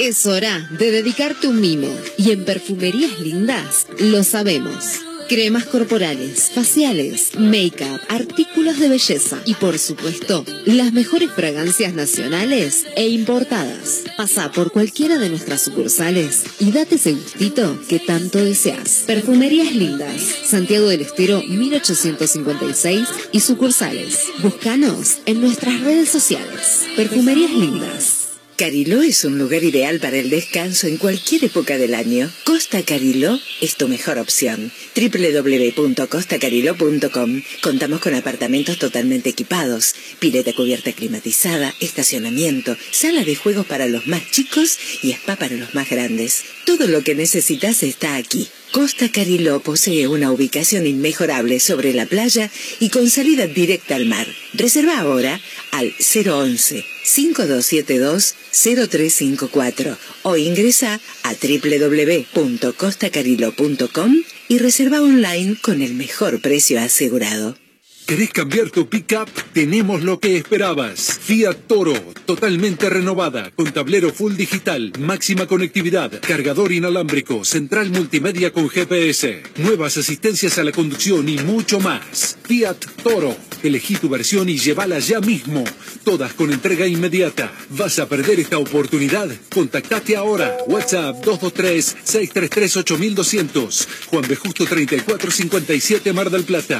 [0.00, 1.96] Es hora de dedicarte un mimo.
[2.18, 5.02] Y en Perfumerías Lindas lo sabemos.
[5.28, 13.08] Cremas corporales, faciales, make-up, artículos de belleza y por supuesto, las mejores fragancias nacionales e
[13.08, 14.04] importadas.
[14.16, 19.02] Pasa por cualquiera de nuestras sucursales y date ese gustito que tanto deseas.
[19.08, 24.26] Perfumerías Lindas, Santiago del Estero 1856 y sucursales.
[24.42, 26.86] Búscanos en nuestras redes sociales.
[26.94, 28.25] Perfumerías Lindas.
[28.56, 32.32] Cariló es un lugar ideal para el descanso en cualquier época del año.
[32.44, 34.72] Costa Cariló es tu mejor opción.
[34.96, 44.06] www.costacariló.com Contamos con apartamentos totalmente equipados, pileta cubierta climatizada, estacionamiento, sala de juegos para los
[44.06, 46.44] más chicos y spa para los más grandes.
[46.64, 48.48] Todo lo que necesitas está aquí.
[48.72, 52.50] Costa Cariló posee una ubicación inmejorable sobre la playa
[52.80, 54.26] y con salida directa al mar.
[54.54, 55.42] Reserva ahora
[55.72, 64.16] al 011 5272 0354 o ingresa a www.costacarillo.com
[64.48, 67.65] y reserva online con el mejor precio asegurado.
[68.06, 69.28] ¿Querés cambiar tu pickup?
[69.52, 71.18] Tenemos lo que esperabas.
[71.20, 71.92] Fiat Toro,
[72.24, 79.96] totalmente renovada, con tablero full digital, máxima conectividad, cargador inalámbrico, central multimedia con GPS, nuevas
[79.96, 82.38] asistencias a la conducción y mucho más.
[82.44, 83.36] Fiat Toro.
[83.62, 85.64] Elegí tu versión y llévala ya mismo.
[86.04, 87.50] Todas con entrega inmediata.
[87.70, 89.28] ¿Vas a perder esta oportunidad?
[89.52, 90.56] Contactate ahora.
[90.68, 93.88] WhatsApp 223-633-8200.
[94.06, 94.36] Juan B.
[94.36, 96.78] Justo 3457 Mar del Plata.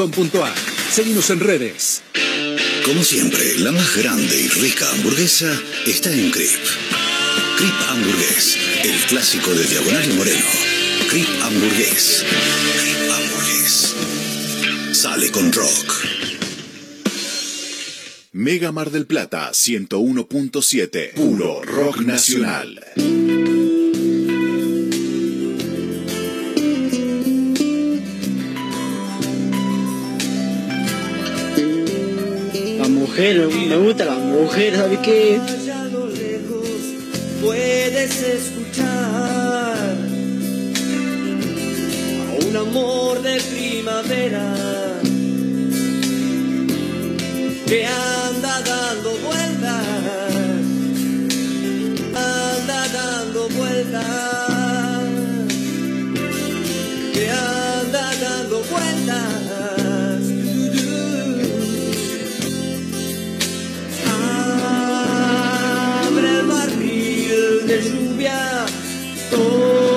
[0.00, 0.54] GiamaFiat.com.ar.
[0.90, 2.02] Seguimos en redes.
[2.84, 5.52] Como siempre, la más grande y rica hamburguesa
[5.86, 6.60] está en Crip.
[7.58, 10.46] Crip Hamburgués, el clásico de Diagonal y Moreno.
[11.10, 12.24] Crip Hamburgués.
[12.80, 13.94] Crip Hamburgués.
[14.92, 15.94] Sale con rock.
[18.32, 21.12] Mega Mar del Plata 101.7.
[21.14, 22.80] Puro rock nacional.
[33.10, 35.40] Mujer, me gusta la mujer, ¿sabes qué?
[37.42, 38.86] Puedes escuchar
[42.28, 44.54] a un amor de primavera
[47.66, 49.39] que anda dando vueltas,
[67.80, 68.66] lluvia,
[69.30, 69.89] toma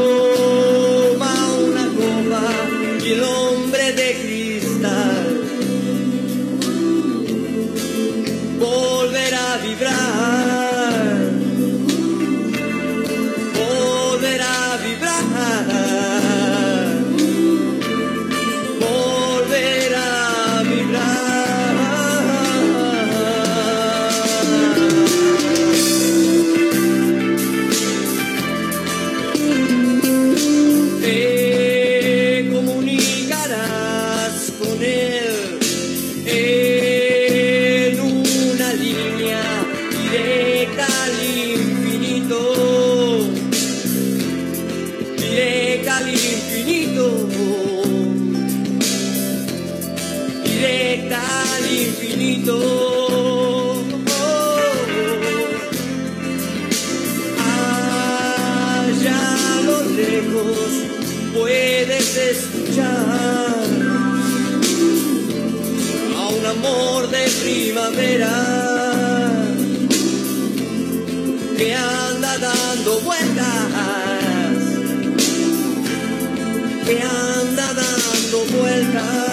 [61.33, 63.63] puedes escuchar
[66.17, 68.35] a un amor de primavera
[71.57, 73.45] que anda dando vueltas,
[76.85, 79.32] que anda dando vueltas,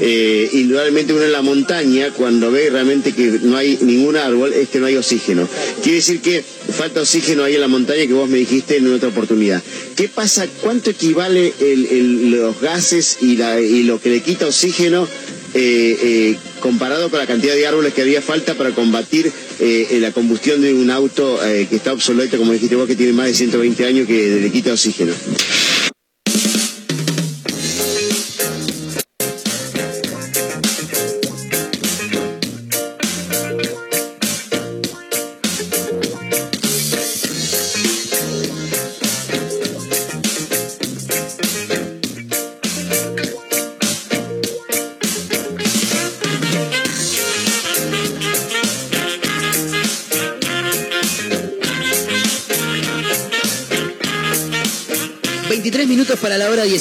[0.00, 4.68] eh, indudablemente uno en la montaña, cuando ve realmente que no hay ningún árbol, es
[4.68, 5.48] que no hay oxígeno.
[5.82, 6.42] Quiere decir que
[6.76, 9.62] falta oxígeno ahí en la montaña que vos me dijiste en otra oportunidad.
[9.96, 10.46] ¿Qué pasa?
[10.62, 15.06] ¿Cuánto equivale el- los gases y, la- y lo que le quita oxígeno
[15.54, 20.10] eh, eh, comparado con la cantidad de árboles que haría falta para combatir eh, la
[20.10, 23.34] combustión de un auto eh, que está obsoleto, como dijiste vos, que tiene más de
[23.34, 25.12] 120 años, que le quita oxígeno?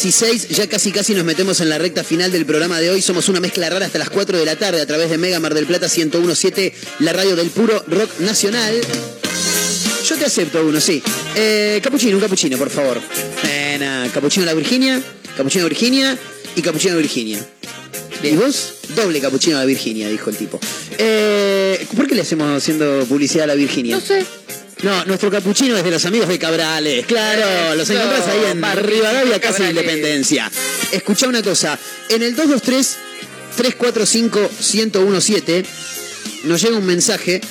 [0.03, 0.49] 16...
[0.49, 3.02] ...ya casi casi nos metemos en la recta final del programa de hoy...
[3.02, 4.82] ...somos una mezcla rara hasta las 4 de la tarde...
[4.82, 6.73] ...a través de Mega Mar del Plata 1017...
[6.99, 8.82] ...la radio del puro rock nacional...
[10.03, 11.02] Yo te acepto uno, sí.
[11.36, 12.99] Eh, capuchino, un capuchino, por favor.
[13.48, 15.02] Eh, nah, capuchino la Virginia,
[15.38, 16.18] capuchino Virginia
[16.56, 17.40] y capuchino de Virginia.
[18.22, 18.73] ¿Y vos?
[18.95, 20.60] Doble capuchino de la Virginia, dijo el tipo.
[20.98, 23.95] Eh, ¿Por qué le hacemos haciendo publicidad a la Virginia?
[23.95, 24.26] No sé.
[24.84, 27.06] No, nuestro capuchino es de los amigos de Cabrales.
[27.06, 29.64] Claro, los Eso, encontrás ahí en Rivadavia, casi.
[29.64, 30.52] Independencia.
[30.91, 31.78] Escuchá una cosa.
[32.10, 32.98] En el 223
[33.58, 35.66] 345 1017
[36.45, 37.41] nos llega un mensaje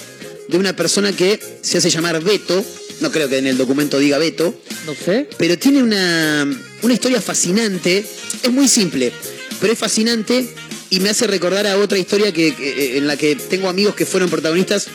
[0.49, 2.65] de una persona que se hace llamar Beto.
[3.01, 4.53] No creo que en el documento diga Beto.
[4.87, 5.29] No sé.
[5.39, 6.47] Pero tiene una,
[6.83, 8.05] una historia fascinante.
[8.43, 9.13] Es muy simple,
[9.61, 10.49] pero es fascinante
[10.91, 14.05] y me hace recordar a otra historia que, que- en la que tengo amigos que
[14.05, 14.89] fueron protagonistas.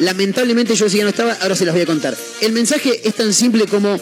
[0.00, 2.16] Lamentablemente yo decía no estaba, ahora se las voy a contar.
[2.40, 4.00] El mensaje es tan simple como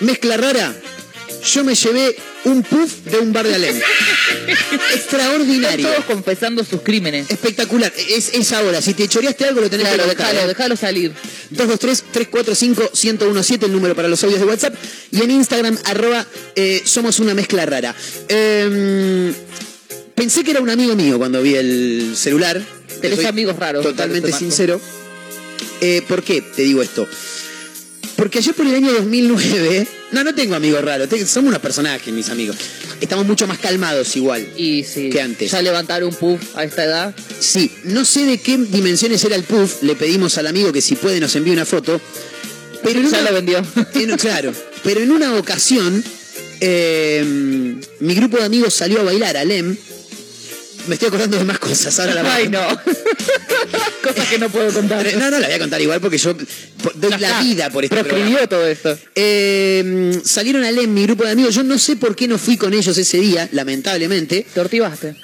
[0.00, 0.72] mezcla rara.
[1.52, 2.14] Yo me llevé
[2.44, 3.76] un puff de un bar de Alem.
[4.94, 5.88] Extraordinario.
[5.88, 7.28] Están todos confesando sus crímenes.
[7.30, 7.92] Espectacular.
[7.96, 8.80] Es, es ahora.
[8.80, 10.48] Si te choreaste algo, lo tenés Claro, que contar, déjalo, ¿eh?
[10.48, 11.12] déjalo salir.
[11.54, 14.74] 223-345-1017, el número para los audios de WhatsApp.
[15.10, 17.94] Y en Instagram, arroba, eh, somos una mezcla rara.
[18.28, 19.32] Eh,
[20.14, 22.62] pensé que era un amigo mío cuando vi el celular.
[23.00, 23.82] Tenés amigos raros.
[23.82, 24.80] Totalmente sincero.
[25.80, 27.06] Eh, ¿Por qué te digo esto?
[28.16, 32.28] Porque allá por el año 2009, no, no tengo amigos raros, somos unos personajes, mis
[32.28, 32.56] amigos.
[33.00, 35.08] Estamos mucho más calmados igual Y sí.
[35.08, 35.50] que antes.
[35.52, 37.14] Ya levantar un puff a esta edad.
[37.38, 40.96] Sí, no sé de qué dimensiones era el puff, le pedimos al amigo que si
[40.96, 41.98] puede nos envíe una foto.
[42.82, 43.62] Pero en Ya una- lo vendió.
[43.94, 44.52] en- claro,
[44.84, 46.04] pero en una ocasión,
[46.60, 47.24] eh,
[48.00, 49.76] mi grupo de amigos salió a bailar a Lem.
[50.86, 52.60] Me estoy acordando de más cosas, ahora la Ay, no.
[54.14, 55.06] Cosas que no puedo contar.
[55.16, 58.18] No, no, la voy a contar igual porque yo doy la vida por este programa.
[58.18, 58.98] Proscribió todo esto.
[59.14, 61.54] Eh, salieron a Lem, mi grupo de amigos.
[61.54, 64.46] Yo no sé por qué no fui con ellos ese día, lamentablemente.
[64.52, 65.16] Te ortivaste.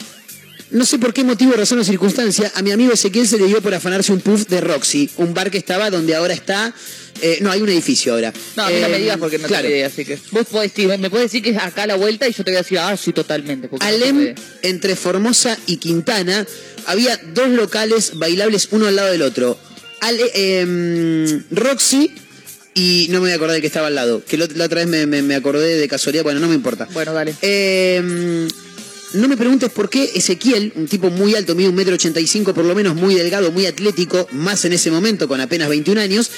[0.70, 3.62] No sé por qué motivo, razón o circunstancia, a mi amigo Ezequiel se le dio
[3.62, 6.74] por afanarse un puff de Roxy, un bar que estaba donde ahora está.
[7.22, 8.32] Eh, no, hay un edificio ahora.
[8.56, 9.62] No, a mí no Eh, me digas porque no claro.
[9.64, 10.18] tengo idea, así que.
[10.30, 12.50] Vos podés, sí, me podés decir que es acá a la vuelta y yo te
[12.50, 13.68] voy a decir, ah, sí, totalmente.
[13.70, 16.46] no Alem, entre Formosa y Quintana,
[16.86, 19.58] había dos locales bailables uno al lado del otro.
[20.00, 22.12] Ale- em, Roxy
[22.74, 24.86] y no me voy a acordar del que estaba al lado, que la otra vez
[24.86, 26.86] me, me- me acordé de casualidad, bueno, no me importa.
[26.92, 27.34] Bueno, dale.
[27.40, 28.46] Em,
[29.14, 32.26] no me preguntes por qué Ezequiel, un tipo muy alto, mide un metro ochenta y
[32.26, 35.98] cinco, por lo menos muy delgado, muy atlético, más en ese momento, con apenas 21
[36.00, 36.28] años,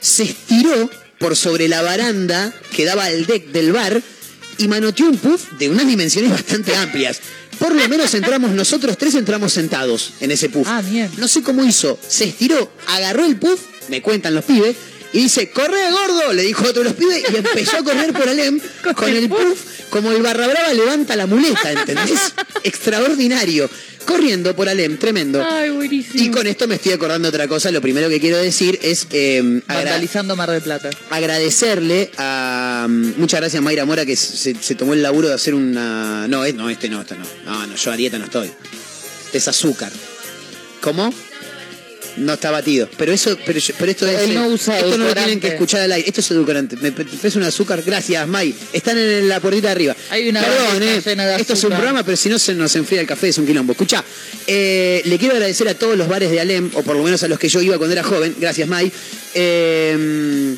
[0.00, 4.02] se estiró por sobre la baranda que daba al deck del bar
[4.58, 7.20] y manoteó un puff de unas dimensiones bastante amplias.
[7.58, 10.66] Por lo menos entramos, nosotros tres entramos sentados en ese puff.
[10.68, 11.10] Ah, bien.
[11.18, 14.76] No sé cómo hizo, se estiró, agarró el puff, me cuentan los pibes,
[15.12, 18.28] Y dice, corre gordo, le dijo otro de los pibes y empezó a correr por
[18.28, 18.60] Alem
[18.96, 22.32] con el puff, como el barra brava levanta la muleta, ¿entendés?
[22.64, 23.68] Extraordinario.
[24.06, 25.44] Corriendo por Alem, tremendo.
[25.46, 26.24] Ay, buenísimo.
[26.24, 27.70] Y con esto me estoy acordando otra cosa.
[27.70, 30.88] Lo primero que quiero decir es eh, Vandalizando Mar del Plata.
[31.10, 32.86] agradecerle a.
[32.88, 36.26] mm, Muchas gracias, Mayra Mora, que se, se tomó el laburo de hacer una.
[36.28, 37.24] No, es- no, este no, este no.
[37.44, 38.50] No, no, yo a dieta no estoy.
[39.26, 39.92] Este es azúcar.
[40.80, 41.12] ¿Cómo?
[42.16, 42.88] No está batido.
[42.98, 44.28] Pero eso, pero, yo- pero esto es.
[44.28, 46.08] No usa esto no lo tienen que escuchar al aire.
[46.08, 46.76] Esto es edulcorante.
[46.76, 46.92] Me
[47.22, 47.82] es un azúcar.
[47.86, 48.54] Gracias, May.
[48.72, 49.96] Están en la puertita de arriba.
[50.10, 51.00] Hay una Perdón, eh.
[51.04, 53.38] llena de Esto es un programa, pero si no se nos enfría el café, es
[53.38, 53.72] un quilombo.
[53.72, 54.04] Escucha,
[54.46, 57.28] eh, le quiero agradecer a todos los bares de Alem, o por lo menos a
[57.28, 58.34] los que yo iba cuando era joven.
[58.38, 58.90] Gracias, May.
[59.34, 60.56] Eh,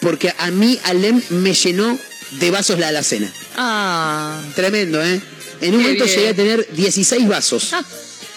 [0.00, 1.98] porque a mí Alem me llenó
[2.32, 3.32] de vasos la alacena.
[3.56, 4.40] Ah.
[4.54, 5.20] Tremendo, ¿eh?
[5.60, 6.16] En un Qué momento bien.
[6.16, 7.72] llegué a tener 16 vasos.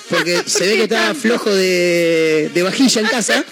[0.09, 3.43] Porque se ve que estaba flojo de, de vajilla en casa.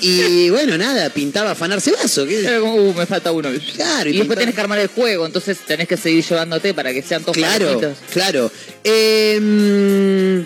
[0.00, 2.26] Y bueno, nada, pintaba afanarse vaso.
[2.26, 2.40] ¿qué?
[2.40, 3.48] Era como, uh, me falta uno.
[3.74, 6.92] Claro, y y después tenés que armar el juego, entonces tenés que seguir llevándote para
[6.92, 7.98] que sean todos Claro, parejitos.
[8.12, 8.50] claro.
[8.82, 10.42] Eh, mm,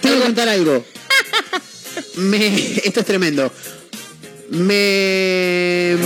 [0.00, 0.84] tengo que contar algo.
[2.16, 3.52] Me, esto es tremendo.
[4.48, 5.96] Me.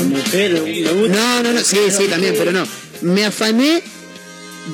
[1.08, 2.66] No, no, no, sí, sí, también, pero no.
[3.02, 3.82] Me afané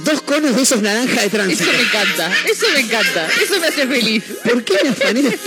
[0.05, 1.62] dos conos de esos naranjas de tránsito.
[1.64, 4.24] Eso me encanta, eso me encanta, eso me hace feliz.
[4.44, 5.39] ¿Por qué me afané?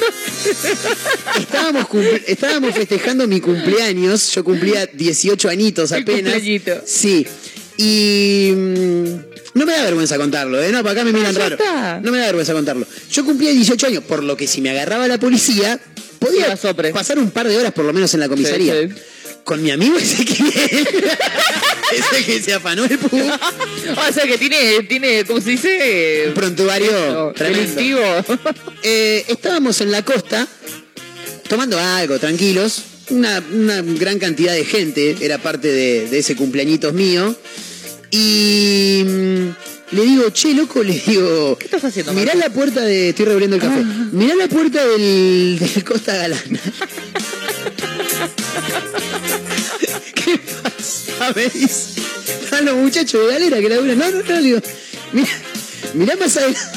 [1.40, 1.88] Estábamos,
[2.28, 4.32] estábamos festejando mi cumpleaños.
[4.34, 6.34] Yo cumplía 18 añitos El apenas.
[6.34, 6.82] cumpleañito.
[6.86, 7.26] Sí.
[7.78, 8.52] Y.
[8.56, 9.16] mm,
[9.56, 10.72] No me da vergüenza contarlo, ¿eh?
[10.72, 12.02] No, para acá me miran ya raro.
[12.02, 12.86] No me da vergüenza contarlo.
[13.12, 15.80] Yo cumplía 18 años, por lo que si me agarraba la policía,
[16.20, 16.56] podía
[16.94, 18.74] pasar un par de horas por lo menos en la comisaría.
[18.74, 19.02] Sí, sí.
[19.44, 20.52] Con mi amigo Ezequiel.
[21.94, 23.18] ese que se afanó el pu.
[23.18, 26.32] o sea que tiene, tiene, ¿cómo se dice?
[26.34, 27.34] Prontuario.
[27.38, 28.02] Delictivo.
[28.88, 30.48] Eh, estábamos en la costa
[31.50, 32.84] tomando algo, tranquilos.
[33.10, 37.36] Una, una gran cantidad de gente era parte de, de ese cumpleañitos mío.
[38.12, 41.58] Y mm, le digo, che, loco, le digo.
[41.58, 42.48] ¿Qué estás haciendo, Mirá Marco?
[42.48, 43.10] la puerta de.
[43.10, 43.84] Estoy revolviendo el café.
[44.12, 46.60] Mirá la puerta del, del Costa Galana.
[51.20, 51.34] pasa?
[51.36, 52.02] Me dice.
[52.44, 53.98] Están los muchachos de galera que laburan.
[53.98, 54.62] No, no, no, le digo.
[55.14, 55.30] Mirá,
[55.94, 56.60] mirá más adelante.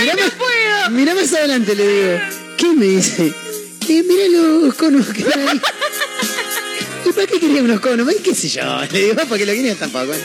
[0.00, 2.20] mirá, más, mirá más adelante, le digo.
[2.56, 3.32] ¿Qué me dice?
[3.88, 5.60] Eh, mirá los conos que hay ahí.
[7.06, 8.08] ¿Y para qué quería unos conos?
[8.22, 8.62] ¿Qué sé yo?
[8.92, 10.12] Le digo, porque lo querías tampoco.
[10.14, 10.20] ¿eh?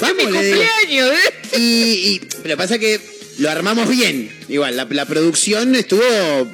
[0.00, 0.58] Vamos, Mi le digo.
[0.58, 1.58] cumpleaños, ¿eh?
[1.58, 3.00] Y, y lo que pasa que
[3.38, 4.30] lo armamos bien.
[4.48, 6.00] Igual, la, la producción estuvo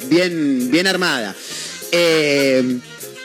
[0.09, 1.37] bien, bien armada.
[1.93, 2.79] Eh,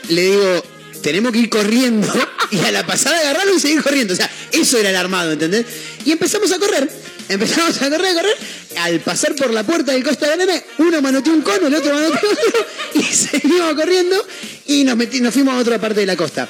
[0.10, 0.64] le digo,
[1.04, 2.12] tenemos que ir corriendo
[2.52, 4.14] y a la pasada agarrarlo y seguir corriendo.
[4.14, 5.66] O sea, eso era el armado, ¿entendés?
[6.06, 6.90] Y empezamos a correr.
[7.30, 8.38] Empezamos a correr, a correr.
[8.80, 11.94] Al pasar por la puerta del Costa de Nana, uno manoteó un cono, el otro
[11.94, 12.66] manoteó otro,
[12.96, 14.28] y seguimos corriendo
[14.66, 16.50] y nos, metí- nos fuimos a otra parte de la costa.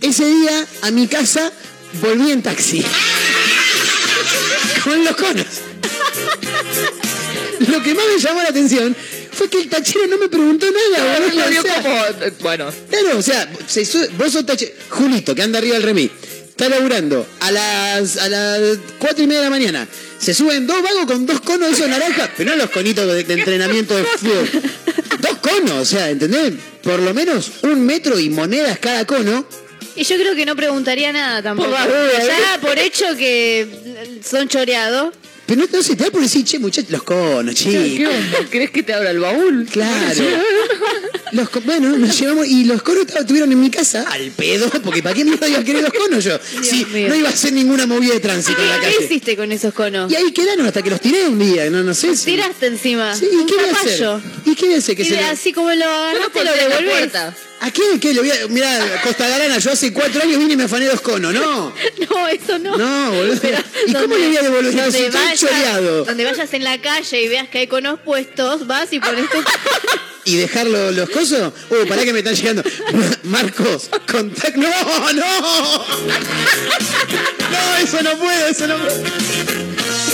[0.00, 1.52] Ese día, a mi casa,
[2.02, 2.84] volví en taxi.
[4.84, 5.46] Con los conos.
[7.60, 8.96] Lo que más me llamó la atención
[9.40, 11.18] fue que el tachero no me preguntó nada.
[11.18, 11.34] boludo.
[11.40, 11.96] Lo vio O sea, como,
[12.26, 13.50] eh, bueno, Claro, o sea,
[14.18, 14.72] vos sos tachero.
[14.90, 16.10] Julito, que anda arriba del remis,
[16.46, 18.60] está laburando a las, a las
[18.98, 19.88] cuatro y media de la mañana.
[20.18, 23.24] Se suben dos vagos con dos conos de esos naranjas, pero no los conitos de,
[23.24, 24.50] de entrenamiento de fútbol.
[25.20, 26.52] Dos conos, o sea, ¿entendés?
[26.82, 29.46] Por lo menos un metro y monedas cada cono.
[29.96, 31.70] Y yo creo que no preguntaría nada tampoco.
[31.70, 32.58] Por ya ¿eh?
[32.60, 33.66] por hecho que
[34.22, 35.14] son choreados.
[35.50, 37.74] Pero no, no se te da por decir, che, muchachos, los conos, chicos.
[37.96, 38.38] ¿qué onda?
[38.48, 39.66] ¿Crees que te abra el baúl?
[39.70, 40.24] Claro.
[41.32, 45.00] Los co- bueno, nos llevamos y los conos estuvieron en mi casa al pedo, porque
[45.00, 46.36] ¿para qué mierda iba a querer los conos yo?
[46.60, 47.08] Sí, mío.
[47.08, 49.04] no iba a hacer ninguna movida de tránsito en la ¿Qué calle.
[49.04, 50.10] hiciste con esos conos?
[50.10, 52.16] Y ahí quedaron hasta que los tiré un día, no, no sé.
[52.16, 53.14] si- Tiraste encima.
[53.14, 53.98] Sí, ¿y un qué voy a hacer?
[53.98, 54.20] zapallo.
[54.44, 54.96] ¿Y qué voy a hacer?
[54.96, 57.12] Que Y se de- lo- así como lo agarraste, lo devolvés.
[57.62, 57.82] ¿A qué?
[58.00, 58.14] ¿Qué?
[58.14, 58.46] Le voy a...
[58.48, 61.72] Mirá, Costa Garana, yo hace cuatro años vine y me afané dos conos, ¿no?
[62.10, 62.76] No, eso no.
[62.78, 63.38] No, boludo.
[63.42, 64.82] Pero ¿Y cómo le voy a devolver eso?
[64.82, 66.04] donde Estoy vayas- choreado.
[66.06, 69.38] Donde vayas en la calle y veas que hay conos puestos, vas y pones tu...
[70.24, 71.52] ¿Y dejar lo- los cosos?
[71.70, 72.62] Uh, pará que me están llegando.
[73.24, 74.58] Marcos, contacto.
[74.60, 75.84] ¡No, no!
[77.50, 79.69] No, eso no puedo, eso no puedo.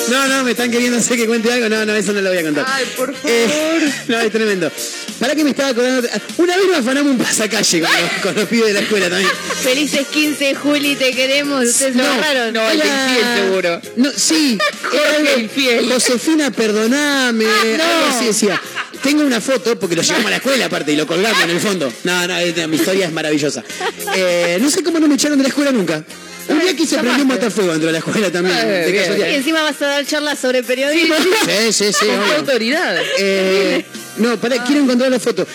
[0.09, 1.69] No, no, me están queriendo hacer que cuente algo.
[1.69, 2.67] No, no, eso no lo voy a contar.
[2.69, 3.31] Ay, por favor.
[3.31, 4.71] Eh, no, es tremendo.
[5.19, 6.09] Para que me estaba acordando.
[6.37, 9.31] Una vez nos afanamos un pasacalle con los, con los pibes de la escuela también.
[9.63, 11.65] Felices 15, Juli, te queremos.
[11.67, 12.55] Ustedes lo agarraron.
[12.55, 13.81] no, el de infiel seguro.
[13.97, 14.59] No, sí.
[14.83, 15.93] Jorge infiel.
[15.93, 17.45] Josefina, perdoname.
[17.45, 17.85] no.
[17.85, 18.61] Algo así decía.
[19.03, 21.61] Tengo una foto, porque lo llevamos a la escuela aparte y lo colgamos en el
[21.61, 21.93] fondo.
[22.05, 22.35] No, no,
[22.69, 23.63] mi historia es maravillosa.
[24.17, 26.03] Eh, no sé cómo no me echaron de la escuela nunca.
[26.49, 28.57] Un día quise prender un matafuego dentro de la escuela también.
[28.59, 29.31] Eh, de.
[29.31, 31.15] Y encima vas a dar charlas sobre periodismo.
[31.17, 32.07] Sí, sí, sí.
[32.07, 32.37] Con obvio.
[32.37, 32.97] autoridad.
[33.19, 33.85] Eh,
[34.19, 35.47] no, pará, quiero encontrar la foto.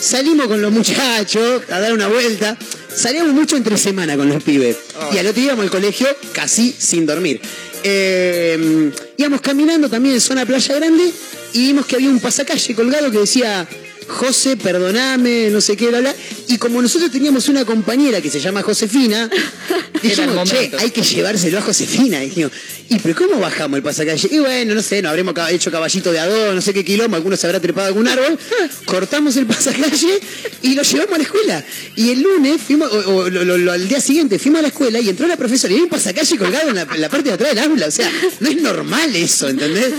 [0.00, 2.56] Salimos con los muchachos a dar una vuelta.
[2.94, 4.76] Salíamos mucho entre semana con los pibes.
[5.12, 7.40] Y al otro día íbamos al colegio casi sin dormir.
[7.82, 11.12] Eh, íbamos caminando también en zona Playa Grande
[11.52, 13.66] y vimos que había un pasacalle colgado que decía
[14.08, 16.14] José, perdoname, no sé qué, bla, bla.
[16.48, 19.28] Y como nosotros teníamos una compañera que se llama Josefina,
[20.02, 22.22] dijimos, che, hay que llevárselo a Josefina.
[22.22, 22.52] Y dijimos,
[22.88, 24.28] ¿y pero cómo bajamos el pasacalle?
[24.30, 27.40] Y bueno, no sé, nos habremos hecho caballito de ador, no sé qué quilombo, algunos
[27.40, 28.38] se habrá trepado a algún árbol,
[28.84, 30.20] cortamos el pasacalle
[30.62, 31.64] y lo llevamos a la escuela.
[31.96, 34.68] Y el lunes, fuimos, o, o lo- lo- lo- al día siguiente, fuimos a la
[34.68, 37.28] escuela y entró la profesora y había un pasacalle colgado en la, en la parte
[37.30, 37.86] de atrás del aula.
[37.86, 38.10] O sea,
[38.40, 39.92] no es normal eso, ¿entendés?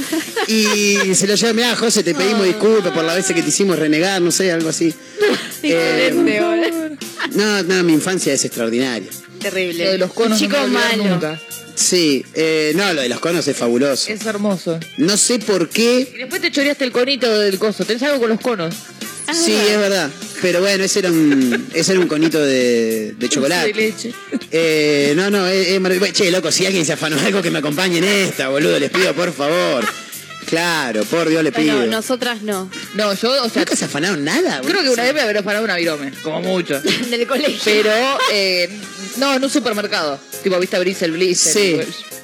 [0.47, 3.77] Y se lo lleva, mirá, José, te pedimos disculpas por la vez que te hicimos
[3.77, 4.93] renegar, no sé, algo así.
[5.63, 6.97] Eh, boludo.
[7.31, 9.09] no, no, mi infancia es extraordinaria.
[9.41, 9.85] Terrible.
[9.85, 11.03] Lo de los conos Chico no me malo.
[11.05, 11.39] nunca.
[11.75, 14.11] Sí, eh, no, lo de los conos es fabuloso.
[14.11, 14.79] Es hermoso.
[14.97, 16.07] No sé por qué.
[16.13, 17.85] Y después te choreaste el conito del coso.
[17.85, 18.73] ¿Tenés algo con los conos?
[19.33, 20.09] Sí, es verdad.
[20.41, 23.67] Pero bueno, ese era un, ese era un conito de, de chocolate.
[23.67, 24.13] De leche.
[24.51, 26.13] Eh, no, no, es, es maravilloso.
[26.13, 29.13] Che, loco, si alguien se afanó algo que me acompañe en esta, boludo, les pido
[29.13, 29.83] por favor.
[30.47, 31.75] Claro, por Dios, les pido.
[31.75, 32.69] Bueno, nosotras no.
[32.95, 34.61] No, yo, o sea, ¿Nunca se afanaron nada?
[34.61, 36.79] creo que una vez me habrá parado una virome, como mucho.
[37.09, 37.59] Del colegio.
[37.65, 37.91] Pero,
[38.31, 38.69] eh,
[39.17, 40.19] no, en un supermercado.
[40.43, 41.53] Tipo, viste abrirse el blizzard.
[41.53, 41.79] Sí.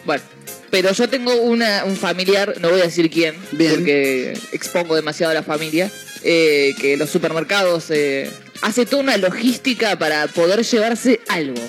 [0.06, 0.24] Bueno,
[0.72, 3.76] pero yo tengo una, un familiar, no voy a decir quién, Bien.
[3.76, 5.92] porque expongo demasiado a la familia,
[6.24, 8.32] eh, que los supermercados eh,
[8.62, 11.62] hace toda una logística para poder llevarse algo.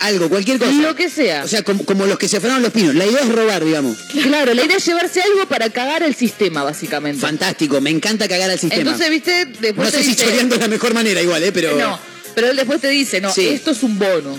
[0.00, 0.70] Algo, cualquier cosa.
[0.72, 1.42] Lo que sea.
[1.44, 2.94] O sea, como, como los que se afanaron los pinos.
[2.94, 3.96] La idea es robar, digamos.
[4.22, 7.20] Claro, la idea es llevarse algo para cagar el sistema, básicamente.
[7.20, 8.82] Fantástico, me encanta cagar al sistema.
[8.82, 11.50] Entonces, viste, después no te sé si dice- choreando es la mejor manera igual, ¿eh?
[11.52, 11.76] Pero...
[11.76, 11.98] No,
[12.34, 13.48] pero él después te dice, no, Sí.
[13.48, 14.38] esto es un bonus.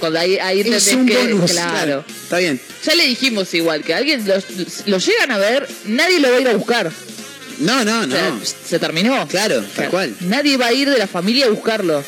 [0.00, 1.70] Cuando ahí, ahí es un que, bonus, claro.
[1.72, 2.04] claro.
[2.24, 2.60] Está bien.
[2.84, 4.44] Ya le dijimos igual, que alguien los,
[4.86, 6.90] los llegan a ver, nadie lo va a ir a buscar.
[7.60, 8.16] No, no, O no.
[8.16, 8.32] sea,
[8.66, 9.28] se terminó.
[9.28, 10.12] Claro, O tal sea, cual.
[10.22, 12.02] Nadie va a ir de la familia a buscarlo.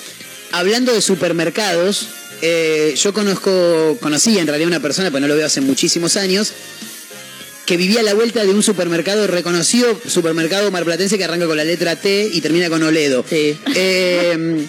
[0.50, 2.08] Hablando de supermercados,
[2.42, 6.52] eh, yo conozco, conocí en realidad una persona, pero no lo veo hace muchísimos años,
[7.66, 11.64] que vivía a la vuelta de un supermercado reconocido, supermercado marplatense que arranca con la
[11.64, 13.24] letra T y termina con Oledo.
[13.28, 13.58] Sí.
[13.74, 14.66] Eh,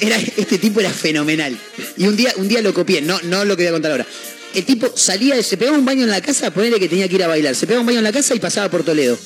[0.00, 1.56] era, este tipo era fenomenal.
[1.96, 4.06] Y un día, un día lo copié, no, no lo que voy a contar ahora.
[4.54, 7.22] El tipo salía, se pegaba un baño en la casa, ponele que tenía que ir
[7.22, 7.54] a bailar.
[7.54, 9.18] Se pegaba un baño en la casa y pasaba por Toledo.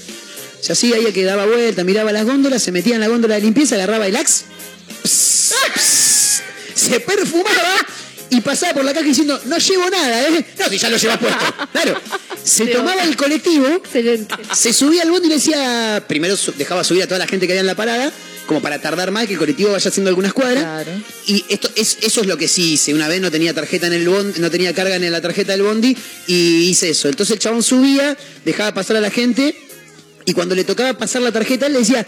[0.61, 3.41] Se hacía ahí que daba vuelta, miraba las góndolas, se metía en la góndola de
[3.41, 4.45] limpieza, agarraba el axe,
[5.03, 6.43] pss, pss,
[6.75, 7.77] se perfumaba
[8.31, 10.45] y pasaba por la caja diciendo, no llevo nada, ¿eh?
[10.59, 11.45] No, si ya lo llevas puesto.
[11.73, 12.01] Claro.
[12.43, 14.35] Se tomaba el colectivo, Excelente.
[14.55, 17.53] se subía al bondi y le decía, primero dejaba subir a toda la gente que
[17.53, 18.11] había en la parada,
[18.47, 20.65] como para tardar más que el colectivo vaya haciendo algunas cuadras.
[20.65, 20.91] Claro.
[21.27, 22.95] Y esto es, eso es lo que sí hice.
[22.95, 25.63] Una vez no tenía tarjeta en el bondi, no tenía carga en la tarjeta del
[25.63, 25.97] bondi
[26.27, 27.09] y hice eso.
[27.09, 29.55] Entonces el chabón subía, dejaba pasar a la gente
[30.25, 32.07] y cuando le tocaba pasar la tarjeta él le decía,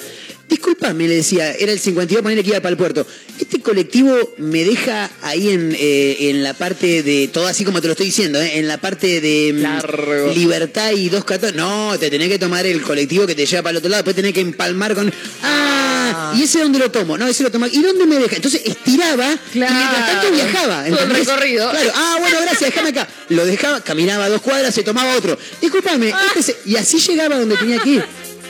[0.48, 3.06] disculpame, le decía, era el 52, ponele que iba para el puerto.
[3.40, 7.88] Este colectivo me deja ahí en, eh, en la parte de, todo así como te
[7.88, 10.32] lo estoy diciendo, eh, en la parte de mm, Largo.
[10.34, 11.56] libertad y dos catorce.
[11.56, 14.16] No, te tenés que tomar el colectivo que te lleva para el otro lado, después
[14.16, 15.12] tenés que empalmar con.
[15.42, 17.16] Ah, ¿y ese dónde lo tomo?
[17.18, 17.68] No, ese lo toma.
[17.70, 18.36] ¿Y dónde me deja?
[18.36, 20.84] Entonces estiraba y mientras tanto viajaba.
[20.84, 21.70] Todo el recorrido.
[21.70, 23.08] Claro, ah, bueno, gracias, déjame acá.
[23.30, 25.38] Lo dejaba, caminaba dos cuadras, se tomaba otro.
[25.60, 28.04] Disculpame, este se- y así llegaba donde tenía que ir.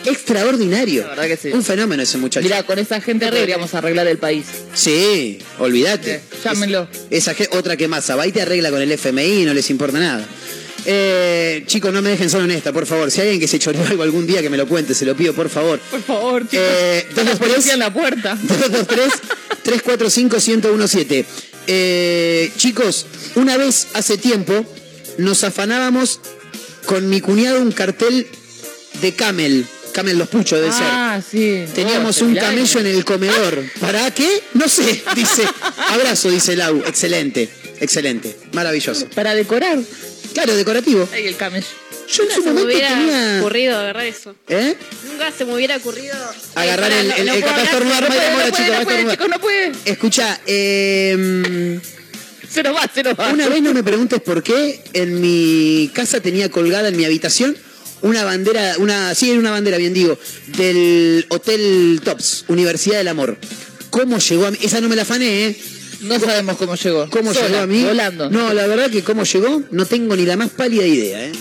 [0.05, 1.03] Extraordinario.
[1.03, 1.49] La verdad que sí.
[1.53, 2.43] Un fenómeno ese muchacho.
[2.45, 4.45] Mira, con esa gente podríamos arreglar el país.
[4.75, 6.15] Sí, olvídate.
[6.17, 6.89] Eh, llámenlo.
[7.11, 9.71] Es- esa otra que más, va y te arregla con el FMI y no les
[9.71, 10.27] importa nada.
[10.87, 13.11] Eh, chicos, no me dejen solo en esta, por favor.
[13.11, 15.17] Si hay alguien que se choreó algo algún día, que me lo cuente, se lo
[15.17, 15.79] pido, por favor.
[15.91, 16.59] Por favor, chicos.
[16.69, 18.37] Eh, Está la policía en la puerta.
[19.65, 21.25] 223-345-1017.
[21.67, 23.07] Eh, chicos,
[23.37, 24.67] una vez hace tiempo
[25.17, 26.21] nos afanábamos
[26.87, 28.27] con mi cuñado un cartel
[29.01, 29.65] de Camel.
[29.95, 31.39] Camel los puchos debe Ah, sí.
[31.39, 31.71] ser.
[31.71, 33.65] Teníamos Oh, un camello en el comedor.
[33.81, 34.43] ¿Para qué?
[34.55, 35.43] No sé, dice.
[35.89, 36.83] Abrazo, dice Lau.
[36.87, 37.49] Excelente,
[37.81, 38.37] excelente.
[38.53, 39.07] Maravilloso.
[39.15, 39.79] Para decorar.
[40.35, 41.09] Claro, decorativo.
[41.13, 41.67] Ahí el camello.
[42.13, 43.39] Yo en Nunca su se me momento hubiera tenía...
[43.41, 44.35] ocurrido agarrar eso.
[44.49, 44.75] ¿Eh?
[45.11, 46.15] Nunca se me hubiera ocurrido.
[46.57, 49.11] Agarrar Ay, el- el- el chicos, no puede, estornudar.
[49.17, 49.73] chicos, no puede.
[49.87, 51.81] Escucha, eh...
[52.51, 53.31] Se nos va, se nos va.
[53.33, 57.57] Una vez no me preguntes por qué en mi casa tenía colgada en mi habitación
[58.05, 60.19] una bandera, una, sí, una bandera, bien digo,
[60.59, 63.39] del Hotel Tops, Universidad del Amor.
[63.89, 64.59] ¿Cómo llegó a mí?
[64.63, 65.57] Esa no me la afané, ¿eh?
[66.03, 67.09] No sabemos cómo llegó.
[67.09, 67.83] ¿Cómo Sola, llegó a mí?
[67.83, 68.29] Volando.
[68.29, 71.33] No, la verdad que cómo llegó, no tengo ni la más pálida idea, ¿eh?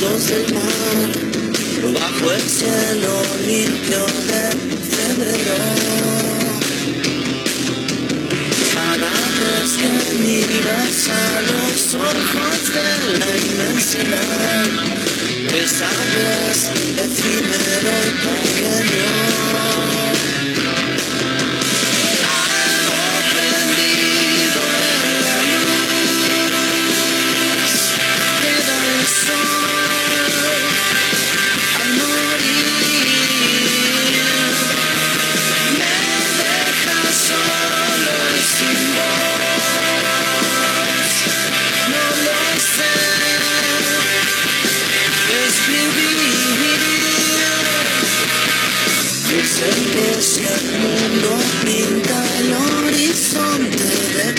[0.00, 1.10] Los del mar,
[1.94, 4.42] bajo el cielo limpio de
[4.92, 5.56] febrero.
[8.74, 14.68] Cada vez que miras a los ojos de la inmensidad,
[15.54, 16.58] esa vez
[16.96, 19.16] efímero y pequeño.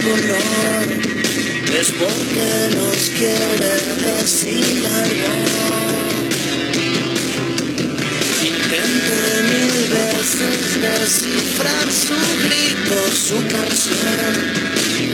[0.08, 0.88] Color,
[1.80, 3.74] es porque nos quiere
[4.06, 5.34] decir algo.
[8.42, 14.34] Intenté mil veces descifrar su grito, su canción.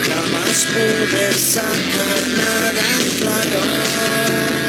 [0.07, 4.62] Jamás pude sacar nada en claro.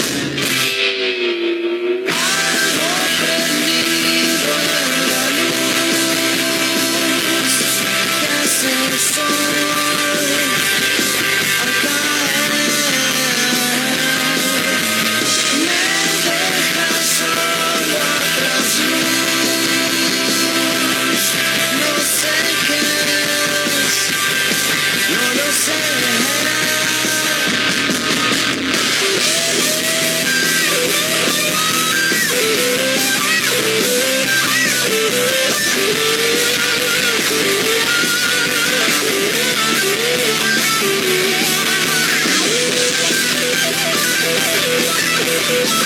[45.46, 45.83] No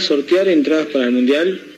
[0.00, 1.73] sortear entradas para el Mundial?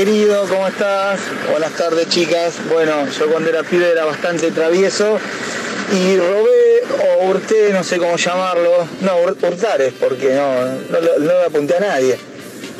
[0.00, 1.18] Querido, ¿cómo estás?
[1.50, 2.52] Buenas tardes chicas.
[2.70, 5.18] Bueno, yo cuando era pibe era bastante travieso
[5.90, 6.82] y robé
[7.18, 8.86] o hurté, no sé cómo llamarlo.
[9.00, 12.18] No, hur- hurtar es porque no, no, no le apunté a nadie.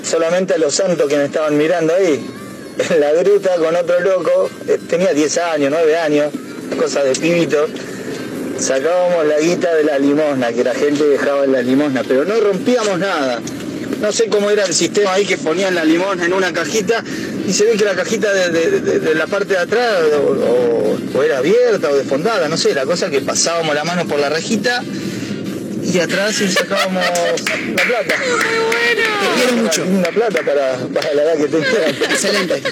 [0.02, 2.22] Solamente a los santos que me estaban mirando ahí.
[2.90, 6.30] En la gruta con otro loco, eh, tenía 10 años, 9 años,
[6.78, 7.66] cosa de pibito.
[8.58, 12.38] Sacábamos la guita de la limosna, que la gente dejaba en la limosna, pero no
[12.38, 13.40] rompíamos nada.
[14.00, 17.02] No sé cómo era el sistema ahí que ponían la limosna en una cajita
[17.48, 20.16] y se ve que la cajita de, de- de- de la parte de atrás o,
[20.32, 24.18] o- o era abierta o desfondada, no sé, la cosa que pasábamos la mano por
[24.20, 24.82] la rejita
[25.82, 28.14] y atrás y sacábamos la plata.
[28.16, 29.84] Te quiero mucho.
[29.84, 31.88] Una plata para, para la edad que tenía.
[32.10, 32.62] Excelente.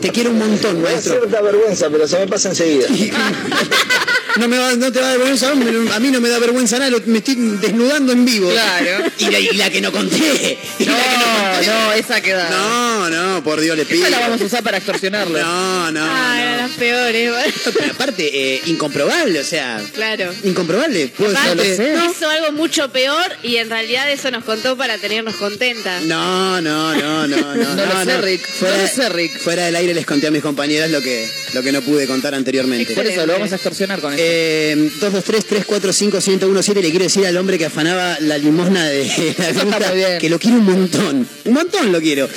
[0.00, 1.18] Te quiero un montón, Me da maestro.
[1.20, 2.86] cierta vergüenza, pero se me pasa enseguida.
[4.38, 6.28] No, me va, no te va a dar vergüenza, a mí, a mí no me
[6.28, 8.50] da vergüenza nada, me estoy desnudando en vivo.
[8.50, 9.04] Claro.
[9.18, 10.16] Y la, y la que no conté.
[10.78, 12.48] Y la que No, no, esa queda.
[12.50, 14.06] No, no, por Dios le pido.
[14.06, 15.38] Esa la vamos a usar para extorsionarlo.
[15.38, 16.00] No, no.
[16.04, 16.55] Ah, no.
[16.68, 17.32] Las peores.
[17.64, 20.32] Pero aparte, eh, incomprobable, o sea, Claro.
[20.44, 21.08] incomprobable.
[21.08, 26.02] Puedo no, hizo algo mucho peor y en realidad eso nos contó para tenernos contentas.
[26.04, 27.74] No, no, no, no, no.
[27.76, 28.46] No lo sé, Rick.
[28.46, 29.38] Fuera, No lo sé, Rick.
[29.38, 32.34] fuera del aire les conté a mis compañeras lo que, lo que no pude contar
[32.34, 32.94] anteriormente.
[32.94, 34.22] Por eso lo vamos a extorsionar con eso.
[34.24, 39.04] Eh, 223-345-1017 le quiero decir al hombre que afanaba la limosna de
[39.38, 41.28] la fruta que lo quiero un montón.
[41.44, 42.28] Un montón lo quiero.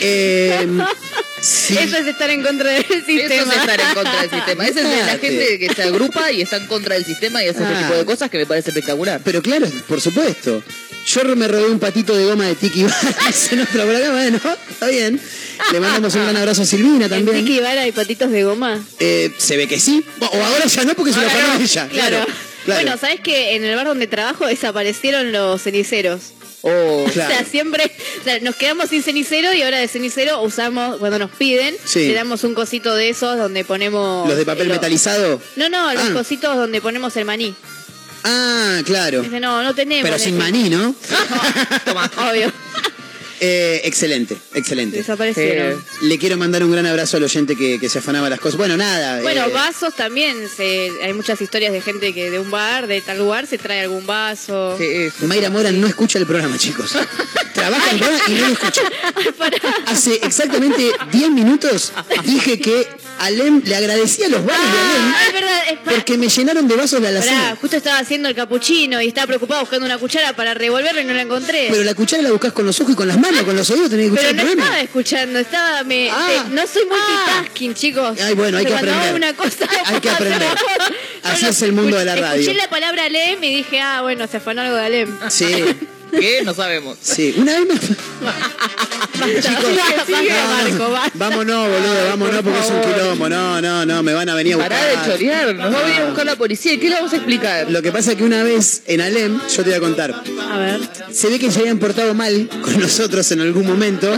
[0.00, 0.66] Eh,
[1.40, 1.76] sí.
[1.78, 3.34] Eso es estar en contra del sistema.
[3.34, 4.66] Eso es estar en contra del sistema.
[4.66, 7.48] Esa es de la gente que se agrupa y está en contra del sistema y
[7.48, 7.82] hace ese Ah.
[7.82, 9.20] tipo de cosas que me parece espectacular.
[9.24, 10.62] Pero claro, por supuesto.
[11.06, 14.88] Yo me robé un patito de goma de Tiki Barras en otro programa, bueno, está
[14.88, 15.18] bien.
[15.72, 17.44] Le mandamos un gran abrazo a Silvina ¿En también.
[17.46, 18.78] Tiki Bar hay patitos de goma?
[19.00, 20.04] Eh, se ve que sí.
[20.20, 21.88] O ahora ya no porque se lo Ahora afanó no, ella.
[21.88, 22.16] Claro.
[22.16, 22.32] Claro.
[22.66, 22.82] claro.
[22.82, 26.32] Bueno, ¿sabes que en el bar donde trabajo desaparecieron los ceniceros?
[26.62, 27.90] Oh, O sea, siempre
[28.20, 32.08] o sea, nos quedamos sin cenicero y ahora de cenicero usamos, cuando nos piden, Sí.
[32.08, 34.26] le damos un cosito de esos donde ponemos...
[34.28, 35.40] Los de papel el- metalizado.
[35.56, 36.12] No, no, los Ah.
[36.12, 37.54] cositos donde ponemos el maní.
[38.24, 39.22] Ah, claro.
[39.22, 40.02] Dice, no, no tenemos.
[40.10, 40.94] Pero sin maní, ¿no?
[42.30, 42.52] Obvio.
[43.40, 44.96] Eh, excelente, excelente.
[44.98, 45.82] Desaparecieron.
[46.02, 48.58] Le quiero mandar un gran abrazo al oyente que, que se afanaba las cosas.
[48.58, 49.20] Bueno, nada.
[49.22, 50.36] Bueno, eh, vasos también.
[50.54, 53.80] Se, hay muchas historias de gente que de un bar, de tal lugar, se trae
[53.80, 54.76] algún vaso.
[55.22, 56.92] Mayra Mora no escucha el programa, chicos.
[57.54, 58.82] Trabaja en el programa y no lo escucha.
[59.86, 61.92] Hace exactamente 10 minutos
[62.24, 62.86] dije que
[63.20, 66.68] Alem le agradecía a los bares de Alem Ah, es verdad, es porque me llenaron
[66.68, 67.56] de vasos la Pará, alacena.
[67.60, 71.14] justo estaba haciendo el capuchino y estaba preocupado buscando una cuchara para revolverlo y no
[71.14, 71.66] la encontré.
[71.70, 73.90] Pero la cuchara la buscas con los ojos y con las manos, con los oídos
[73.90, 76.28] tenés que escuchar Pero el no estaba escuchando, estaba me, Ah.
[76.30, 78.18] eh, no soy multitasking, chicos.
[78.20, 79.14] Ay, bueno, hay que Cuando aprender.
[79.14, 80.48] una cosa, Hay que aprender.
[81.48, 82.40] es el mundo de la radio.
[82.40, 85.18] Escuché la palabra Alem y dije, ah, bueno, se afanó algo de Alem.
[85.30, 85.46] Sí,
[86.10, 86.42] ¿Qué?
[86.44, 86.96] No sabemos.
[87.00, 87.34] sí.
[87.38, 87.74] Una vez me...
[89.18, 89.64] Chicos,
[90.08, 91.10] Marco, basta.
[91.14, 93.28] Vámonos, boludo, vámonos porque es un quilombo.
[93.28, 94.72] No, no, no, me van a venir a buscar.
[94.72, 96.72] Pará de chorear, nos va a venir a buscar la policía.
[96.74, 97.70] ¿Y qué le vamos a explicar?
[97.70, 100.58] Lo que pasa es que una vez en Alem, yo te voy a contar, A
[100.58, 100.80] ver.
[101.10, 104.08] se ve que se habían portado mal con nosotros en algún momento.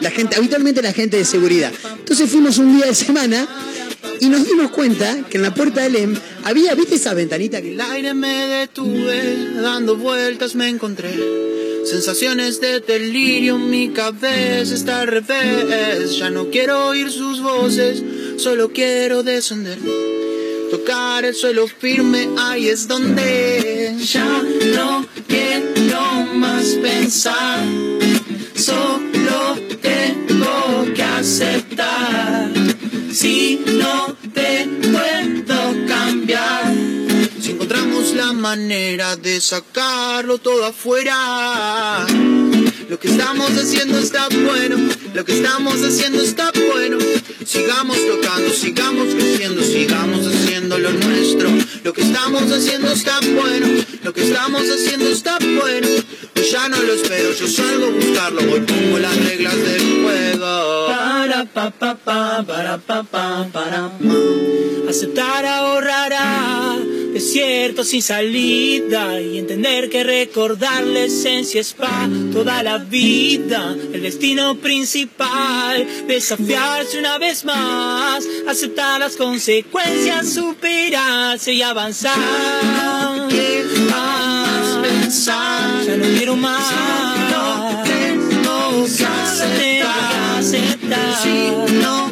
[0.00, 1.72] La gente, habitualmente la gente de seguridad.
[1.98, 3.46] Entonces fuimos un día de semana
[4.20, 7.72] y nos dimos cuenta que en la puerta de Alem había, ¿viste esa ventanita que
[7.72, 11.14] El aire me detuve, dando vueltas me encontré.
[11.84, 16.16] Sensaciones de delirio, mi cabeza está al revés.
[16.16, 18.02] Ya no quiero oír sus voces,
[18.38, 19.78] solo quiero descender.
[20.70, 24.42] Tocar el suelo firme, ahí es donde ya
[24.74, 27.62] no quiero más pensar.
[28.54, 32.73] Solo tengo que aceptar.
[33.14, 37.03] Si no te puedo cambiar.
[37.44, 42.06] Si encontramos la manera de sacarlo todo afuera.
[42.88, 44.78] Lo que estamos haciendo está bueno,
[45.12, 46.96] lo que estamos haciendo está bueno.
[47.44, 51.50] Sigamos tocando, sigamos creciendo, sigamos haciendo lo nuestro.
[51.82, 53.66] Lo que estamos haciendo está bueno,
[54.02, 55.86] lo que estamos haciendo está bueno.
[56.36, 60.86] Hoy ya no lo espero, yo salgo a buscarlo, hoy pongo las reglas del juego.
[60.86, 64.88] Para pa pa pa para pa pa para pa.
[64.88, 72.78] Aceptar ahorrará desierto sin salida y entender que recordar la esencia es para toda la
[72.78, 73.76] vida.
[73.92, 82.18] El destino principal, desafiarse una vez más, aceptar las consecuencias, superarse y avanzar.
[83.28, 85.84] ¿Qué más pensar?
[85.86, 86.72] Ya no quiero más.
[87.30, 90.42] No tengo que aceptar.
[91.22, 92.03] Si no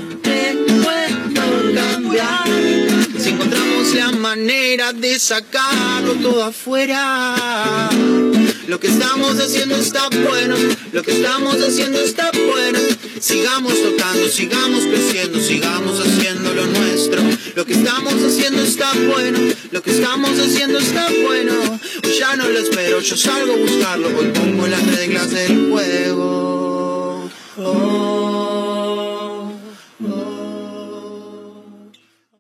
[3.33, 7.89] encontramos la manera de sacarlo todo afuera.
[8.69, 10.55] Lo que estamos haciendo está bueno,
[10.93, 12.79] lo que estamos haciendo está bueno.
[13.21, 17.23] Sigamos tocando, sigamos creciendo, sigamos haciendo lo nuestro.
[17.55, 19.39] Lo que estamos haciendo está bueno,
[19.71, 21.81] lo que estamos haciendo está bueno.
[22.19, 27.31] Ya no lo espero, yo salgo a buscarlo, hoy pongo las reglas del juego.